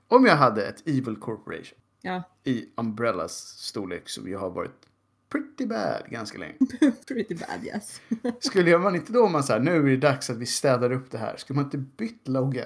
om 0.09 0.27
jag 0.27 0.37
hade 0.37 0.67
ett 0.67 0.89
Evil 0.89 1.17
Corporation 1.17 1.79
ja, 2.01 2.23
i 2.45 2.69
Umbrellas 2.77 3.33
storlek 3.59 4.09
som 4.09 4.29
ju 4.29 4.37
har 4.37 4.51
varit 4.51 4.87
pretty 5.29 5.67
bad 5.67 6.03
ganska 6.09 6.39
länge. 6.39 6.55
pretty 7.07 7.35
bad 7.35 7.65
yes. 7.65 8.01
Skulle 8.41 8.79
man 8.79 8.95
inte 8.95 9.13
då, 9.13 9.25
om 9.25 9.33
man 9.33 9.45
så 9.45 9.53
här, 9.53 9.61
nu 9.61 9.77
är 9.77 9.83
det 9.83 9.97
dags 9.97 10.31
att 10.31 10.37
vi 10.37 10.47
städar 10.47 10.93
upp 10.93 11.11
det 11.11 11.19
här, 11.19 11.37
skulle 11.37 11.57
man 11.57 11.65
inte 11.65 11.79
bytt 11.79 12.29
logga 12.29 12.65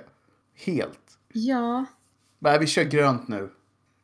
helt? 0.54 1.18
ja, 1.32 1.84
Nej, 2.38 2.58
vi 2.58 2.66
kör 2.66 2.84
grönt 2.84 3.28
nu. 3.28 3.50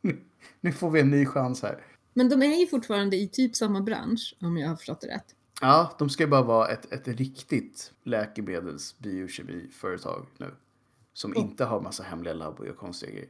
Nu 0.61 0.73
får 0.73 0.90
vi 0.90 1.01
en 1.01 1.11
ny 1.11 1.27
chans 1.27 1.62
här. 1.62 1.85
men 2.14 2.29
de 2.29 2.42
är 2.42 2.61
ju 2.61 2.66
fortfarande 2.66 3.16
i 3.16 3.29
typ 3.29 3.57
samma 3.57 3.81
bransch 3.81 4.37
om 4.40 4.57
jag 4.57 4.68
har 4.68 4.77
förstått 4.77 5.01
det 5.01 5.07
rätt. 5.09 5.35
Ja, 5.61 5.94
de 5.99 6.11
ska 6.11 6.23
ju 6.23 6.29
bara 6.29 6.42
vara 6.42 6.68
ett, 6.68 6.92
ett 6.92 7.09
riktigt 7.09 7.92
läkemedels 8.03 8.99
biokemiföretag 8.99 10.27
nu. 10.38 10.55
Som 11.12 11.31
Och- 11.31 11.37
inte 11.37 11.64
har 11.64 11.81
massa 11.81 12.03
hemliga 12.03 12.35
labb 12.35 12.61
och 12.61 12.77
konstiga 12.77 13.12
grejer. 13.12 13.29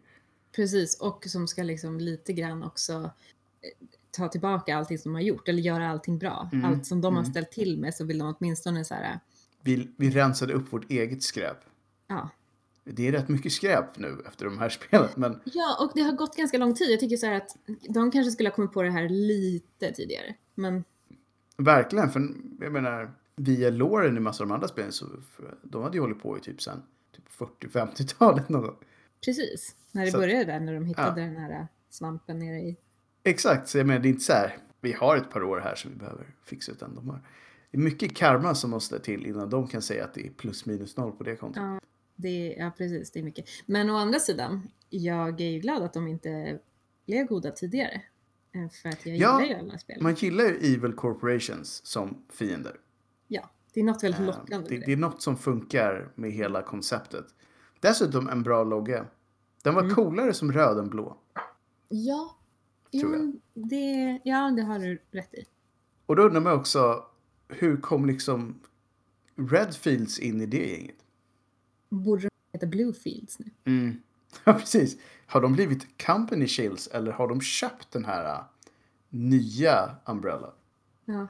Precis, 0.57 1.01
och 1.01 1.25
som 1.27 1.49
ska 1.49 1.63
liksom 1.63 2.01
lite 2.01 2.33
grann 2.33 2.63
också 2.63 2.93
eh, 2.93 3.87
ta 4.11 4.29
tillbaka 4.29 4.77
allting 4.77 4.99
som 4.99 5.13
de 5.13 5.15
har 5.15 5.23
gjort 5.23 5.49
eller 5.49 5.63
göra 5.63 5.89
allting 5.91 6.19
bra. 6.19 6.49
Mm, 6.53 6.65
Allt 6.65 6.87
som 6.87 7.01
de 7.01 7.15
har 7.15 7.23
mm. 7.23 7.33
ställt 7.33 7.51
till 7.51 7.79
med 7.79 7.95
så 7.95 8.05
vill 8.05 8.19
de 8.19 8.35
åtminstone 8.39 8.85
så 8.85 8.95
här, 8.95 9.21
Vi, 9.63 9.91
vi 9.97 10.11
rensade 10.11 10.53
upp 10.53 10.73
vårt 10.73 10.91
eget 10.91 11.23
skräp. 11.23 11.57
ja, 12.07 12.29
Det 12.85 13.09
är 13.09 13.13
rätt 13.13 13.29
mycket 13.29 13.53
skräp 13.53 13.99
nu 13.99 14.23
efter 14.29 14.45
de 14.45 14.59
här 14.59 14.69
spelen, 14.79 15.09
men 15.17 15.41
Ja, 15.45 15.77
och 15.85 15.93
det 15.95 16.01
har 16.01 16.13
gått 16.13 16.37
ganska 16.37 16.59
lång 16.59 16.75
tid. 16.75 16.91
Jag 16.93 17.01
tycker 17.01 17.17
så 17.17 17.27
här 17.27 17.35
att 17.37 17.57
de 17.89 18.11
kanske 18.11 18.31
skulle 18.31 18.49
ha 18.49 18.55
kommit 18.57 18.73
på 18.73 18.83
det 18.83 18.91
här 18.91 19.09
lite 19.09 19.93
tidigare. 19.93 20.35
Men 20.55 20.85
verkligen, 21.57 22.11
för 22.11 22.29
jag 22.61 22.73
menar, 22.73 23.11
via 23.37 23.71
låren 23.71 24.17
i 24.17 24.21
massor 24.21 24.45
av 24.45 24.49
de 24.49 24.55
andra 24.55 24.69
spelen 24.69 24.93
så 24.93 25.07
de 25.63 25.83
hade 25.83 25.97
ju 25.97 26.01
hållit 26.01 26.23
på 26.23 26.39
i 26.39 26.41
typ 26.41 26.63
sen 26.63 26.83
typ 27.17 27.29
40-50-talet 27.63 28.49
någon 28.49 28.63
gång. 28.63 28.77
precis, 29.25 29.77
när 29.93 30.05
det 30.05 30.11
Så- 30.11 30.19
började 30.19 30.45
där, 30.45 30.61
när 30.61 30.75
de 30.75 30.85
hittade 30.87 31.21
Ja. 31.21 31.27
den 31.27 31.37
här 31.37 31.67
svampen 31.91 32.39
nere 32.39 32.57
i... 32.59 32.77
Exakt, 33.23 33.69
så 33.69 33.79
jag 33.79 33.87
menar 33.87 34.01
det 34.01 34.09
är 34.09 34.11
inte 34.11 34.23
så 34.25 34.33
här, 34.33 34.57
vi 34.81 34.93
har 34.93 35.17
ett 35.17 35.31
par 35.31 35.43
år 35.43 35.61
här 35.61 35.75
som 35.75 35.91
vi 35.91 35.97
behöver 35.97 36.27
fixa 36.45 36.73
utan 36.73 36.95
de 36.95 37.11
har 37.11 37.21
det 37.71 37.79
är 37.79 37.83
mycket 37.83 38.17
karma 38.17 38.55
som 38.55 38.71
måste 38.71 38.99
till 39.01 39.27
innan 39.27 39.51
de 39.51 39.67
kan 39.69 39.83
säga 39.83 40.05
att 40.05 40.15
det 40.15 40.27
är 40.27 40.31
plus 40.31 40.67
minus 40.67 40.97
noll 40.97 41.13
på 41.13 41.25
det 41.25 41.37
kontot. 41.37 41.63
Ja, 41.63 41.81
det, 42.17 42.29
är- 42.57 42.65
ja, 42.65 42.71
precis, 42.79 43.11
det 43.11 43.19
är 43.19 43.23
mycket. 43.25 43.45
Men 43.67 43.91
å 43.91 43.97
andra 43.97 44.19
sidan, 44.19 44.69
jag 44.91 45.41
är 45.41 45.51
ju 45.51 45.59
glad 45.59 45.83
att 45.83 45.93
de 45.93 46.09
inte 46.09 46.59
blev 47.07 47.27
goda 47.27 47.51
tidigare. 47.51 48.03
Eh, 48.53 48.69
För 48.83 48.89
att 48.89 49.07
jag 49.07 49.17
Ja, 49.17 49.43
gillar 49.43 49.55
ju 49.55 49.61
alla 49.69 49.79
spel. 49.79 50.03
Man 50.03 50.15
gillar 50.15 50.45
ju 50.45 50.75
Evil 50.75 50.93
Corporations 50.93 51.87
som 51.87 52.25
fiender. 52.33 52.77
Ja, 53.29 53.51
det 53.75 53.81
är 53.81 53.85
något 53.85 54.03
väldigt 54.05 54.21
Eh, 54.21 54.27
lockande 54.27 54.69
Det, 54.69 54.79
med 54.79 54.87
det 54.87 54.93
är 54.93 54.97
något 54.97 55.23
som 55.23 55.37
funkar 55.37 56.13
med 56.15 56.33
hela 56.33 56.63
konceptet. 56.63 57.25
Dessutom 57.81 58.29
en 58.29 58.43
bra 58.43 58.65
logga. 58.65 59.07
Den 59.63 59.75
var 59.75 59.83
Mm. 59.83 59.95
coolare 59.95 60.33
som 60.35 60.53
röd 60.53 60.79
än 60.79 60.89
blå. 60.91 61.17
Ja, 61.89 62.37
Tror 63.01 63.17
jo, 63.17 63.41
det, 63.55 64.21
ja, 64.25 64.51
det 64.57 64.63
har 64.63 64.79
du 64.79 65.03
rätt 65.11 65.35
i. 65.35 65.45
Och 66.07 66.17
då 66.17 66.23
undrar 66.23 66.41
man 66.41 66.53
också, 66.59 67.05
hur 67.49 67.77
kom 67.77 68.07
liksom 68.07 68.61
Redfields 69.37 70.19
in 70.19 70.41
i 70.41 70.47
det 70.47 70.67
gänget? 70.73 70.97
Borde 72.03 72.23
de 72.23 72.29
heta 72.53 72.67
Bluefields 72.67 73.39
nu? 73.39 73.51
Mm. 73.65 74.03
Ja, 74.45 74.53
precis. 74.53 74.97
Har 75.27 75.41
de 75.41 75.53
blivit 75.53 76.07
company 76.07 76.47
shields 76.47 76.87
eller 76.87 77.13
har 77.13 77.29
de 77.29 77.41
köpt 77.41 77.93
den 77.93 78.05
här 78.05 78.25
äh, 78.25 78.45
nya 79.09 79.97
Umbrella? 80.07 80.53
Ja. 81.05 81.29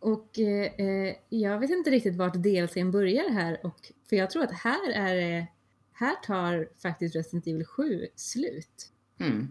Och 0.00 0.38
eh, 0.38 0.72
eh, 0.86 1.16
jag 1.28 1.58
vet 1.58 1.70
inte 1.70 1.90
riktigt 1.90 2.16
vart 2.16 2.34
DLCn 2.34 2.90
börjar 2.90 3.30
här. 3.30 3.66
Och, 3.66 3.92
för 4.08 4.16
jag 4.16 4.30
tror 4.30 4.42
att 4.42 4.52
här 4.52 4.92
är 4.92 5.46
här 5.92 6.14
tar 6.14 6.68
faktiskt 6.82 7.16
Resident 7.16 7.46
Evil 7.46 7.66
7 7.66 8.06
slut. 8.16 8.92
Mm. 9.18 9.48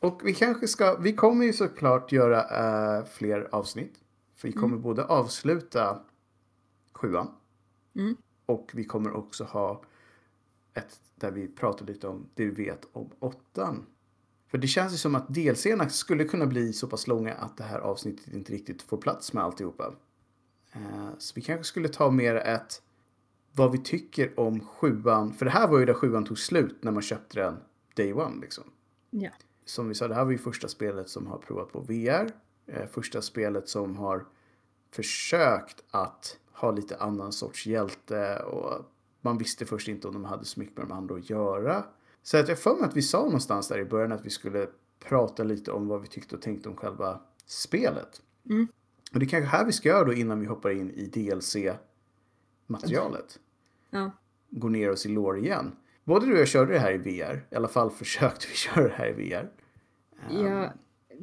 Och 0.00 0.20
vi 0.24 0.34
kanske 0.34 0.68
ska, 0.68 0.96
vi 0.96 1.12
kommer 1.12 1.44
ju 1.44 1.52
såklart 1.52 2.12
göra 2.12 2.98
äh, 2.98 3.04
fler 3.04 3.48
avsnitt. 3.52 3.94
För 4.36 4.48
vi 4.48 4.54
kommer 4.54 4.76
både 4.76 5.04
avsluta 5.04 6.02
sjuan 6.92 7.30
Mm. 7.94 8.16
Och 8.50 8.70
vi 8.74 8.84
kommer 8.84 9.12
också 9.12 9.44
ha 9.44 9.82
ett 10.74 11.00
där 11.14 11.30
vi 11.30 11.48
pratar 11.48 11.86
lite 11.86 12.08
om 12.08 12.26
det 12.34 12.44
vi 12.44 12.64
vet 12.64 12.86
om 12.92 13.10
åttan. 13.18 13.86
För 14.46 14.58
det 14.58 14.66
känns 14.66 14.92
ju 14.92 14.96
som 14.96 15.14
att 15.14 15.34
delserna 15.34 15.88
skulle 15.88 16.24
kunna 16.24 16.46
bli 16.46 16.72
så 16.72 16.86
pass 16.86 17.06
långa 17.06 17.34
att 17.34 17.56
det 17.56 17.64
här 17.64 17.78
avsnittet 17.78 18.34
inte 18.34 18.52
riktigt 18.52 18.82
får 18.82 18.96
plats 18.96 19.32
med 19.32 19.44
alltihopa. 19.44 19.94
Eh, 20.72 21.08
Så 21.18 21.32
vi 21.34 21.40
kanske 21.42 21.64
skulle 21.64 21.88
ta 21.88 22.10
mer 22.10 22.34
ett 22.34 22.82
vad 23.52 23.72
vi 23.72 23.78
tycker 23.78 24.40
om 24.40 24.60
sjuan. 24.60 25.32
För 25.32 25.44
det 25.44 25.50
här 25.50 25.68
var 25.68 25.78
ju 25.78 25.84
där 25.86 25.94
sjuan 25.94 26.24
tog 26.24 26.38
slut 26.38 26.84
när 26.84 26.92
man 26.92 27.02
köpte 27.02 27.40
den 27.40 27.56
day 27.96 28.12
one 28.12 28.40
liksom. 28.40 28.64
Ja. 29.10 29.30
Som 29.64 29.88
vi 29.88 29.94
sa, 29.94 30.08
det 30.08 30.14
här 30.14 30.24
var 30.24 30.32
ju 30.32 30.38
första 30.38 30.68
spelet 30.68 31.08
som 31.08 31.26
har 31.26 31.38
provat 31.38 31.72
på 31.72 31.80
VR. 31.80 32.30
Eh, 32.66 32.86
Första 32.86 33.22
spelet 33.22 33.68
som 33.68 33.96
har 33.96 34.26
försökt 34.90 35.84
att 35.90 36.38
ha 36.60 36.70
lite 36.70 36.96
annan 36.96 37.32
sorts 37.32 37.66
hjälte 37.66 38.36
och 38.36 38.84
man 39.20 39.38
visste 39.38 39.66
först 39.66 39.88
inte 39.88 40.08
om 40.08 40.14
de 40.14 40.24
hade 40.24 40.44
så 40.44 40.60
mycket 40.60 40.76
med 40.76 40.86
de 40.86 40.92
andra 40.92 41.14
att 41.14 41.30
göra. 41.30 41.84
Så 42.22 42.36
att 42.36 42.48
jag 42.48 42.58
för 42.58 42.74
mig 42.74 42.84
att 42.84 42.96
vi 42.96 43.02
sa 43.02 43.24
någonstans 43.24 43.68
där 43.68 43.78
i 43.78 43.84
början 43.84 44.12
att 44.12 44.26
vi 44.26 44.30
skulle 44.30 44.68
prata 45.08 45.44
lite 45.44 45.72
om 45.72 45.88
vad 45.88 46.00
vi 46.00 46.06
tyckte 46.06 46.36
och 46.36 46.42
tänkte 46.42 46.68
om 46.68 46.76
själva 46.76 47.20
spelet. 47.46 48.22
Mm. 48.48 48.68
Och 49.12 49.18
det 49.18 49.26
är 49.26 49.28
kanske 49.28 49.48
här 49.48 49.64
vi 49.64 49.72
ska 49.72 49.88
göra 49.88 50.04
då 50.04 50.12
innan 50.12 50.40
vi 50.40 50.46
hoppar 50.46 50.70
in 50.70 50.90
i 50.90 51.06
DLC-materialet. 51.06 53.38
Ja. 53.90 54.10
Går 54.50 54.70
ner 54.70 54.90
oss 54.90 55.06
i 55.06 55.08
lår 55.08 55.38
igen. 55.38 55.76
Både 56.04 56.26
du 56.26 56.32
och 56.32 56.38
jag 56.38 56.48
körde 56.48 56.72
det 56.72 56.78
här 56.78 56.92
i 56.92 56.98
VR. 56.98 57.46
I 57.50 57.54
alla 57.54 57.68
fall 57.68 57.90
försökte 57.90 58.46
vi 58.48 58.54
köra 58.54 58.88
det 58.88 58.94
här 58.94 59.08
i 59.08 59.12
VR. 59.12 59.50
Ehm, 60.30 60.46
ja, 60.46 60.72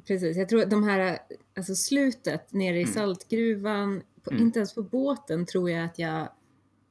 precis. 0.07 0.37
Jag 0.37 0.49
tror 0.49 0.61
att 0.61 0.69
de 0.69 0.83
här, 0.83 1.19
alltså 1.57 1.75
slutet 1.75 2.53
nere 2.53 2.77
i 2.77 2.81
Mm. 2.83 2.93
saltgruvan, 2.93 4.01
på, 4.23 4.31
Mm. 4.31 4.43
inte 4.43 4.59
ens 4.59 4.75
på 4.75 4.81
båten 4.83 5.45
tror 5.45 5.69
jag 5.69 5.85
att 5.85 5.99
jag 5.99 6.27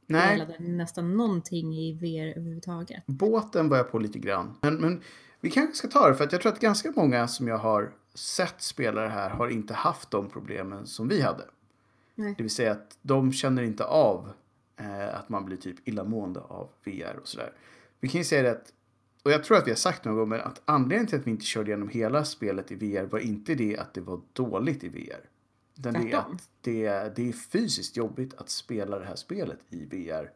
Nej. 0.07 0.29
spelade 0.39 0.59
nästan 0.59 1.17
någonting 1.17 1.75
i 1.75 1.93
VR 1.93 2.39
överhuvudtaget. 2.39 3.03
Båten 3.07 3.69
var 3.69 3.77
jag 3.77 3.91
på 3.91 3.99
lite 3.99 4.19
grann. 4.19 4.55
Men, 4.63 4.75
men 4.77 5.03
vi 5.41 5.51
kanske 5.51 5.77
ska 5.77 5.89
ta 5.89 6.09
det 6.09 6.15
för 6.15 6.25
att 6.25 6.33
jag 6.33 6.41
tror 6.41 6.53
att 6.53 6.61
ganska 6.61 6.93
många 6.97 7.29
som 7.29 7.49
jag 7.49 7.59
har 7.59 7.93
sett 8.15 8.63
spela 8.63 9.01
det 9.01 9.09
här 9.09 9.31
har 9.31 9.49
inte 9.49 9.75
haft 9.75 10.11
de 10.11 10.29
problemen 10.31 10.87
som 10.87 11.09
vi 11.09 11.21
hade. 11.21 11.45
Nej. 12.15 12.35
Det 12.37 12.43
vill 12.43 12.51
säga 12.55 12.73
att 12.73 12.99
de 13.03 13.33
känner 13.33 13.63
inte 13.63 13.85
av 13.85 14.31
eh, 14.77 15.17
att 15.19 15.29
man 15.29 15.45
blir 15.45 15.57
typ 15.57 15.89
illamående 15.89 16.41
av 16.41 16.69
VR 16.85 17.17
och 17.23 17.29
sådär. 17.29 17.53
Vi 18.01 18.09
kan 18.09 18.19
ju 18.21 18.25
säga 18.25 18.43
det 18.43 18.51
att, 18.51 18.73
och 19.27 19.33
jag 19.33 19.45
tror 19.45 19.57
att 19.57 19.66
vi 19.66 19.70
har 19.70 19.77
sagt 19.77 20.05
någon 20.05 20.16
gång, 20.16 20.33
att 20.33 20.62
anledningen 20.64 21.07
till 21.07 21.18
att 21.18 21.27
vi 21.27 21.31
inte 21.31 21.45
körde 21.45 21.70
igenom 21.70 21.89
hela 21.89 22.24
spelet 22.24 22.72
i 22.72 22.74
VR 22.74 23.05
var 23.05 23.18
inte 23.18 23.55
det 23.55 23.79
att 23.79 23.95
det 23.95 24.01
var 24.01 24.20
dåligt 24.33 24.85
i 24.85 24.89
VR. 24.89 25.29
Utan 25.79 25.93
det 25.93 26.12
är 26.12 26.16
att 26.16 26.49
det, 26.61 27.16
det 27.16 27.29
är 27.29 27.33
fysiskt 27.33 27.97
jobbigt 27.97 28.35
att 28.35 28.51
spela 28.51 28.99
det 28.99 29.05
här 29.05 29.16
spelet 29.16 29.59
i 29.68 29.85
VR. 29.85 30.31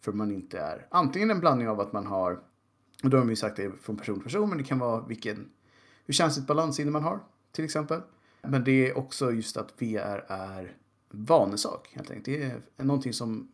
För 0.00 0.12
man 0.12 0.32
inte 0.32 0.58
är 0.58 0.86
antingen 0.90 1.30
en 1.30 1.40
blandning 1.40 1.68
av 1.68 1.80
att 1.80 1.92
man 1.92 2.06
har, 2.06 2.40
och 3.02 3.10
då 3.10 3.18
har 3.18 3.24
ju 3.24 3.36
sagt 3.36 3.56
det 3.56 3.72
från 3.82 3.96
person 3.96 4.14
till 4.14 4.24
person, 4.24 4.48
men 4.48 4.58
det 4.58 4.64
kan 4.64 4.78
vara 4.78 5.06
vilken, 5.06 5.50
hur 6.06 6.14
känsligt 6.14 6.46
balansinne 6.46 6.90
man 6.90 7.02
har 7.02 7.20
till 7.52 7.64
exempel. 7.64 8.00
Men 8.42 8.64
det 8.64 8.90
är 8.90 8.98
också 8.98 9.32
just 9.32 9.56
att 9.56 9.82
VR 9.82 10.24
är 10.28 10.76
vanesak 11.08 11.88
helt 11.92 12.10
enkelt. 12.10 12.24
Det 12.24 12.42
är 12.76 12.84
någonting 12.84 13.12
som 13.12 13.52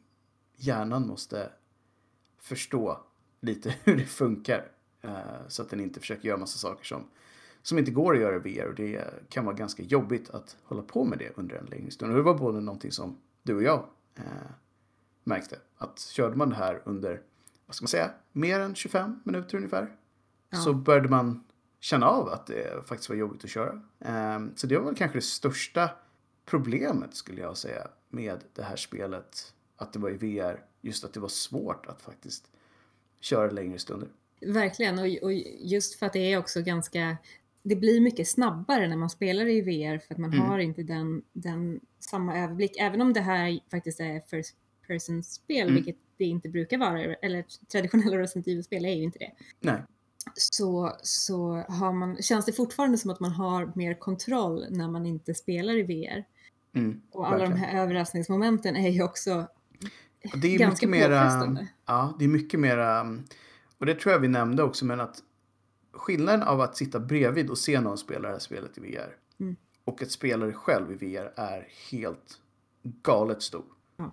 hjärnan 0.56 1.06
måste 1.06 1.50
förstå 2.38 3.00
lite 3.40 3.74
hur 3.84 3.96
det 3.96 4.06
funkar. 4.06 4.75
Eh, 5.02 5.48
så 5.48 5.62
att 5.62 5.70
den 5.70 5.80
inte 5.80 6.00
försöker 6.00 6.28
göra 6.28 6.38
massa 6.38 6.58
saker 6.58 6.84
som, 6.84 7.04
som 7.62 7.78
inte 7.78 7.90
går 7.90 8.14
att 8.14 8.20
göra 8.20 8.36
i 8.36 8.38
VR. 8.38 8.68
Och 8.68 8.74
det 8.74 9.04
kan 9.28 9.44
vara 9.44 9.56
ganska 9.56 9.82
jobbigt 9.82 10.30
att 10.30 10.56
hålla 10.64 10.82
på 10.82 11.04
med 11.04 11.18
det 11.18 11.30
under 11.34 11.56
en 11.56 11.66
längre 11.66 11.90
stund. 11.90 12.12
Och 12.12 12.16
det 12.16 12.22
var 12.22 12.34
både 12.34 12.60
någonting 12.60 12.92
som 12.92 13.18
du 13.42 13.54
och 13.54 13.62
jag 13.62 13.86
eh, 14.14 14.24
märkte. 15.24 15.58
Att 15.78 16.00
körde 16.00 16.36
man 16.36 16.50
det 16.50 16.56
här 16.56 16.82
under, 16.84 17.22
vad 17.66 17.74
ska 17.74 17.82
man 17.82 17.88
säga, 17.88 18.10
mer 18.32 18.60
än 18.60 18.74
25 18.74 19.20
minuter 19.24 19.56
ungefär. 19.56 19.96
Ja. 20.50 20.58
Så 20.58 20.72
började 20.72 21.08
man 21.08 21.44
känna 21.80 22.06
av 22.06 22.28
att 22.28 22.46
det 22.46 22.86
faktiskt 22.86 23.08
var 23.08 23.16
jobbigt 23.16 23.44
att 23.44 23.50
köra. 23.50 23.82
Eh, 24.00 24.40
så 24.54 24.66
det 24.66 24.78
var 24.78 24.84
väl 24.84 24.96
kanske 24.96 25.18
det 25.18 25.22
största 25.22 25.90
problemet 26.44 27.14
skulle 27.14 27.40
jag 27.40 27.56
säga 27.56 27.88
med 28.08 28.44
det 28.52 28.62
här 28.62 28.76
spelet. 28.76 29.52
Att 29.76 29.92
det 29.92 29.98
var 29.98 30.10
i 30.10 30.16
VR. 30.16 30.64
Just 30.80 31.04
att 31.04 31.12
det 31.12 31.20
var 31.20 31.28
svårt 31.28 31.86
att 31.86 32.02
faktiskt 32.02 32.50
köra 33.20 33.50
längre 33.50 33.78
stunder. 33.78 34.08
Verkligen, 34.46 34.98
och, 34.98 35.06
och 35.22 35.32
just 35.60 35.98
för 35.98 36.06
att 36.06 36.12
det 36.12 36.32
är 36.32 36.38
också 36.38 36.62
ganska 36.62 37.16
det 37.68 37.76
blir 37.76 38.00
mycket 38.00 38.28
snabbare 38.28 38.88
när 38.88 38.96
man 38.96 39.10
spelar 39.10 39.46
i 39.46 39.60
VR 39.60 39.98
för 39.98 40.14
att 40.14 40.18
man 40.18 40.32
mm. 40.32 40.46
har 40.46 40.58
inte 40.58 40.82
den, 40.82 41.22
den 41.32 41.80
samma 41.98 42.38
överblick. 42.38 42.76
Även 42.80 43.00
om 43.00 43.12
det 43.12 43.20
här 43.20 43.58
faktiskt 43.70 44.00
är 44.00 44.20
first 44.20 44.56
person 44.86 45.22
spel, 45.22 45.62
mm. 45.62 45.74
vilket 45.74 45.96
det 46.16 46.24
inte 46.24 46.48
brukar 46.48 46.78
vara, 46.78 47.14
eller 47.14 47.44
traditionella 47.72 48.18
Resident 48.18 48.46
Evil-spel 48.46 48.84
är 48.84 48.94
ju 48.94 49.02
inte 49.02 49.18
det. 49.18 49.32
Nej. 49.60 49.82
Så, 50.34 50.96
så 51.02 51.64
har 51.68 51.92
man, 51.92 52.22
känns 52.22 52.46
det 52.46 52.52
fortfarande 52.52 52.98
som 52.98 53.10
att 53.10 53.20
man 53.20 53.32
har 53.32 53.72
mer 53.74 53.94
kontroll 53.94 54.66
när 54.70 54.88
man 54.88 55.06
inte 55.06 55.34
spelar 55.34 55.76
i 55.76 55.82
VR. 55.82 56.24
Mm, 56.74 57.00
och 57.10 57.26
alla 57.26 57.38
verkligen. 57.38 57.60
de 57.60 57.66
här 57.66 57.82
överraskningsmomenten 57.82 58.76
är 58.76 58.90
ju 58.90 59.02
också 59.02 59.46
det 60.34 60.54
är 60.54 60.58
ganska 60.58 60.86
mycket 60.86 61.10
mera, 61.10 61.56
Ja, 61.86 62.16
det 62.18 62.24
är 62.24 62.28
mycket 62.28 62.60
mera, 62.60 63.18
och 63.78 63.86
det 63.86 63.94
tror 63.94 64.12
jag 64.12 64.20
vi 64.20 64.28
nämnde 64.28 64.62
också, 64.62 64.84
men 64.84 65.00
att 65.00 65.22
skillnaden 65.92 66.42
av 66.42 66.60
att 66.60 66.76
sitta 66.76 67.00
bredvid 67.00 67.50
och 67.50 67.58
se 67.58 67.80
någon 67.80 67.98
spela 67.98 68.28
det 68.28 68.34
här 68.34 68.38
spelet 68.38 68.78
i 68.78 68.80
VR 68.80 69.16
mm. 69.38 69.56
och 69.84 70.02
att 70.02 70.10
spela 70.10 70.46
det 70.46 70.52
själv 70.52 70.92
i 70.92 70.94
VR 70.94 71.32
är 71.36 71.68
helt 71.90 72.40
galet 72.82 73.42
stor. 73.42 73.64
Ja. 73.96 74.12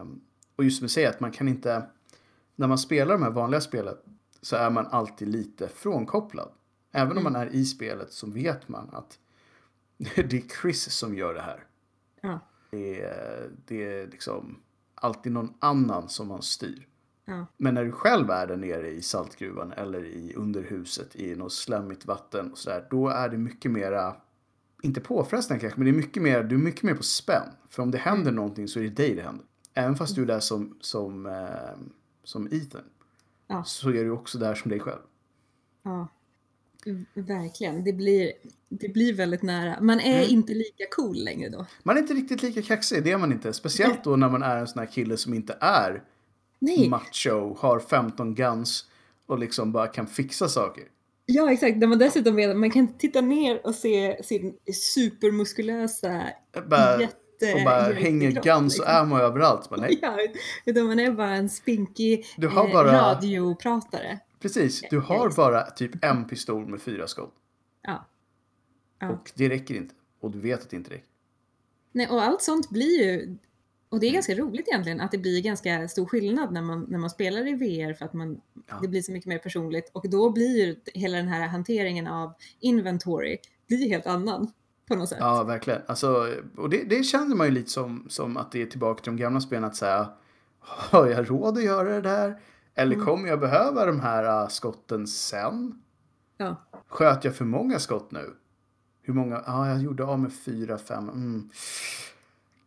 Um, 0.00 0.20
och 0.56 0.64
just 0.64 0.78
som 0.78 0.84
du 0.84 0.88
säger, 0.88 1.10
att 1.10 1.20
man 1.20 1.32
kan 1.32 1.48
inte, 1.48 1.86
när 2.56 2.66
man 2.66 2.78
spelar 2.78 3.14
de 3.14 3.22
här 3.22 3.30
vanliga 3.30 3.60
spelen 3.60 3.96
så 4.40 4.56
är 4.56 4.70
man 4.70 4.86
alltid 4.86 5.28
lite 5.28 5.68
frånkopplad. 5.68 6.48
Även 6.92 7.12
mm. 7.12 7.26
om 7.26 7.32
man 7.32 7.42
är 7.42 7.54
i 7.54 7.64
spelet 7.64 8.12
så 8.12 8.30
vet 8.30 8.68
man 8.68 8.90
att 8.92 9.18
det 10.16 10.32
är 10.32 10.60
Chris 10.60 10.92
som 10.92 11.14
gör 11.14 11.34
det 11.34 11.42
här. 11.42 11.64
Ja. 12.20 12.38
Det, 12.70 13.02
är, 13.02 13.50
det 13.66 13.84
är 13.84 14.06
liksom 14.06 14.62
alltid 14.94 15.32
någon 15.32 15.54
annan 15.58 16.08
som 16.08 16.28
man 16.28 16.42
styr. 16.42 16.88
Ja. 17.24 17.46
Men 17.56 17.74
när 17.74 17.84
du 17.84 17.92
själv 17.92 18.30
är 18.30 18.46
där 18.46 18.56
nere 18.56 18.90
i 18.90 19.02
saltgruvan 19.02 19.72
eller 19.72 20.04
i 20.04 20.34
underhuset 20.36 21.16
i 21.16 21.34
något 21.34 21.52
slemmigt 21.52 22.06
vatten 22.06 22.52
och 22.52 22.58
sådär, 22.58 22.86
då 22.90 23.08
är 23.08 23.28
det 23.28 23.38
mycket 23.38 23.70
mera, 23.70 24.16
inte 24.82 25.00
påfrestande 25.00 25.60
kanske, 25.60 25.80
men 25.80 25.84
det 25.84 25.90
är 25.90 25.96
mycket 25.96 26.22
mer, 26.22 26.42
du 26.42 26.54
är 26.54 26.60
mycket 26.60 26.82
mer 26.82 26.94
på 26.94 27.02
spänn. 27.02 27.48
För 27.68 27.82
om 27.82 27.90
det 27.90 27.98
händer 27.98 28.22
mm. 28.22 28.34
någonting 28.34 28.68
så 28.68 28.78
är 28.78 28.82
det 28.82 28.90
dig 28.90 29.14
det 29.14 29.22
händer. 29.22 29.46
Även 29.74 29.96
fast 29.96 30.14
du 30.14 30.22
är 30.22 30.26
där 30.26 30.40
som, 30.40 30.76
som, 30.80 31.26
eh, 31.26 31.78
som 32.24 32.46
Ethan, 32.46 32.84
ja. 33.46 33.64
så 33.64 33.88
är 33.88 34.04
du 34.04 34.10
också 34.10 34.38
där 34.38 34.54
som 34.54 34.70
dig 34.70 34.80
själv. 34.80 35.02
Ja, 35.82 36.08
verkligen. 37.14 37.84
Det 37.84 37.92
blir, 37.92 38.32
det 38.68 38.88
blir 38.88 39.14
väldigt 39.14 39.42
nära. 39.42 39.80
Man 39.80 40.00
är 40.00 40.18
mm. 40.18 40.30
inte 40.30 40.54
lika 40.54 40.84
cool 40.90 41.24
längre 41.24 41.48
då. 41.48 41.66
Man 41.82 41.96
är 41.96 42.00
inte 42.00 42.14
riktigt 42.14 42.42
lika 42.42 42.62
kaxig, 42.62 43.04
det 43.04 43.10
är 43.10 43.18
man 43.18 43.32
inte. 43.32 43.52
Speciellt 43.52 44.04
då 44.04 44.16
när 44.16 44.30
man 44.30 44.42
är 44.42 44.56
en 44.56 44.66
sån 44.66 44.78
här 44.78 44.86
kille 44.86 45.16
som 45.16 45.34
inte 45.34 45.56
är 45.60 46.02
Nej. 46.64 46.88
macho, 46.88 47.56
har 47.58 47.80
15 47.80 48.34
guns 48.34 48.84
och 49.26 49.38
liksom 49.38 49.72
bara 49.72 49.86
kan 49.86 50.06
fixa 50.06 50.48
saker. 50.48 50.84
Ja, 51.26 51.52
exakt. 51.52 51.76
När 51.76 51.86
man 51.86 51.98
dessutom 51.98 52.36
vet 52.36 52.50
att 52.50 52.56
man 52.56 52.70
kan 52.70 52.98
titta 52.98 53.20
ner 53.20 53.66
och 53.66 53.74
se 53.74 54.22
sin 54.24 54.56
supermuskulösa 54.72 56.26
bara, 56.66 57.00
jätte... 57.00 57.54
Och 57.54 57.64
bara 57.64 57.92
hänger 57.92 58.30
guns 58.30 58.78
och 58.78 58.86
liksom. 58.86 58.96
ammo 58.96 59.18
överallt. 59.18 59.70
Bara, 59.70 59.80
nej. 59.80 59.98
Ja, 60.02 60.18
utan 60.64 60.86
man 60.86 60.98
är 60.98 61.12
bara 61.12 61.34
en 61.34 61.48
spinkig 61.48 62.26
du 62.36 62.48
har 62.48 62.72
bara... 62.72 62.92
radiopratare. 62.92 64.18
Precis, 64.40 64.82
du 64.90 64.98
har 64.98 65.30
bara 65.30 65.62
typ 65.70 66.04
en 66.04 66.28
pistol 66.28 66.66
med 66.66 66.82
fyra 66.82 67.06
skott. 67.06 67.34
Ja. 67.82 68.08
ja. 68.98 69.08
Och 69.08 69.32
det 69.34 69.48
räcker 69.48 69.74
inte. 69.74 69.94
Och 70.20 70.30
du 70.30 70.40
vet 70.40 70.62
att 70.62 70.70
det 70.70 70.76
inte 70.76 70.90
räcker. 70.90 71.06
Nej, 71.92 72.08
och 72.08 72.22
allt 72.22 72.42
sånt 72.42 72.70
blir 72.70 73.02
ju 73.02 73.36
och 73.94 74.00
det 74.00 74.06
är 74.06 74.12
ganska 74.12 74.34
roligt 74.34 74.68
egentligen 74.68 75.00
att 75.00 75.10
det 75.10 75.18
blir 75.18 75.42
ganska 75.42 75.88
stor 75.88 76.06
skillnad 76.06 76.52
när 76.52 76.62
man, 76.62 76.86
när 76.88 76.98
man 76.98 77.10
spelar 77.10 77.48
i 77.48 77.54
VR 77.54 77.92
för 77.92 78.04
att 78.04 78.12
man, 78.12 78.40
ja. 78.68 78.78
det 78.82 78.88
blir 78.88 79.02
så 79.02 79.12
mycket 79.12 79.28
mer 79.28 79.38
personligt 79.38 79.90
och 79.92 80.10
då 80.10 80.30
blir 80.30 80.66
ju 80.66 80.76
hela 80.94 81.16
den 81.16 81.28
här 81.28 81.48
hanteringen 81.48 82.06
av 82.06 82.32
inventory 82.60 83.38
blir 83.68 83.88
helt 83.88 84.06
annan 84.06 84.52
på 84.88 84.94
något 84.94 85.08
sätt. 85.08 85.18
Ja, 85.20 85.44
verkligen. 85.44 85.80
Alltså, 85.86 86.28
och 86.56 86.70
det, 86.70 86.82
det 86.82 87.02
känner 87.02 87.36
man 87.36 87.46
ju 87.46 87.52
lite 87.52 87.70
som, 87.70 88.06
som 88.08 88.36
att 88.36 88.52
det 88.52 88.62
är 88.62 88.66
tillbaka 88.66 89.02
till 89.02 89.12
de 89.12 89.22
gamla 89.22 89.40
spelen 89.40 89.64
att 89.64 89.76
säga 89.76 90.08
har 90.64 91.06
jag 91.06 91.30
råd 91.30 91.58
att 91.58 91.64
göra 91.64 91.88
det 91.88 92.00
där? 92.00 92.40
Eller 92.74 92.94
mm. 92.94 93.06
kommer 93.06 93.28
jag 93.28 93.40
behöva 93.40 93.86
de 93.86 94.00
här 94.00 94.42
uh, 94.42 94.48
skotten 94.48 95.06
sen? 95.06 95.82
Ja. 96.36 96.56
Sköt 96.88 97.24
jag 97.24 97.36
för 97.36 97.44
många 97.44 97.78
skott 97.78 98.10
nu? 98.10 98.34
Hur 99.02 99.14
många? 99.14 99.42
Ja, 99.46 99.68
jag 99.68 99.82
gjorde 99.82 100.04
av 100.04 100.18
med 100.18 100.32
fyra, 100.32 100.78
fem. 100.78 101.08
Mm. 101.08 101.50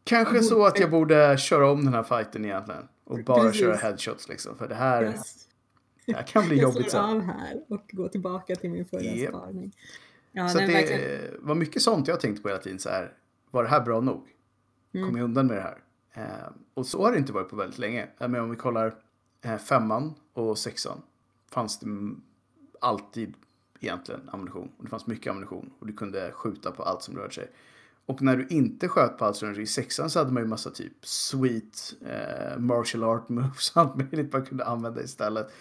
Kanske 0.08 0.43
så 0.43 0.66
att 0.66 0.80
jag 0.80 0.91
borde 0.91 1.38
köra 1.38 1.72
om 1.72 1.86
den 1.86 1.93
här 1.93 2.03
fighten 2.03 2.45
egentligen. 2.45 2.88
Och 3.03 3.24
bara 3.24 3.41
Precis. 3.41 3.62
köra 3.62 3.76
headshots 3.76 4.30
liksom. 4.30 4.58
För 4.58 4.68
det 4.68 4.76
här, 4.76 5.03
yes. 5.03 5.47
det 6.05 6.14
här 6.14 6.24
kan 6.24 6.47
bli 6.47 6.62
jobbigt 6.62 6.91
sen. 6.91 7.01
Jag 7.01 7.16
av 7.16 7.22
här 7.22 7.64
och 7.68 7.86
gå 7.91 8.08
tillbaka 8.08 8.55
till 8.55 8.70
min 8.70 8.86
förra 8.86 9.01
yep. 9.01 9.30
sparning. 9.30 9.76
Ja, 10.32 10.49
så 10.49 10.58
det 10.58 10.66
verkligen... 10.66 11.20
var 11.39 11.55
mycket 11.55 11.82
sånt 11.82 12.08
jag 12.08 12.20
tänkte 12.20 12.41
på 12.41 12.47
hela 12.47 12.62
tiden. 12.62 12.80
Så 12.80 12.89
här, 12.89 13.14
var 13.51 13.64
det 13.64 13.70
här 13.70 13.82
bra 13.82 14.01
nog? 14.01 14.28
Mm. 14.93 15.08
Kom 15.08 15.18
jag 15.18 15.24
undan 15.24 15.47
med 15.47 15.58
det 15.58 15.62
här? 15.62 15.78
Eh, 16.14 16.51
och 16.74 16.86
så 16.86 17.03
har 17.03 17.12
det 17.12 17.18
inte 17.18 17.34
varit 17.34 17.49
på 17.49 17.55
väldigt 17.55 17.80
länge. 17.80 18.08
Men 18.20 18.36
om 18.36 18.49
vi 18.49 18.55
kollar 18.55 18.95
eh, 19.41 19.58
femman 19.58 20.14
och 20.34 20.58
sexan. 20.58 21.01
Fanns 21.51 21.80
det 21.80 21.88
alltid 22.82 23.34
egentligen 23.80 24.30
ammunition. 24.30 24.72
Och 24.78 24.84
det 24.84 24.89
fanns 24.89 25.08
mycket 25.08 25.32
ammunition. 25.32 25.74
Och 25.80 25.88
du 25.88 25.93
kunde 25.93 26.32
skjuta 26.32 26.72
på 26.72 26.84
allt 26.84 27.01
som 27.01 27.16
rörde 27.16 27.34
sig. 27.34 27.49
Och 28.08 28.22
när 28.22 28.38
du 28.38 28.47
inte 28.49 28.88
sköt 28.88 29.18
på 29.18 29.26
allt 29.26 29.43
i 29.43 29.66
sexan 29.66 30.10
så 30.10 30.20
hade 30.20 30.32
man 30.32 30.43
ju 30.43 30.49
massa 30.49 30.70
typ 30.70 31.05
sweet 31.05 31.93
eh, 32.05 32.60
martial 32.60 33.03
art 33.03 33.30
moves 33.30 33.72
allt 33.76 33.95
möjligt 33.95 34.34
man 34.34 34.45
kunde 34.45 34.66
använda 34.66 35.03
istället. 35.03 35.51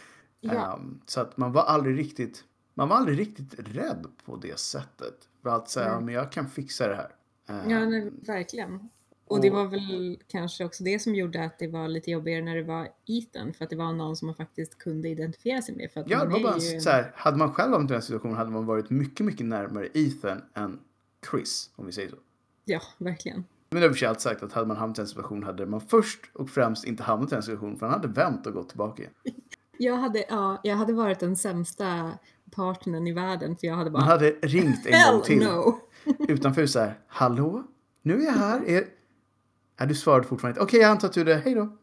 Ja. 0.40 0.74
Um, 0.74 1.00
så 1.06 1.20
att 1.20 1.36
man 1.36 1.52
var 1.52 1.62
aldrig 1.62 1.98
riktigt 1.98 2.44
man 2.74 2.88
var 2.88 2.96
aldrig 2.96 3.18
riktigt 3.18 3.54
rädd 3.58 4.06
på 4.24 4.36
det 4.36 4.58
sättet. 4.58 5.14
För 5.42 5.50
att 5.50 5.70
säga, 5.70 5.92
mm. 5.92 6.04
men 6.04 6.14
jag 6.14 6.32
kan 6.32 6.48
fixa 6.48 6.88
det 6.88 6.94
här. 6.94 7.10
Um, 7.62 7.70
ja, 7.70 7.84
nej, 7.84 8.10
verkligen. 8.26 8.88
Och 9.26 9.40
det 9.40 9.50
var 9.50 9.66
väl 9.66 10.18
kanske 10.28 10.64
också 10.64 10.84
det 10.84 10.98
som 10.98 11.14
gjorde 11.14 11.44
att 11.44 11.58
det 11.58 11.68
var 11.68 11.88
lite 11.88 12.10
jobbigare 12.10 12.42
när 12.42 12.56
det 12.56 12.62
var 12.62 12.88
Ethan. 13.06 13.52
För 13.52 13.64
att 13.64 13.70
det 13.70 13.76
var 13.76 13.92
någon 13.92 14.16
som 14.16 14.26
man 14.26 14.34
faktiskt 14.34 14.78
kunde 14.78 15.08
identifiera 15.08 15.62
sig 15.62 15.76
med. 15.76 15.90
För 15.90 16.00
att 16.00 16.10
ja, 16.10 16.24
det 16.24 16.30
var 16.30 16.40
bara 16.40 16.58
ju... 16.58 16.80
så 16.80 16.90
här, 16.90 17.12
hade 17.14 17.36
man 17.36 17.52
själv 17.52 17.72
varit 17.72 17.90
i 17.90 17.92
den 17.92 18.02
situationen 18.02 18.36
hade 18.36 18.50
man 18.50 18.66
varit 18.66 18.90
mycket, 18.90 19.26
mycket 19.26 19.46
närmare 19.46 19.88
Ethan 19.94 20.42
än 20.54 20.80
Chris, 21.30 21.70
om 21.76 21.86
vi 21.86 21.92
säger 21.92 22.08
så. 22.08 22.16
Ja, 22.68 22.80
verkligen. 22.98 23.44
Men 23.70 23.80
det 23.80 23.88
har 23.88 23.94
för 23.94 24.06
allt 24.06 24.20
sagt 24.20 24.42
att 24.42 24.52
hade 24.52 24.66
man 24.66 24.76
hamnat 24.76 24.98
i 24.98 25.00
en 25.00 25.06
situation 25.06 25.42
hade 25.42 25.66
man 25.66 25.80
först 25.80 26.20
och 26.34 26.50
främst 26.50 26.84
inte 26.84 27.02
hamnat 27.02 27.32
i 27.32 27.34
en 27.34 27.42
situation 27.42 27.78
för 27.78 27.86
han 27.86 28.00
hade 28.00 28.08
vänt 28.08 28.46
och 28.46 28.52
gått 28.52 28.68
tillbaka 28.68 29.02
igen. 29.02 29.14
Jag 29.78 29.96
hade, 29.96 30.24
ja, 30.28 30.60
jag 30.62 30.76
hade 30.76 30.92
varit 30.92 31.20
den 31.20 31.36
sämsta 31.36 32.12
partnern 32.50 33.06
i 33.06 33.12
världen 33.12 33.56
för 33.56 33.66
jag 33.66 33.74
hade 33.74 33.90
bara... 33.90 33.98
Man 33.98 34.08
hade 34.08 34.30
ringt 34.30 34.86
en 34.86 35.12
gång 35.12 35.22
till. 35.22 35.38
No. 35.38 35.80
utanför 36.28 36.66
så 36.66 36.78
här, 36.78 36.98
hallå? 37.06 37.64
Nu 38.02 38.20
är 38.20 38.24
jag 38.24 38.32
här. 38.32 38.68
Är... 38.68 38.84
Nej, 39.78 39.88
du 39.88 39.94
svarade 39.94 40.26
fortfarande 40.26 40.52
inte. 40.52 40.64
Okej, 40.64 40.78
okay, 40.78 40.80
jag 40.80 40.90
antar 40.90 41.08
att 41.08 41.14
du 41.14 41.20
är 41.20 41.24
det. 41.24 41.36
Hej 41.36 41.54
då. 41.54 41.76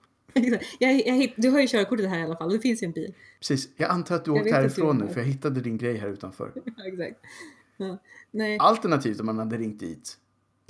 Jag, 0.80 1.08
jag, 1.08 1.34
du 1.38 1.50
har 1.50 1.60
ju 1.60 1.68
körkortet 1.68 2.10
här 2.10 2.20
i 2.20 2.24
alla 2.24 2.38
fall, 2.38 2.52
det 2.52 2.60
finns 2.60 2.84
ju 2.84 2.86
en 2.86 2.92
bil. 2.92 3.14
Precis, 3.40 3.70
jag 3.76 3.90
antar 3.90 4.16
att 4.16 4.26
du 4.26 4.32
åkte 4.32 4.50
härifrån 4.50 4.98
nu 4.98 5.08
för 5.08 5.20
jag 5.20 5.28
hittade 5.28 5.62
din 5.62 5.78
grej 5.78 5.98
här 5.98 6.08
utanför. 6.08 6.52
Ja, 6.66 6.86
exakt. 6.86 7.20
Ja. 7.78 7.98
Nej, 8.32 8.58
Alternativt 8.60 9.20
om 9.20 9.26
man 9.26 9.40
hade 9.40 9.58
ringt 9.58 9.80
dit. 9.80 10.18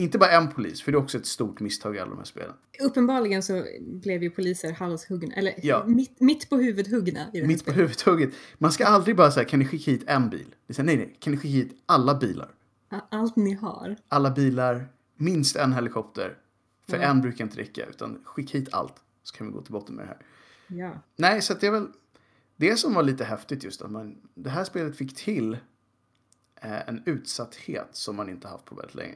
Inte 0.04 0.18
bara 0.18 0.32
en 0.32 0.52
polis, 0.52 0.82
för 0.82 0.92
det 0.92 0.96
är 0.96 1.00
också 1.00 1.18
ett 1.18 1.26
stort 1.26 1.60
misstag 1.60 1.96
i 1.96 2.00
alla 2.00 2.10
de 2.10 2.18
här 2.18 2.26
spelen. 2.26 2.54
uppenbarligen 2.82 3.44
så 3.44 3.66
blev 3.80 4.24
ju 4.24 4.30
poliser 4.30 4.72
halshuggna, 4.72 5.36
eller 5.36 5.54
Ja. 5.64 5.84
mitt, 5.88 6.20
mitt 6.22 6.50
på 6.50 6.58
huvudet 6.58 6.92
huggna 6.92 7.20
i 7.34 7.38
det 7.38 7.40
här 7.40 7.48
Mitt 7.48 7.66
på 7.66 7.72
spelet. 7.72 7.78
huvudhugget. 8.08 8.34
Man 8.58 8.72
ska 8.72 8.86
aldrig 8.86 9.16
bara 9.16 9.32
säga, 9.32 9.46
kan 9.46 9.60
ni 9.60 9.66
skicka 9.66 9.92
hit 9.92 10.04
en 10.08 10.30
bil? 10.30 10.56
Det 10.68 10.78
här, 10.78 10.84
nej, 10.84 10.98
nej, 10.98 11.18
kan 11.20 11.32
ni 11.34 11.38
skicka 11.40 11.54
hit 11.54 11.84
alla 11.86 12.16
bilar? 12.16 12.52
Allt 13.10 13.36
ni 13.36 13.54
har. 13.54 13.96
Alla 14.08 14.32
bilar, 14.32 14.88
minst 15.16 15.56
en 15.56 15.74
helikopter. 15.74 16.38
För 16.90 16.98
Ja. 16.98 17.04
en 17.04 17.22
brukar 17.22 17.44
inte 17.46 17.58
räcka, 17.60 17.86
utan 17.86 18.22
skicka 18.26 18.58
hit 18.58 18.70
allt. 18.72 18.96
Så 19.24 19.36
kan 19.36 19.48
vi 19.48 19.54
gå 19.54 19.62
till 19.62 19.72
botten 19.74 19.96
med 19.96 20.06
det 20.06 20.08
här. 20.08 20.18
Ja. 20.68 20.92
Nej, 21.16 21.42
så 21.42 21.54
att 21.54 21.60
det 21.62 21.68
är 21.68 21.72
väl 21.72 21.88
det 22.56 22.76
som 22.78 22.94
var 22.94 23.04
lite 23.04 23.24
häftigt 23.24 23.64
just 23.64 23.82
att 23.82 23.92
man, 23.92 24.16
det 24.36 24.50
här 24.50 24.64
spelet 24.64 24.98
fick 24.98 25.16
till 25.16 25.54
eh, 26.62 26.90
en 26.90 27.04
utsatthet 27.06 27.88
som 27.92 28.16
man 28.16 28.30
inte 28.30 28.48
haft 28.48 28.66
på 28.66 28.76
väldigt 28.76 28.96
länge. 28.96 29.16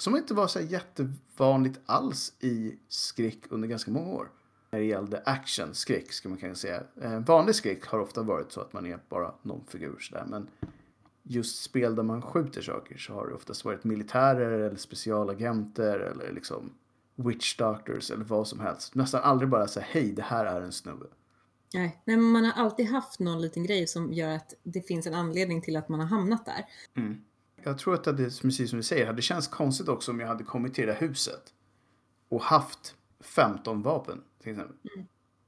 Som 0.00 0.16
inte 0.16 0.34
var 0.34 0.46
så 0.46 0.60
jättevanligt 0.60 1.80
alls 1.86 2.32
i 2.40 2.78
skräck 2.88 3.38
under 3.48 3.68
ganska 3.68 3.90
många 3.90 4.10
år. 4.10 4.30
När 4.70 4.78
det 4.78 4.84
gällde 4.84 5.22
action-skräck 5.24 6.12
ska 6.12 6.28
man 6.28 6.38
kanske 6.38 6.60
säga. 6.60 6.82
Eh, 7.02 7.18
vanlig 7.18 7.54
skräck 7.54 7.86
har 7.86 7.98
ofta 7.98 8.22
varit 8.22 8.52
så 8.52 8.60
att 8.60 8.72
man 8.72 8.86
är 8.86 8.98
bara 9.08 9.34
någon 9.42 9.64
figur 9.66 9.98
sådär. 10.00 10.24
Men 10.28 10.48
just 11.22 11.62
spel 11.62 11.94
där 11.94 12.02
man 12.02 12.22
skjuter 12.22 12.62
saker 12.62 12.98
så 12.98 13.12
har 13.12 13.26
det 13.26 13.34
oftast 13.34 13.64
varit 13.64 13.84
militärer 13.84 14.60
eller 14.60 14.76
specialagenter 14.76 15.98
eller 15.98 16.32
liksom 16.32 16.72
witch 17.14 17.56
doctors 17.56 18.10
eller 18.10 18.24
vad 18.24 18.48
som 18.48 18.60
helst. 18.60 18.94
Nästan 18.94 19.22
aldrig 19.22 19.50
bara 19.50 19.68
säga 19.68 19.86
hej 19.88 20.12
det 20.12 20.22
här 20.22 20.44
är 20.44 20.60
en 20.60 20.72
snubbe. 20.72 21.06
Nej. 21.74 22.02
Men 22.04 22.22
man 22.22 22.44
har 22.44 22.64
alltid 22.64 22.86
haft 22.86 23.20
någon 23.20 23.40
liten 23.40 23.64
grej 23.64 23.86
som 23.86 24.12
gör 24.12 24.36
att 24.36 24.54
det 24.62 24.82
finns 24.82 25.06
en 25.06 25.14
anledning 25.14 25.62
till 25.62 25.76
att 25.76 25.88
man 25.88 26.00
har 26.00 26.06
hamnat 26.06 26.46
där. 26.46 26.64
Jag 27.62 27.78
tror 27.78 27.94
att 27.94 28.04
det, 28.04 28.40
precis 28.42 28.70
som 28.70 28.76
du 28.76 28.82
säger, 28.82 29.06
hade 29.06 29.22
känts 29.22 29.48
konstigt 29.48 29.88
också 29.88 30.10
om 30.10 30.20
jag 30.20 30.26
hade 30.26 30.44
kommit 30.44 30.74
till 30.74 30.86
det 30.86 30.92
här 30.92 31.00
huset 31.00 31.42
och 32.28 32.42
haft 32.42 32.94
15 33.20 33.82
vapen 33.82 34.22
till 34.42 34.52
exempel. 34.52 34.76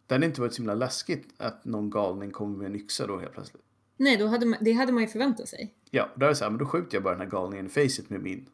Det 0.07 0.15
hade 0.15 0.27
inte 0.27 0.41
varit 0.41 0.55
så 0.55 0.63
himla 0.63 0.75
läskigt 0.75 1.29
att 1.37 1.65
någon 1.65 1.91
galning 1.91 2.31
kommer 2.31 2.57
med 2.57 2.67
en 2.67 2.77
yxa 2.77 3.07
då 3.07 3.19
helt 3.19 3.33
plötsligt. 3.33 3.63
Nej, 3.97 4.17
då 4.17 4.27
hade 4.27 4.47
man, 4.47 4.59
det 4.61 4.73
hade 4.73 4.93
man 4.93 5.03
ju 5.03 5.09
förväntat 5.09 5.49
sig. 5.49 5.75
Ja, 5.91 6.09
då 6.15 6.27
är 6.27 6.29
det 6.29 6.37
så 6.37 6.45
här, 6.45 6.51
men 6.51 6.59
då 6.59 6.67
skjuter 6.67 6.97
jag 6.97 7.03
bara 7.03 7.15
den 7.15 7.21
här 7.21 7.31
galningen 7.31 7.67
i 7.67 7.69
facet 7.69 8.11
med 8.11 8.23
min 8.23 8.47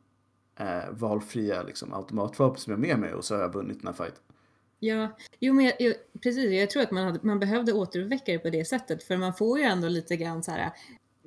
eh, 0.56 0.90
valfria 0.90 1.62
liksom, 1.62 1.94
automatvapen 1.94 2.60
som 2.60 2.70
jag 2.70 2.78
har 2.78 2.86
med 2.86 2.98
mig 2.98 3.14
och 3.14 3.24
så 3.24 3.34
har 3.34 3.42
jag 3.42 3.52
vunnit 3.52 3.78
den 3.78 3.86
här 3.86 4.04
fighten. 4.04 4.22
Ja, 4.78 5.16
jo 5.38 5.54
men 5.54 5.64
jag, 5.64 5.74
jag, 5.78 5.94
precis, 6.22 6.52
jag 6.52 6.70
tror 6.70 6.82
att 6.82 6.90
man, 6.90 7.04
hade, 7.04 7.18
man 7.22 7.38
behövde 7.38 7.72
återuppväcka 7.72 8.32
det 8.32 8.38
på 8.38 8.50
det 8.50 8.64
sättet 8.64 9.02
för 9.02 9.16
man 9.16 9.34
får 9.34 9.58
ju 9.58 9.64
ändå 9.64 9.88
lite 9.88 10.16
grann 10.16 10.42
så 10.42 10.50
här 10.50 10.72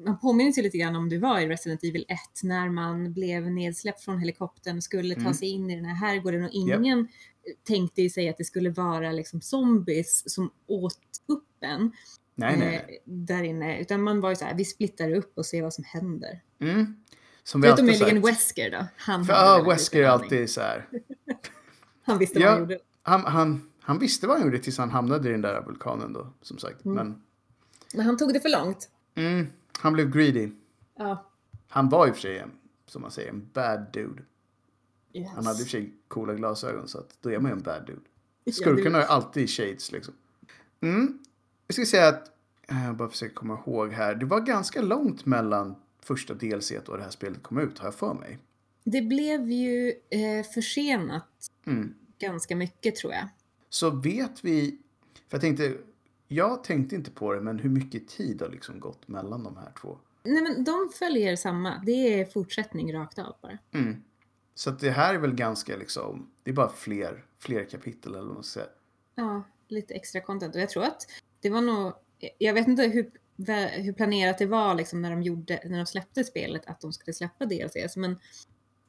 man 0.06 0.20
påminner 0.20 0.52
sig 0.52 0.64
lite 0.64 0.78
grann 0.78 0.96
om 0.96 1.10
du 1.10 1.18
var 1.18 1.40
i 1.40 1.48
Resident 1.48 1.84
Evil 1.84 2.06
1 2.08 2.18
när 2.44 2.70
man 2.70 3.14
blev 3.14 3.52
nedsläppt 3.52 4.02
från 4.02 4.20
helikoptern, 4.20 4.82
skulle 4.82 5.16
ta 5.16 5.22
Mm. 5.22 5.34
sig 5.34 5.48
in 5.50 5.70
i 5.70 5.76
den 5.76 5.86
här 5.86 5.96
herrgården 5.96 6.44
och 6.44 6.50
ingen 6.54 7.08
tänkte 7.64 8.02
ju 8.02 8.10
sig 8.10 8.30
att 8.30 8.38
det 8.38 8.44
skulle 8.46 8.70
vara 8.70 9.12
liksom 9.12 9.42
zombies 9.42 10.34
som 10.34 10.52
åt 10.68 11.00
upp 11.28 11.48
en 11.60 11.92
Nej, 12.36 12.54
eh, 12.54 12.60
nej. 12.60 13.02
där 13.06 13.44
inne. 13.44 13.80
Utan 13.82 14.02
man 14.04 14.22
var 14.22 14.30
ju 14.30 14.36
så 14.36 14.46
här, 14.46 14.56
vi 14.56 14.66
splittar 14.66 15.12
upp 15.14 15.38
och 15.38 15.46
ser 15.46 15.62
vad 15.62 15.74
som 15.74 15.84
händer. 15.84 16.42
Mm. 16.60 16.96
Som 17.44 17.62
vi 17.62 17.68
Förutom 17.68 17.86
möjligen. 17.86 18.22
Wesker 18.22 18.72
då. 18.72 18.86
Han, 18.98 19.26
För 19.26 19.34
ja, 19.34 19.64
Wesker 19.70 20.04
är 20.04 20.08
alltid 20.08 20.50
så 20.50 20.62
här. 20.62 20.88
Han 22.04 22.18
visste 22.18 22.40
Ja. 22.40 22.46
vad 22.46 22.52
han 22.54 22.60
gjorde. 22.62 22.80
Han, 23.04 23.22
han, 23.26 23.70
han 23.82 24.00
visste 24.00 24.28
vad 24.28 24.38
han 24.38 24.46
gjorde 24.48 24.60
tills 24.60 24.78
han 24.78 24.90
hamnade 24.90 25.30
i 25.30 25.32
den 25.32 25.42
där 25.42 25.62
vulkanen 25.66 26.14
då, 26.14 26.34
som 26.42 26.58
sagt. 26.58 26.86
Mm. 26.86 26.96
Men 26.96 27.22
Men 27.94 28.06
han 28.06 28.18
tog 28.18 28.34
det 28.34 28.40
för 28.40 28.50
långt. 28.50 28.90
mm, 29.16 29.48
han 29.82 29.94
blev 29.94 30.12
greedy. 30.12 30.50
Ja. 30.98 31.26
Han 31.68 31.90
var 31.90 32.08
i 32.08 32.12
och 32.12 32.16
för 32.16 32.22
sig, 32.22 32.38
en, 32.40 32.52
som 32.86 33.02
man 33.02 33.12
säger, 33.12 33.30
en 33.30 33.50
bad 33.54 33.86
dude. 33.94 34.24
Yes. 35.14 35.30
Han 35.36 35.46
hade 35.46 35.60
i 35.60 35.62
och 35.62 35.66
för 35.66 35.72
sig 35.72 35.94
coola 36.08 36.34
glasögon 36.34 36.88
så 36.88 36.98
att 36.98 37.18
då 37.22 37.32
är 37.32 37.40
man 37.40 37.52
ju 37.52 37.58
en 37.58 37.64
bad 37.64 37.86
dude. 37.86 38.52
Skurkarna 38.52 38.98
har 38.98 39.06
alltid 39.06 39.50
shades 39.50 39.92
liksom. 39.92 40.14
Mm. 40.82 41.20
Jag 41.68 41.74
ska 41.74 41.86
säga 41.86 42.08
att, 42.08 42.32
eh, 42.68 42.86
jag 42.86 42.96
bara 42.96 43.10
försöker 43.10 43.36
komma 43.36 43.60
ihåg 43.66 43.92
här. 43.92 44.16
Det 44.16 44.26
var 44.26 44.40
ganska 44.40 44.82
långt 44.82 45.26
mellan 45.26 45.76
första 46.00 46.34
DLC 46.34 46.72
och 46.88 46.98
det 46.98 47.04
här 47.04 47.10
spelet 47.10 47.44
kom 47.44 47.58
ut, 47.58 47.80
har 47.80 47.88
jag 47.88 47.96
för 47.96 48.14
mig. 48.14 48.40
Det 48.84 49.02
blev 49.02 49.50
ju 49.50 49.94
eh, 50.10 50.46
försenat 50.54 51.28
Mm. 51.66 51.94
ganska 52.20 52.56
mycket 52.56 52.96
tror 52.96 53.14
jag. 53.14 53.28
Så 53.70 53.90
vet 53.90 54.44
vi, 54.46 54.78
för 55.30 55.38
jag 55.38 55.42
tänkte, 55.42 55.78
jag 56.32 56.64
tänkte 56.64 56.96
inte 56.96 57.12
på 57.12 57.34
det, 57.34 57.42
men 57.42 57.60
hur 57.60 57.70
mycket 57.70 58.08
tid 58.08 58.42
har 58.42 58.50
liksom 58.50 58.80
gått 58.80 59.08
mellan 59.08 59.44
de 59.44 59.58
här 59.58 59.72
två? 59.82 59.98
Nej 60.24 60.42
men 60.42 60.64
de 60.64 60.90
följer 60.94 61.36
samma. 61.36 61.84
Det 61.86 62.22
är 62.22 62.26
fortsättning 62.26 62.94
rakt 62.94 63.20
av 63.20 63.36
bara. 63.42 63.58
Mm. 63.72 64.04
Så 64.56 64.70
att 64.70 64.80
det 64.80 64.92
här 64.92 65.14
är 65.14 65.20
väl 65.20 65.36
ganska 65.36 65.78
liksom, 65.78 66.30
det 66.44 66.52
är 66.52 66.56
bara 66.56 66.70
fler, 66.70 67.26
fler 67.40 67.64
kapitel 67.64 68.16
eller 68.16 68.26
vad 68.26 68.34
man 68.34 68.44
ska 68.44 68.60
säga. 68.60 68.72
Ja, 69.16 69.44
lite 69.68 69.94
extra 69.94 70.22
content. 70.22 70.56
Och 70.56 70.62
jag 70.62 70.70
tror 70.70 70.84
att 70.84 71.08
det 71.42 71.50
var 71.50 71.62
nog, 71.62 71.94
jag 72.38 72.54
vet 72.54 72.68
inte 72.68 72.84
hur, 72.84 73.12
hur 73.82 73.94
planerat 73.94 74.38
det 74.38 74.46
var 74.46 74.76
liksom 74.76 75.02
när 75.02 75.10
de 75.10 75.24
gjorde, 75.24 75.62
när 75.66 75.78
de 75.78 75.86
släppte 75.86 76.24
spelet 76.24 76.66
att 76.66 76.82
de 76.82 76.94
skulle 76.94 77.14
släppa 77.14 77.46
DLCs. 77.46 77.98
Men 77.98 78.20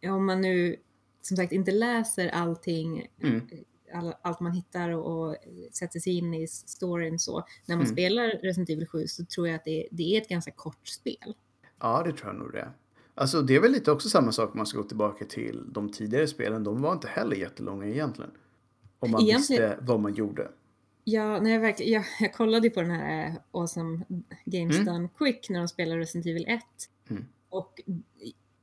om 0.07 0.27
man 0.27 0.41
nu 0.41 0.77
som 1.23 1.37
sagt 1.37 1.53
inte 1.53 1.71
läser 1.71 2.29
allting, 2.29 3.09
Mm. 3.23 3.49
All, 3.95 4.15
allt 4.23 4.41
man 4.41 4.53
hittar 4.53 4.89
och, 4.91 5.29
och 5.29 5.37
sätter 5.73 6.01
sig 6.01 6.19
in 6.19 6.35
i 6.35 6.47
storyn 6.49 7.19
så, 7.19 7.45
när 7.67 7.77
man 7.77 7.85
Mm. 7.87 7.95
spelar 7.95 8.29
Resident 8.29 8.71
Evil 8.71 8.87
7 8.87 9.07
så 9.07 9.25
tror 9.25 9.49
jag 9.49 9.55
att 9.57 9.65
det, 9.65 9.89
det 9.91 10.17
är 10.17 10.21
ett 10.23 10.29
ganska 10.29 10.51
kort 10.51 10.89
spel. 10.89 11.35
Ja, 11.81 12.03
det 12.07 12.13
tror 12.13 12.27
jag 12.33 12.37
nog 12.39 12.53
det. 12.53 12.69
Alltså 13.15 13.43
det 13.43 13.55
är 13.57 13.61
väl 13.61 13.73
lite 13.73 13.93
också 13.93 14.09
samma 14.09 14.33
sak 14.33 14.53
om 14.53 14.57
man 14.57 14.67
ska 14.67 14.79
gå 14.79 14.85
tillbaka 14.89 15.25
till 15.25 15.65
de 15.73 15.93
tidigare 15.93 16.27
spelen. 16.29 16.65
De 16.65 16.83
var 16.83 16.93
inte 16.93 17.09
heller 17.09 17.37
jättelånga 17.37 17.87
egentligen. 17.87 18.31
Om 18.99 19.11
man 19.11 19.23
Egentligen- 19.23 19.63
visste 19.71 19.85
vad 19.85 20.01
man 20.01 20.15
gjorde. 20.15 20.49
Ja, 21.05 21.41
nej, 21.41 21.59
verkligen, 21.59 21.93
jag, 21.93 22.05
jag 22.21 22.35
kollade 22.35 22.71
på 22.71 22.81
den 22.83 22.91
här 22.91 23.27
eh, 23.27 23.35
Awesome 23.51 24.05
Games 24.45 24.77
Mm. 24.77 24.85
Done 24.95 25.09
Quick 25.19 25.51
när 25.51 25.59
de 25.59 25.69
spelade 25.69 26.01
Resident 26.01 26.27
Evil 26.27 26.45
1. 26.49 26.61
Mm. 27.11 27.25
Och 27.49 27.81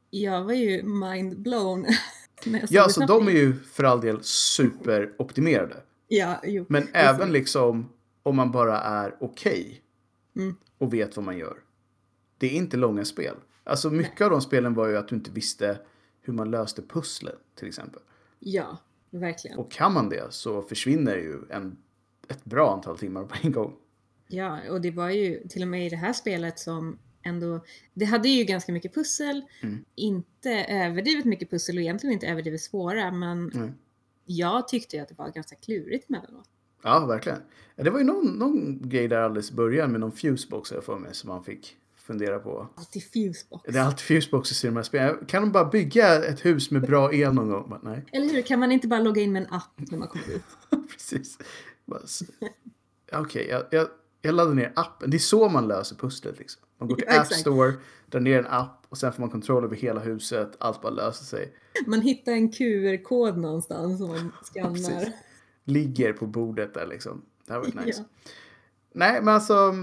jag 0.09 0.43
var 0.43 0.53
ju 0.53 0.83
mind 0.83 1.39
blown. 1.39 1.85
Ja, 2.69 2.83
alltså 2.83 3.05
de 3.05 3.27
är 3.27 3.31
ju 3.31 3.53
för 3.59 3.83
all 3.83 4.01
del 4.01 4.23
superoptimerade. 4.23 5.77
Ja, 6.07 6.41
jo. 6.43 6.65
Men 6.69 6.87
även 6.93 7.31
liksom 7.31 7.89
om 8.23 8.35
man 8.35 8.51
bara 8.51 8.79
är 8.81 9.15
okej 9.19 9.81
Mm. 10.35 10.55
och 10.77 10.93
vet 10.93 11.15
vad 11.15 11.25
man 11.25 11.37
gör. 11.37 11.57
Det 12.37 12.47
är 12.47 12.51
inte 12.51 12.77
långa 12.77 13.05
spel. 13.05 13.35
Alltså 13.63 13.89
mycket 13.89 14.21
av 14.21 14.29
de 14.31 14.41
spelen 14.41 14.73
var 14.73 14.87
ju 14.87 14.97
att 14.97 15.07
du 15.07 15.15
inte 15.15 15.31
visste 15.31 15.79
hur 16.21 16.33
man 16.33 16.51
löste 16.51 16.81
pusslet 16.81 17.39
till 17.55 17.67
exempel. 17.67 18.01
Ja, 18.39 18.77
verkligen. 19.09 19.57
Och 19.57 19.71
kan 19.71 19.93
man 19.93 20.09
det 20.09 20.33
så 20.33 20.61
försvinner 20.61 21.15
ju 21.15 21.37
en, 21.49 21.77
ett 22.27 22.45
bra 22.45 22.73
antal 22.73 22.97
timmar 22.97 23.23
på 23.23 23.35
en 23.41 23.51
gång. 23.51 23.75
Ja, 24.27 24.59
och 24.69 24.81
det 24.81 24.91
var 24.91 25.09
ju 25.09 25.47
till 25.47 25.61
och 25.61 25.67
med 25.67 25.85
i 25.85 25.89
det 25.89 25.95
här 25.95 26.13
spelet 26.13 26.59
som 26.59 26.97
ändå, 27.23 27.63
det 27.93 28.05
hade 28.05 28.29
ju 28.29 28.43
ganska 28.43 28.71
mycket 28.71 28.93
pussel, 28.93 29.41
Mm. 29.63 29.85
inte 29.95 30.49
överdrivet 30.63 31.25
mycket 31.25 31.49
pussel 31.49 31.75
och 31.75 31.81
egentligen 31.81 32.13
inte 32.13 32.27
överdrivet 32.27 32.61
svåra, 32.61 33.11
men 33.11 33.51
Mm. 33.51 33.71
jag 34.25 34.67
tyckte 34.67 34.95
ju 34.95 35.01
att 35.01 35.09
det 35.09 35.17
var 35.17 35.29
ganska 35.29 35.55
klurigt 35.55 36.09
emellanåt. 36.09 36.49
Ja, 36.83 37.05
verkligen. 37.05 37.39
Det 37.75 37.89
var 37.89 37.99
ju 37.99 38.05
någon, 38.05 38.25
någon 38.25 38.89
grej 38.89 39.07
där 39.07 39.17
alldeles 39.21 39.51
i 39.51 39.53
början 39.53 39.91
med 39.91 39.99
någon 39.99 40.11
fusebox 40.11 40.71
jag 40.71 40.83
för 40.83 40.97
mig 40.99 41.15
som 41.15 41.27
man 41.27 41.43
fick 41.43 41.75
fundera 41.97 42.39
på. 42.39 42.67
Alltid 42.75 43.03
fusebox. 43.03 43.63
Det 43.73 43.79
är 43.79 43.83
alltid 43.83 43.99
fuseboxes 43.99 44.63
i 44.63 44.67
de 44.67 44.75
här 44.75 44.83
spelen. 44.83 45.25
Kan 45.27 45.41
de 45.43 45.51
bara 45.51 45.65
bygga 45.69 46.23
ett 46.25 46.45
hus 46.45 46.71
med 46.71 46.81
bra 46.81 47.13
el 47.13 47.33
någon 47.33 47.49
gång? 47.49 47.79
Nej, 47.83 48.05
Eller 48.11 48.29
hur, 48.29 48.41
kan 48.41 48.59
man 48.59 48.71
inte 48.71 48.87
bara 48.87 48.99
logga 48.99 49.21
in 49.21 49.31
med 49.31 49.41
en 49.43 49.53
app 49.53 49.71
när 49.91 49.97
man 49.97 50.07
kommer 50.07 50.25
ut? 50.35 50.43
precis. 50.91 51.37
Okej, 53.11 53.47
jag, 53.49 53.63
jag, 53.71 53.87
jag 54.21 54.35
laddar 54.35 54.53
ner 54.53 54.73
appen. 54.75 55.09
Det 55.09 55.17
är 55.17 55.19
så 55.19 55.49
man 55.49 55.67
löser 55.67 55.95
pusslet 55.95 56.39
liksom. 56.39 56.61
Man 56.77 56.87
går 56.87 56.95
till 56.95 57.05
Ja, 57.09 57.21
App. 57.21 57.33
Store, 57.33 57.73
drar 58.09 58.19
ner 58.19 58.39
en 58.39 58.47
app 58.47 58.85
och 58.89 58.97
sen 58.97 59.13
får 59.13 59.21
man 59.21 59.29
kontroll 59.29 59.63
över 59.63 59.75
hela 59.75 59.99
huset. 59.99 60.55
Allt 60.59 60.81
bara 60.81 60.93
löser 60.93 61.25
sig. 61.25 61.53
Man 61.87 62.01
hittar 62.01 62.31
en 62.31 62.51
QR-kod 62.51 63.37
någonstans 63.37 63.97
som 63.97 64.07
man 64.07 64.31
skannar. 64.43 65.13
Ligger 65.63 66.13
på 66.13 66.25
bordet 66.27 66.73
där 66.73 66.87
liksom. 66.87 67.21
Det 67.47 67.53
här 67.53 67.59
var 67.59 67.65
nice. 67.85 68.05
Ja. 68.23 68.29
Nej, 68.93 69.21
men 69.21 69.33
alltså 69.33 69.73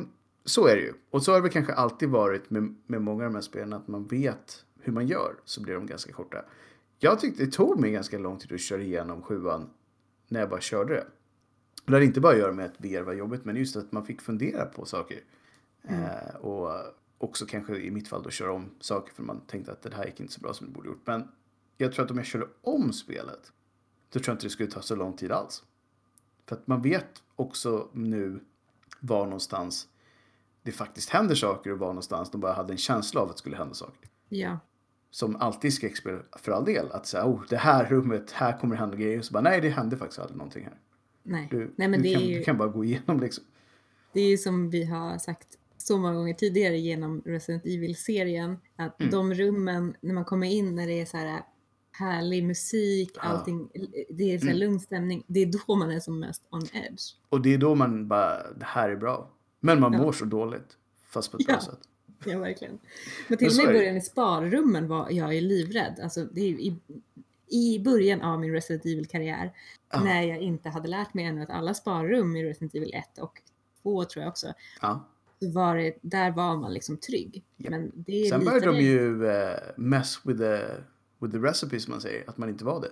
så 0.44 0.66
är 0.66 0.76
det 0.76 0.82
ju. 0.82 0.92
Och 1.10 1.22
så 1.22 1.32
har 1.32 1.38
det 1.38 1.42
väl 1.42 1.52
kanske 1.52 1.72
alltid 1.72 2.08
varit 2.08 2.50
med, 2.50 2.76
med 2.86 3.02
många 3.02 3.24
av 3.24 3.30
de 3.30 3.34
här 3.34 3.42
spelen 3.42 3.72
att 3.72 3.88
man 3.88 4.06
vet 4.06 4.64
hur 4.80 4.92
man 4.92 5.06
gör 5.06 5.34
så 5.44 5.62
blir 5.62 5.74
de 5.74 5.86
ganska 5.86 6.12
korta. 6.12 6.44
Jag 6.98 7.20
tyckte 7.20 7.44
det 7.44 7.52
tog 7.52 7.80
mig 7.80 7.90
ganska 7.92 8.18
lång 8.18 8.38
tid 8.38 8.52
att 8.52 8.60
köra 8.60 8.82
igenom 8.82 9.22
sjuan 9.22 9.70
när 10.28 10.40
jag 10.40 10.48
bara 10.50 10.60
körde 10.60 10.94
det. 10.94 11.06
Och 11.86 11.90
det 11.90 11.96
hade 11.96 12.06
inte 12.06 12.20
bara 12.20 12.32
att 12.32 12.38
göra 12.38 12.52
med 12.52 12.66
att 12.66 12.80
VR 12.80 13.02
var 13.02 13.12
jobbigt 13.12 13.44
men 13.44 13.56
just 13.56 13.76
att 13.76 13.92
man 13.92 14.06
fick 14.06 14.20
fundera 14.20 14.64
på 14.64 14.84
saker. 14.84 15.20
Eh, 15.82 16.34
och 16.40 16.70
också 17.18 17.46
kanske 17.46 17.76
i 17.76 17.90
mitt 17.90 18.08
fall 18.08 18.22
då 18.22 18.30
köra 18.30 18.52
om 18.52 18.70
saker 18.80 19.14
för 19.14 19.22
man 19.22 19.40
tänkte 19.40 19.72
att 19.72 19.82
det 19.82 19.94
här 19.94 20.06
gick 20.06 20.20
inte 20.20 20.32
så 20.32 20.40
bra 20.40 20.54
som 20.54 20.66
det 20.66 20.72
borde 20.72 20.88
gjort. 20.88 21.02
Men 21.04 21.28
jag 21.76 21.92
tror 21.92 22.04
att 22.04 22.10
om 22.10 22.16
jag 22.16 22.26
körde 22.26 22.46
om 22.62 22.92
spelet 22.92 23.52
då 24.12 24.20
tror 24.20 24.28
jag 24.28 24.34
inte 24.34 24.46
det 24.46 24.50
skulle 24.50 24.70
ta 24.70 24.82
så 24.82 24.96
lång 24.96 25.16
tid 25.16 25.32
alls. 25.32 25.64
För 26.46 26.56
att 26.56 26.66
man 26.66 26.82
vet 26.82 27.22
också 27.36 27.88
nu 27.92 28.40
var 29.00 29.24
någonstans 29.24 29.88
det 30.62 30.72
faktiskt 30.72 31.10
händer 31.10 31.34
saker 31.34 31.72
och 31.72 31.78
var 31.78 31.88
någonstans 31.88 32.30
de 32.30 32.40
bara 32.40 32.52
hade 32.52 32.72
en 32.72 32.78
känsla 32.78 33.20
av 33.20 33.28
att 33.28 33.36
det 33.36 33.38
skulle 33.38 33.56
hända 33.56 33.74
saker. 33.74 34.08
Ja. 34.28 34.58
Som 35.10 35.36
alltid 35.36 35.68
i 35.68 35.72
skräckspel 35.72 36.18
för 36.32 36.52
all 36.52 36.64
del. 36.64 36.92
Att 36.92 37.06
säga, 37.06 37.26
oh, 37.26 37.42
det 37.48 37.56
här 37.56 37.84
rummet, 37.84 38.30
här 38.30 38.58
kommer 38.58 38.74
det 38.74 38.80
hända 38.80 38.96
grejer. 38.96 39.22
Så 39.22 39.32
bara, 39.32 39.42
nej, 39.42 39.60
det 39.60 39.68
hände 39.68 39.96
faktiskt 39.96 40.18
aldrig 40.18 40.36
någonting 40.36 40.64
här. 40.64 40.78
Nej. 41.26 41.48
Du, 41.50 41.72
Nej, 41.76 41.88
men 41.88 42.02
du, 42.02 42.08
det 42.08 42.14
kan, 42.14 42.22
är 42.22 42.26
ju... 42.26 42.38
du 42.38 42.44
kan 42.44 42.58
bara 42.58 42.68
gå 42.68 42.84
igenom 42.84 43.20
liksom. 43.20 43.44
Det 44.12 44.20
är 44.20 44.28
ju 44.28 44.38
som 44.38 44.70
vi 44.70 44.84
har 44.84 45.18
sagt 45.18 45.58
så 45.78 45.98
många 45.98 46.14
gånger 46.14 46.34
tidigare 46.34 46.78
genom 46.78 47.22
Resident 47.24 47.66
Evil-serien. 47.66 48.56
Att 48.76 49.00
Mm. 49.00 49.10
de 49.10 49.34
rummen, 49.34 49.96
när 50.00 50.14
man 50.14 50.24
kommer 50.24 50.46
in 50.46 50.74
när 50.74 50.86
det 50.86 51.00
är 51.00 51.04
så 51.06 51.16
här 51.16 51.40
härlig 51.92 52.44
musik, 52.44 53.10
Ja. 53.14 53.20
allting, 53.22 53.68
det 54.10 54.34
är 54.34 54.38
så 54.38 54.44
här 54.46 54.54
Mm. 54.54 54.60
lugn 54.68 54.80
stämning. 54.80 55.24
Det 55.26 55.40
är 55.40 55.46
då 55.66 55.76
man 55.76 55.90
är 55.90 56.00
som 56.00 56.20
mest 56.20 56.42
on 56.50 56.62
edge. 56.72 57.02
Och 57.28 57.40
det 57.40 57.54
är 57.54 57.58
då 57.58 57.74
man 57.74 58.08
bara, 58.08 58.52
det 58.52 58.64
här 58.64 58.90
är 58.90 58.96
bra. 58.96 59.30
Men 59.60 59.80
man 59.80 59.92
Ja. 59.92 59.98
mår 60.02 60.12
så 60.12 60.24
dåligt. 60.24 60.76
Fast 61.10 61.30
på 61.32 61.36
ett 61.38 61.44
Ja. 61.48 61.52
bra 61.54 61.60
sätt. 61.60 61.78
Ja, 62.24 62.38
verkligen. 62.38 62.78
Men 63.28 63.38
till 63.38 63.48
och 63.48 63.54
med 63.56 63.66
är 63.66 63.70
i 63.70 63.78
början 63.78 63.96
i 63.96 64.00
sparrummen 64.00 64.88
var 64.88 65.10
jag 65.10 65.34
ju 65.34 65.40
livrädd. 65.40 66.00
Alltså, 66.02 66.24
det 66.32 66.40
är 66.40 66.48
i, 66.48 66.76
I 67.48 67.78
början 67.78 68.20
av 68.22 68.40
min 68.40 68.52
Resident 68.52 68.84
Evil-karriär, 68.86 69.52
Ja. 69.92 70.04
när 70.04 70.22
jag 70.22 70.38
inte 70.38 70.68
hade 70.68 70.88
lärt 70.88 71.14
mig 71.14 71.24
ännu 71.24 71.42
att 71.42 71.50
alla 71.50 71.74
sparrum 71.74 72.36
i 72.36 72.44
Resident 72.44 72.74
Evil 72.74 72.94
1 72.94 73.18
och 73.18 73.42
2 73.82 74.04
tror 74.04 74.22
jag 74.22 74.30
också, 74.30 74.46
Ja. 74.82 75.08
var 75.40 75.76
det, 75.76 75.92
där 76.02 76.30
var 76.30 76.56
man 76.56 76.74
liksom 76.74 76.96
trygg. 76.96 77.42
Ja. 77.56 77.70
Men 77.70 77.92
det 77.94 78.28
Sen 78.30 78.44
började 78.44 78.66
de 78.66 78.72
det- 78.76 78.82
ju 78.82 79.26
eh, 79.26 79.56
mess 79.76 80.18
with 80.24 80.38
the, 80.40 80.58
with 81.18 81.32
the 81.34 81.38
recipe 81.38 81.80
som 81.80 81.90
man 81.90 82.00
säger. 82.00 82.24
Att 82.30 82.38
man 82.38 82.48
inte 82.48 82.64
var 82.64 82.80
det. 82.80 82.90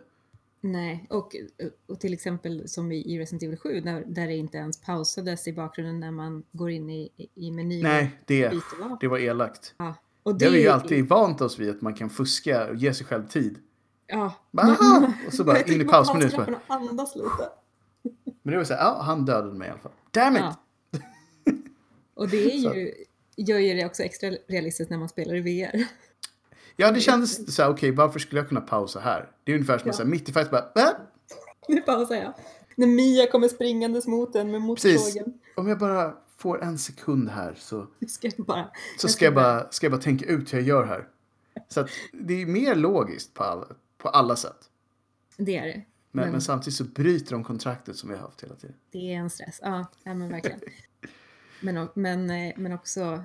Nej, 0.61 1.07
och, 1.11 1.37
och 1.87 2.01
till 2.01 2.13
exempel 2.13 2.69
som 2.69 2.93
i 2.93 3.19
Resident 3.19 3.43
Evil 3.43 3.59
7 3.59 3.81
där, 3.81 4.05
där 4.07 4.27
det 4.27 4.37
inte 4.37 4.59
ens 4.59 4.81
pausades 4.81 5.49
i 5.49 5.53
bakgrunden 5.53 6.01
när 6.01 6.11
man 6.11 6.43
går 6.53 6.71
in 6.71 6.91
i, 6.91 7.11
i- 7.35 7.51
menyn 7.51 7.83
Nej, 7.83 8.11
det, 8.27 8.53
det 9.01 9.09
var 9.09 9.19
elakt. 9.19 9.75
Ja. 9.79 9.95
Och 10.23 10.39
Det 10.39 10.45
har 10.45 10.53
vi 10.53 10.63
ju 10.63 10.69
alltid 10.69 11.09
vant 11.09 11.41
oss 11.41 11.59
vid. 11.59 11.71
Att 11.71 11.81
man 11.81 11.95
kan 11.95 12.11
fuska 12.11 12.69
och 12.69 12.77
ge 12.77 12.95
sig 12.95 13.07
själv 13.07 13.27
tid. 13.29 13.59
Ja. 14.07 14.35
Bara, 14.51 14.67
Men- 14.67 14.77
"Ah!" 14.81 15.13
och 15.27 15.33
så 15.35 15.45
bara 15.45 15.59
Jag 15.59 15.69
in 15.69 15.81
i 15.81 15.85
så 15.89 16.05
ska 16.05 16.13
bara- 16.15 16.45
kunna 16.45 16.61
andas 16.69 17.17
lite. 17.17 17.49
Men 18.43 18.53
det 18.53 18.57
var 18.57 18.65
så 18.65 18.75
här, 18.75 18.81
ja, 18.85 19.03
han 19.03 19.25
dödade 19.25 19.55
mig 19.59 19.69
i 19.69 19.71
alla 19.71 19.81
fall. 19.81 19.93
Damn 20.11 20.37
it! 20.37 20.43
Ja. 20.43 20.55
Och 22.15 22.29
det 22.29 22.45
är 22.55 22.59
Så. 22.59 22.75
ju, 22.75 22.95
gör 23.37 23.59
ju 23.59 23.75
det 23.75 23.87
också 23.87 24.03
extra 24.03 24.31
realistiskt 24.49 24.91
när 24.91 24.99
man 24.99 25.09
spelar 25.09 25.35
i 25.35 25.41
VR. 25.41 25.85
Ja, 26.77 26.91
det 26.91 27.01
kändes 27.01 27.55
så 27.55 27.63
här, 27.63 27.71
okej, 27.71 27.91
varför 27.91 28.19
skulle 28.19 28.41
jag 28.41 28.49
kunna 28.49 28.61
pausa 28.61 29.01
här? 29.01 29.31
Det 29.45 29.53
är 29.53 29.55
ungefär 29.57 29.79
som 29.79 29.87
Ja. 29.87 29.91
att 29.91 29.97
säga, 29.97 30.07
mitt 30.09 30.29
i 30.29 30.33
fight 30.33 30.51
bara, 30.51 30.71
äh, 30.77 30.89
Nu 31.69 31.81
pausar 31.81 32.15
jag. 32.15 32.33
När 32.77 32.87
Mia 32.87 33.27
kommer 33.31 33.49
springandes 33.49 34.07
mot 34.07 34.35
en 34.35 34.51
med 34.51 34.61
Precis. 34.77 35.01
motorsågen. 35.01 35.39
om 35.57 35.69
jag 35.69 35.79
bara 35.79 36.15
får 36.37 36.63
en 36.63 36.79
sekund 36.79 37.29
här 37.29 37.55
så, 37.59 37.87
Ska 38.09 38.29
jag 38.37 38.47
bara... 38.47 38.71
så 38.99 39.09
ska, 39.09 39.25
jag 39.25 39.35
bara, 39.35 39.71
ska 39.73 39.87
jag 39.87 39.93
bara 39.93 40.03
tänka 40.03 40.27
ut 40.27 40.53
hur 40.53 40.59
jag 40.59 40.67
gör 40.69 40.85
här. 40.85 41.09
Så 41.69 41.81
att 41.81 41.89
det 42.13 42.43
är 42.43 42.47
mer 42.47 42.75
logiskt 42.75 43.35
på 43.35 43.45
alla, 43.45 43.67
på 44.05 44.11
alla 44.11 44.37
sätt. 44.37 44.71
Det 45.37 45.57
är 45.57 45.67
det. 45.67 45.75
Men, 46.11 46.25
Men- 46.25 46.33
men 46.33 46.41
samtidigt 46.41 46.77
så 46.77 46.85
bryter 46.85 47.33
de 47.33 47.45
kontraktet 47.45 47.97
som 47.97 48.09
vi 48.09 48.15
har 48.15 48.23
haft 48.23 48.43
hela 48.43 48.55
tiden. 48.55 48.77
Det 48.91 48.99
är 49.15 49.19
en 49.19 49.31
stress. 49.31 49.59
Ja, 49.63 49.87
ja 50.05 50.15
men 50.15 50.29
verkligen. 50.29 50.61
Men, 51.61 51.89
men, 51.95 52.31
eh, 52.31 52.53
men 52.57 52.73
också, 52.73 53.25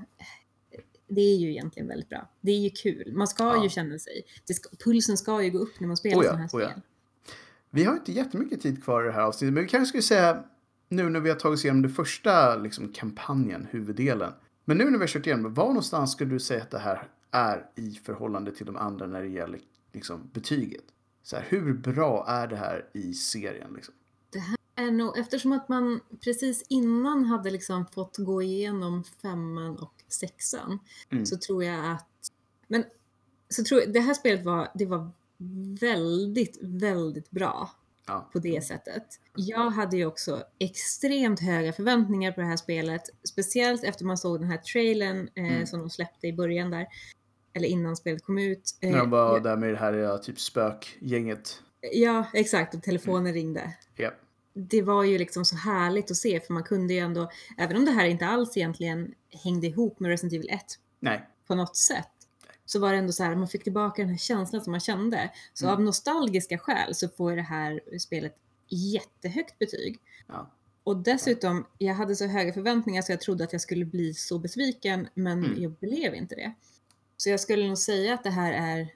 det 1.07 1.21
är 1.21 1.37
ju 1.37 1.49
egentligen 1.51 1.87
väldigt 1.87 2.09
bra. 2.09 2.29
Det 2.41 2.51
är 2.51 2.59
ju 2.59 2.69
kul. 2.69 3.13
Man 3.15 3.27
ska 3.27 3.43
Ja. 3.43 3.63
ju 3.63 3.69
känna 3.69 3.99
sig, 3.99 4.21
ska, 4.45 4.69
pulsen 4.85 5.17
ska 5.17 5.43
ju 5.43 5.49
gå 5.49 5.57
upp 5.59 5.79
när 5.79 5.87
man 5.87 5.97
spelar 5.97 6.21
Oh 6.21 6.25
ja, 6.25 6.29
sådana 6.31 6.41
här 6.51 6.57
oh 6.57 6.61
ja. 6.61 6.69
spel. 6.69 6.81
Vi 7.69 7.83
har 7.83 7.93
inte 7.93 8.11
jättemycket 8.11 8.61
tid 8.61 8.83
kvar 8.83 9.03
i 9.03 9.05
det 9.07 9.11
här 9.13 9.21
avsnittet, 9.21 9.53
men 9.53 9.63
vi 9.63 9.69
kanske 9.69 9.85
skulle 9.89 10.03
säga 10.03 10.43
nu 10.89 11.09
när 11.09 11.19
vi 11.19 11.29
har 11.29 11.35
tagit 11.35 11.53
oss 11.59 11.65
igenom 11.65 11.81
det 11.81 11.89
första 11.89 12.55
liksom, 12.55 12.93
kampanjen, 12.93 13.67
huvuddelen. 13.71 14.33
Men 14.65 14.77
nu 14.77 14.83
när 14.85 14.91
vi 14.91 14.97
har 14.99 15.07
kört 15.07 15.27
igenom, 15.27 15.53
var 15.53 15.67
någonstans 15.67 16.11
skulle 16.11 16.31
du 16.33 16.39
säga 16.39 16.61
att 16.63 16.71
det 16.71 16.79
här 16.79 17.07
är 17.31 17.69
i 17.75 17.91
förhållande 18.03 18.51
till 18.55 18.65
de 18.65 18.77
andra 18.77 19.07
när 19.07 19.21
det 19.21 19.27
gäller 19.29 19.59
liksom, 19.93 20.29
betyget? 20.33 20.83
Så 21.23 21.35
här, 21.35 21.45
hur 21.49 21.73
bra 21.73 22.25
är 22.27 22.47
det 22.47 22.55
här 22.55 22.89
i 22.93 23.13
serien? 23.13 23.73
Liksom? 23.73 23.93
Är 24.75 24.91
nog, 24.91 25.17
eftersom 25.17 25.51
att 25.51 25.69
man 25.69 25.99
precis 26.23 26.63
innan 26.69 27.25
hade 27.25 27.51
liksom 27.51 27.85
fått 27.85 28.17
gå 28.17 28.41
igenom 28.41 29.03
femman 29.03 29.77
och 29.77 29.93
sexan 30.07 30.79
Mm. 31.09 31.25
så 31.25 31.37
tror 31.37 31.63
jag 31.63 31.91
att... 31.91 32.07
Men 32.67 32.83
så 33.49 33.63
tror 33.63 33.81
jag, 33.81 33.93
det 33.93 33.99
här 33.99 34.13
spelet 34.13 34.45
var, 34.45 34.71
det 34.75 34.85
var 34.85 35.11
väldigt, 35.79 36.57
väldigt 36.61 37.31
bra 37.31 37.71
Ja. 38.07 38.29
på 38.33 38.39
det 38.39 38.63
sättet. 38.65 39.03
Jag 39.35 39.69
hade 39.69 39.97
ju 39.97 40.05
också 40.05 40.43
extremt 40.59 41.39
höga 41.39 41.73
förväntningar 41.73 42.31
på 42.31 42.41
det 42.41 42.47
här 42.47 42.57
spelet, 42.57 43.01
speciellt 43.23 43.83
efter 43.83 44.05
man 44.05 44.17
såg 44.17 44.39
den 44.39 44.49
här 44.49 44.57
trailern 44.57 45.29
eh, 45.35 45.43
Mm. 45.53 45.67
som 45.67 45.79
de 45.79 45.89
släppte 45.89 46.27
i 46.27 46.33
början 46.33 46.69
där, 46.71 46.87
eller 47.59 47.69
innan 47.69 47.95
spelet 47.95 48.23
kom 48.23 48.37
ut. 48.37 48.77
Eh, 48.81 48.91
de 48.97 49.09
var 49.09 49.33
ja, 49.33 49.39
där 49.39 49.57
med 49.57 49.69
det 49.69 49.77
här 49.77 49.93
ja, 49.93 50.17
typ 50.17 50.39
spökgänget. 50.39 51.61
ja, 51.93 52.25
exakt, 52.33 52.75
och 52.75 52.83
telefonen 52.83 53.33
ringde. 53.33 53.73
Ja. 53.95 54.11
Det 54.53 54.81
var 54.81 55.03
ju 55.03 55.17
liksom 55.17 55.45
så 55.45 55.55
härligt 55.55 56.11
att 56.11 56.17
se, 56.17 56.39
för 56.39 56.53
man 56.53 56.63
kunde 56.63 56.93
ju 56.93 56.99
ändå, 56.99 57.31
även 57.57 57.77
om 57.77 57.85
det 57.85 57.91
här 57.91 58.05
inte 58.05 58.25
alls 58.27 58.57
egentligen 58.57 59.13
hängde 59.43 59.67
ihop 59.67 59.99
med 59.99 60.09
Resident 60.09 60.33
Evil 60.33 60.49
1 60.49 60.59
Nej. 60.99 61.25
på 61.47 61.55
något 61.55 61.75
sätt, 61.75 62.07
så 62.65 62.79
var 62.79 62.91
det 62.91 62.97
ändå 62.97 63.11
så 63.11 63.23
här, 63.23 63.35
man 63.35 63.47
fick 63.47 63.63
tillbaka 63.63 64.01
den 64.01 64.09
här 64.11 64.17
känslan 64.17 64.61
som 64.63 64.71
man 64.71 64.79
kände. 64.79 65.31
Så 65.53 65.65
Mm. 65.65 65.73
av 65.75 65.81
nostalgiska 65.81 66.57
skäl 66.57 66.95
så 66.95 67.09
får 67.09 67.35
det 67.35 67.41
här 67.41 67.81
spelet 67.99 68.35
jättehögt 68.67 69.59
betyg. 69.59 69.99
Ja. 70.27 70.51
Och 70.83 70.97
dessutom, 70.97 71.65
jag 71.77 71.93
hade 71.93 72.15
så 72.15 72.25
höga 72.27 72.53
förväntningar 72.53 73.01
så 73.01 73.11
jag 73.11 73.21
trodde 73.21 73.43
att 73.43 73.51
jag 73.53 73.61
skulle 73.61 73.85
bli 73.85 74.13
så 74.13 74.39
besviken, 74.39 75.07
men 75.13 75.43
Mm. 75.45 75.61
jag 75.61 75.71
blev 75.71 76.15
inte 76.15 76.35
det. 76.35 76.53
Så 77.21 77.29
jag 77.29 77.39
skulle 77.39 77.67
nog 77.67 77.77
säga 77.77 78.13
att 78.13 78.23
det 78.23 78.29
här 78.29 78.53
är, 78.53 78.87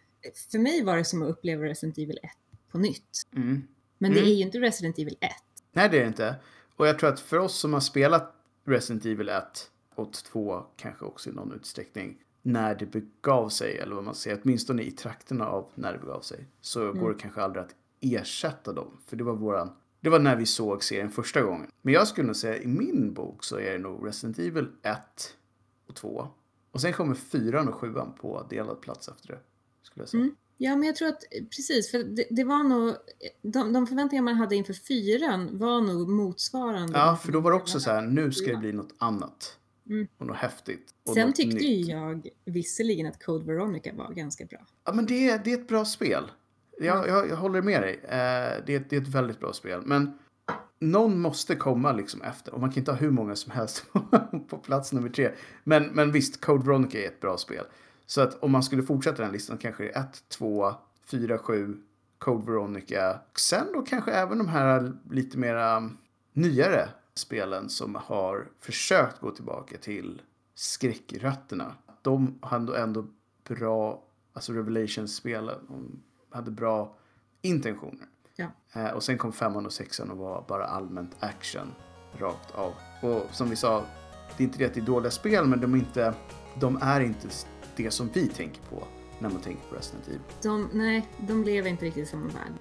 för 0.51 0.59
mig 0.59 0.83
var 0.83 0.97
det 0.97 1.05
som 1.05 1.21
att 1.21 1.29
uppleva 1.29 1.63
Resident 1.65 1.97
Evil 1.97 2.19
1 2.23 2.29
på 2.71 2.77
nytt. 2.77 3.21
Mm. 3.35 3.63
Men 3.97 4.11
Mm. 4.11 4.23
det 4.23 4.29
är 4.31 4.35
ju 4.35 4.41
inte 4.41 4.59
Resident 4.59 4.99
Evil 4.99 5.17
1. 5.21 5.31
Nej, 5.71 5.89
det 5.89 5.97
är 5.97 6.01
det 6.01 6.07
inte. 6.07 6.35
Och 6.75 6.87
jag 6.87 6.99
tror 6.99 7.09
att 7.09 7.19
för 7.19 7.37
oss 7.37 7.55
som 7.59 7.73
har 7.73 7.79
spelat 7.79 8.35
Resident 8.65 9.05
Evil 9.05 9.29
1 9.29 9.43
och 9.95 10.13
2 10.13 10.63
kanske 10.77 11.05
också 11.05 11.29
i 11.29 11.33
någon 11.33 11.51
utsträckning 11.53 12.17
när 12.41 12.75
det 12.75 12.85
begav 12.85 13.49
sig, 13.49 13.77
eller 13.77 13.95
vad 13.95 14.03
man 14.03 14.15
säger, 14.15 14.39
åtminstone 14.43 14.83
i 14.83 14.91
trakterna 14.91 15.47
av 15.47 15.69
när 15.75 15.93
det 15.93 15.99
begav 15.99 16.21
sig, 16.21 16.45
så 16.61 16.81
Mm. 16.81 16.99
går 16.99 17.09
det 17.13 17.19
kanske 17.19 17.41
aldrig 17.41 17.63
att 17.65 17.75
ersätta 18.01 18.73
dem. 18.73 18.97
För 19.07 19.15
det 19.15 19.23
var 19.23 19.33
våran, 19.35 19.71
det 19.99 20.09
var 20.09 20.19
när 20.19 20.35
vi 20.35 20.45
såg 20.45 20.83
serien 20.83 21.09
första 21.11 21.41
gången. 21.41 21.71
Men 21.81 21.93
jag 21.93 22.07
skulle 22.07 22.27
nog 22.27 22.35
säga 22.35 22.57
i 22.57 22.67
min 22.67 23.13
bok 23.13 23.43
så 23.43 23.59
är 23.59 23.71
det 23.71 23.79
nog 23.79 24.07
Resident 24.07 24.39
Evil 24.39 24.67
1 24.83 24.97
och 25.87 25.95
2. 25.95 26.27
Och 26.73 26.81
sen 26.81 26.93
kommer 26.93 27.15
4 27.15 27.61
och 27.61 27.75
7 27.75 27.93
på 28.21 28.45
delad 28.49 28.81
plats 28.81 29.07
efter 29.07 29.27
det. 29.27 29.39
Skulle 29.83 30.01
jag 30.01 30.09
säga. 30.09 30.23
Mm. 30.23 30.35
Ja, 30.57 30.75
men 30.75 30.83
jag 30.87 30.95
tror 30.95 31.07
att 31.07 31.23
precis, 31.55 31.91
för 31.91 32.03
det, 32.03 32.25
det 32.29 32.43
var 32.43 32.63
nog, 32.63 32.95
de, 33.41 33.73
de 33.73 33.87
förväntningar 33.87 34.23
man 34.23 34.35
hade 34.35 34.55
inför 34.55 34.73
fyran 34.73 35.57
var 35.57 35.81
nog 35.81 36.09
motsvarande. 36.09 36.97
Ja, 36.99 37.15
för 37.23 37.31
då 37.31 37.39
var 37.39 37.51
det 37.51 37.57
också 37.57 37.79
så 37.79 37.91
här, 37.91 38.01
nu 38.01 38.31
ska 38.31 38.51
det 38.51 38.57
bli 38.57 38.71
något 38.73 38.93
annat. 38.97 39.57
Mm. 39.89 40.07
Och 40.17 40.25
något 40.25 40.37
häftigt. 40.37 40.93
Och 41.05 41.13
Sen 41.13 41.27
något 41.27 41.35
tyckte 41.35 41.55
nytt. 41.57 41.87
jag 41.87 42.27
visserligen 42.45 43.07
att 43.07 43.23
Code 43.23 43.45
Veronica 43.45 43.93
var 43.93 44.13
ganska 44.13 44.45
bra. 44.45 44.59
Ja, 44.85 44.93
men 44.93 45.05
det, 45.05 45.29
är- 45.29 45.41
det 45.43 45.53
är 45.53 45.57
ett 45.57 45.67
bra 45.67 45.85
spel. 45.85 46.23
Jag, 46.79 47.07
jag, 47.07 47.29
jag 47.29 47.35
håller 47.35 47.61
med 47.61 47.81
dig. 47.81 47.93
Eh, 48.03 48.63
det, 48.65 48.75
är, 48.75 48.85
det 48.89 48.95
är 48.95 49.01
ett 49.01 49.07
väldigt 49.07 49.39
bra 49.39 49.53
spel. 49.53 49.81
Men 49.85 50.17
någon 50.83 51.19
måste 51.19 51.55
komma 51.55 51.91
liksom 51.91 52.21
efter. 52.21 52.53
Och 52.53 52.61
man 52.61 52.71
kan 52.71 52.77
inte 52.79 52.91
ha 52.91 52.97
hur 52.97 53.11
många 53.11 53.35
som 53.35 53.51
helst 53.51 53.85
på 54.49 54.57
plats 54.57 54.93
nummer 54.93 55.09
tre. 55.09 55.31
Men, 55.63 55.83
men 55.83 56.11
visst, 56.11 56.41
Code 56.41 56.65
Veronica 56.65 57.03
är 57.03 57.07
ett 57.07 57.19
bra 57.21 57.37
spel. 57.37 57.65
Så 58.05 58.21
att 58.21 58.43
om 58.43 58.51
man 58.51 58.63
skulle 58.63 58.83
fortsätta 58.83 59.23
den 59.23 59.31
listan 59.31 59.57
kanske 59.57 59.83
det 59.83 59.95
är 59.95 59.99
1, 59.99 60.29
2, 60.29 60.73
4, 61.05 61.37
7, 61.37 61.77
Code 62.17 62.51
Veronica. 62.51 63.19
Sen 63.35 63.67
då 63.73 63.81
kanske 63.81 64.11
även 64.11 64.37
de 64.37 64.47
här 64.47 64.93
lite 65.11 65.37
mera 65.37 65.71
mm, 65.71 65.97
nyare 66.33 66.89
spelen 67.13 67.69
som 67.69 67.95
har 67.95 68.47
försökt 68.59 69.19
gå 69.19 69.31
tillbaka 69.31 69.77
till 69.77 70.21
skräckrötterna. 70.55 71.75
De 72.01 72.39
hade 72.41 72.77
ändå 72.77 73.05
bra, 73.43 74.03
alltså 74.33 74.53
Revelations-spelen, 74.53 75.59
de 75.67 76.03
hade 76.29 76.51
bra 76.51 76.95
intentioner. 77.41 78.07
Ja. 78.35 78.47
Eh, 78.73 78.89
och 78.89 79.03
sen 79.03 79.17
kom 79.17 79.33
femman 79.33 79.65
och 79.65 79.73
sexan 79.73 80.11
och 80.11 80.17
var 80.17 80.45
bara 80.47 80.65
allmänt 80.65 81.15
action 81.19 81.73
rakt 82.19 82.51
av. 82.55 82.73
Och 83.01 83.23
som 83.31 83.49
vi 83.49 83.55
sa, 83.55 83.83
det 84.37 84.43
är 84.43 84.45
inte 84.45 84.57
det 84.57 84.65
att 84.65 84.73
det 84.73 84.79
är 84.79 84.85
dåliga 84.85 85.11
spel, 85.11 85.45
men 85.45 85.61
de 85.61 85.73
är 85.73 85.77
inte, 85.77 86.13
de 86.59 86.79
är 86.81 87.01
inte 87.01 87.27
det 87.75 87.91
som 87.91 88.09
vi 88.13 88.27
tänker 88.27 88.61
på 88.61 88.83
när 89.19 89.29
man 89.29 89.41
tänker 89.41 89.69
på 89.69 89.75
Resident 89.75 90.07
Evil. 90.07 90.19
De, 90.41 90.69
nej, 90.73 91.07
de 91.17 91.41
blev 91.41 91.67
inte 91.67 91.85
riktigt 91.85 92.09
som 92.09 92.27
värld. 92.27 92.53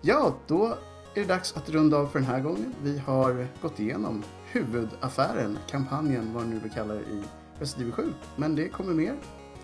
Ja, 0.00 0.34
då 0.46 0.66
är 1.14 1.20
det 1.20 1.24
dags 1.24 1.56
att 1.56 1.68
runda 1.68 1.96
av 1.96 2.06
för 2.06 2.18
den 2.18 2.28
här 2.28 2.40
gången. 2.40 2.74
Vi 2.82 2.98
har 2.98 3.46
gått 3.62 3.80
igenom 3.80 4.24
huvudaffären, 4.52 5.58
kampanjen, 5.70 6.34
vad 6.34 6.46
nu 6.46 6.60
vi 6.64 6.70
kallar 6.70 6.94
det 6.94 7.00
i 7.00 7.22
Resident 7.58 7.82
Evil 7.82 7.92
7. 7.92 8.12
Men 8.36 8.54
det 8.54 8.68
kommer 8.68 8.94
mer 8.94 9.16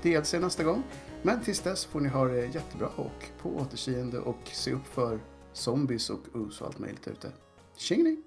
DLC 0.03 0.33
nästa 0.33 0.65
gång. 0.65 0.83
Men 1.23 1.41
tills 1.41 1.61
dess 1.61 1.85
får 1.85 2.01
ni 2.01 2.09
ha 2.09 2.25
det 2.25 2.47
jättebra 2.47 2.89
och 2.97 3.29
på 3.43 3.57
återseende 3.57 4.19
och 4.19 4.41
se 4.45 4.73
upp 4.73 4.87
för 4.87 5.21
zombies 5.55 6.11
och 6.11 6.21
us 6.35 6.61
och 6.61 6.67
allt 6.67 6.79
möjligt 6.79 7.09
ute. 7.09 7.33
Tjingeling! 7.77 8.23